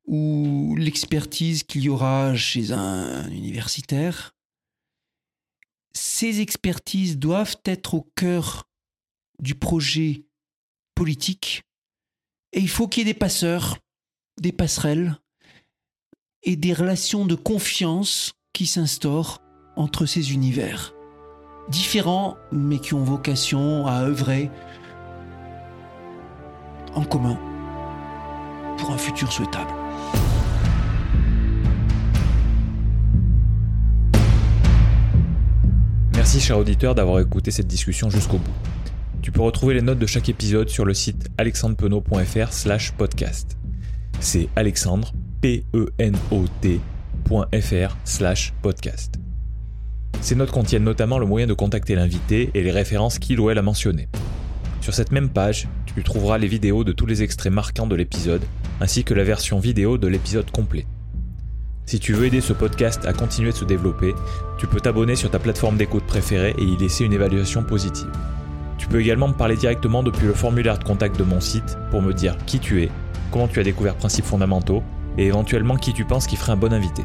[0.05, 4.33] ou l'expertise qu'il y aura chez un universitaire.
[5.93, 8.69] Ces expertises doivent être au cœur
[9.39, 10.23] du projet
[10.95, 11.63] politique
[12.53, 13.77] et il faut qu'il y ait des passeurs,
[14.39, 15.17] des passerelles
[16.43, 19.39] et des relations de confiance qui s'instaurent
[19.75, 20.93] entre ces univers
[21.71, 24.51] différents mais qui ont vocation à œuvrer
[26.93, 27.39] en commun
[28.77, 29.71] pour un futur souhaitable.
[36.13, 38.51] Merci cher auditeur d'avoir écouté cette discussion jusqu'au bout.
[39.21, 43.57] Tu peux retrouver les notes de chaque épisode sur le site alexandrepenot.fr slash podcast.
[44.19, 45.97] C'est alexandre, P-E-N-O-T.fr
[48.03, 49.21] slash podcast.
[50.19, 53.57] Ces notes contiennent notamment le moyen de contacter l'invité et les références qu'il ou elle
[53.57, 54.09] a mentionnées.
[54.81, 58.43] Sur cette même page, tu trouveras les vidéos de tous les extraits marquants de l'épisode,
[58.79, 60.85] ainsi que la version vidéo de l'épisode complet.
[61.85, 64.13] Si tu veux aider ce podcast à continuer de se développer,
[64.57, 68.09] tu peux t'abonner sur ta plateforme d'écoute préférée et y laisser une évaluation positive.
[68.77, 72.01] Tu peux également me parler directement depuis le formulaire de contact de mon site pour
[72.01, 72.89] me dire qui tu es,
[73.31, 74.83] comment tu as découvert Principes fondamentaux
[75.17, 77.03] et éventuellement qui tu penses qui ferait un bon invité.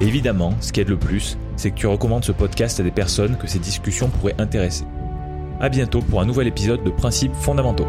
[0.00, 3.36] Évidemment, ce qui aide le plus, c'est que tu recommandes ce podcast à des personnes
[3.36, 4.84] que ces discussions pourraient intéresser.
[5.60, 7.88] A bientôt pour un nouvel épisode de Principes fondamentaux.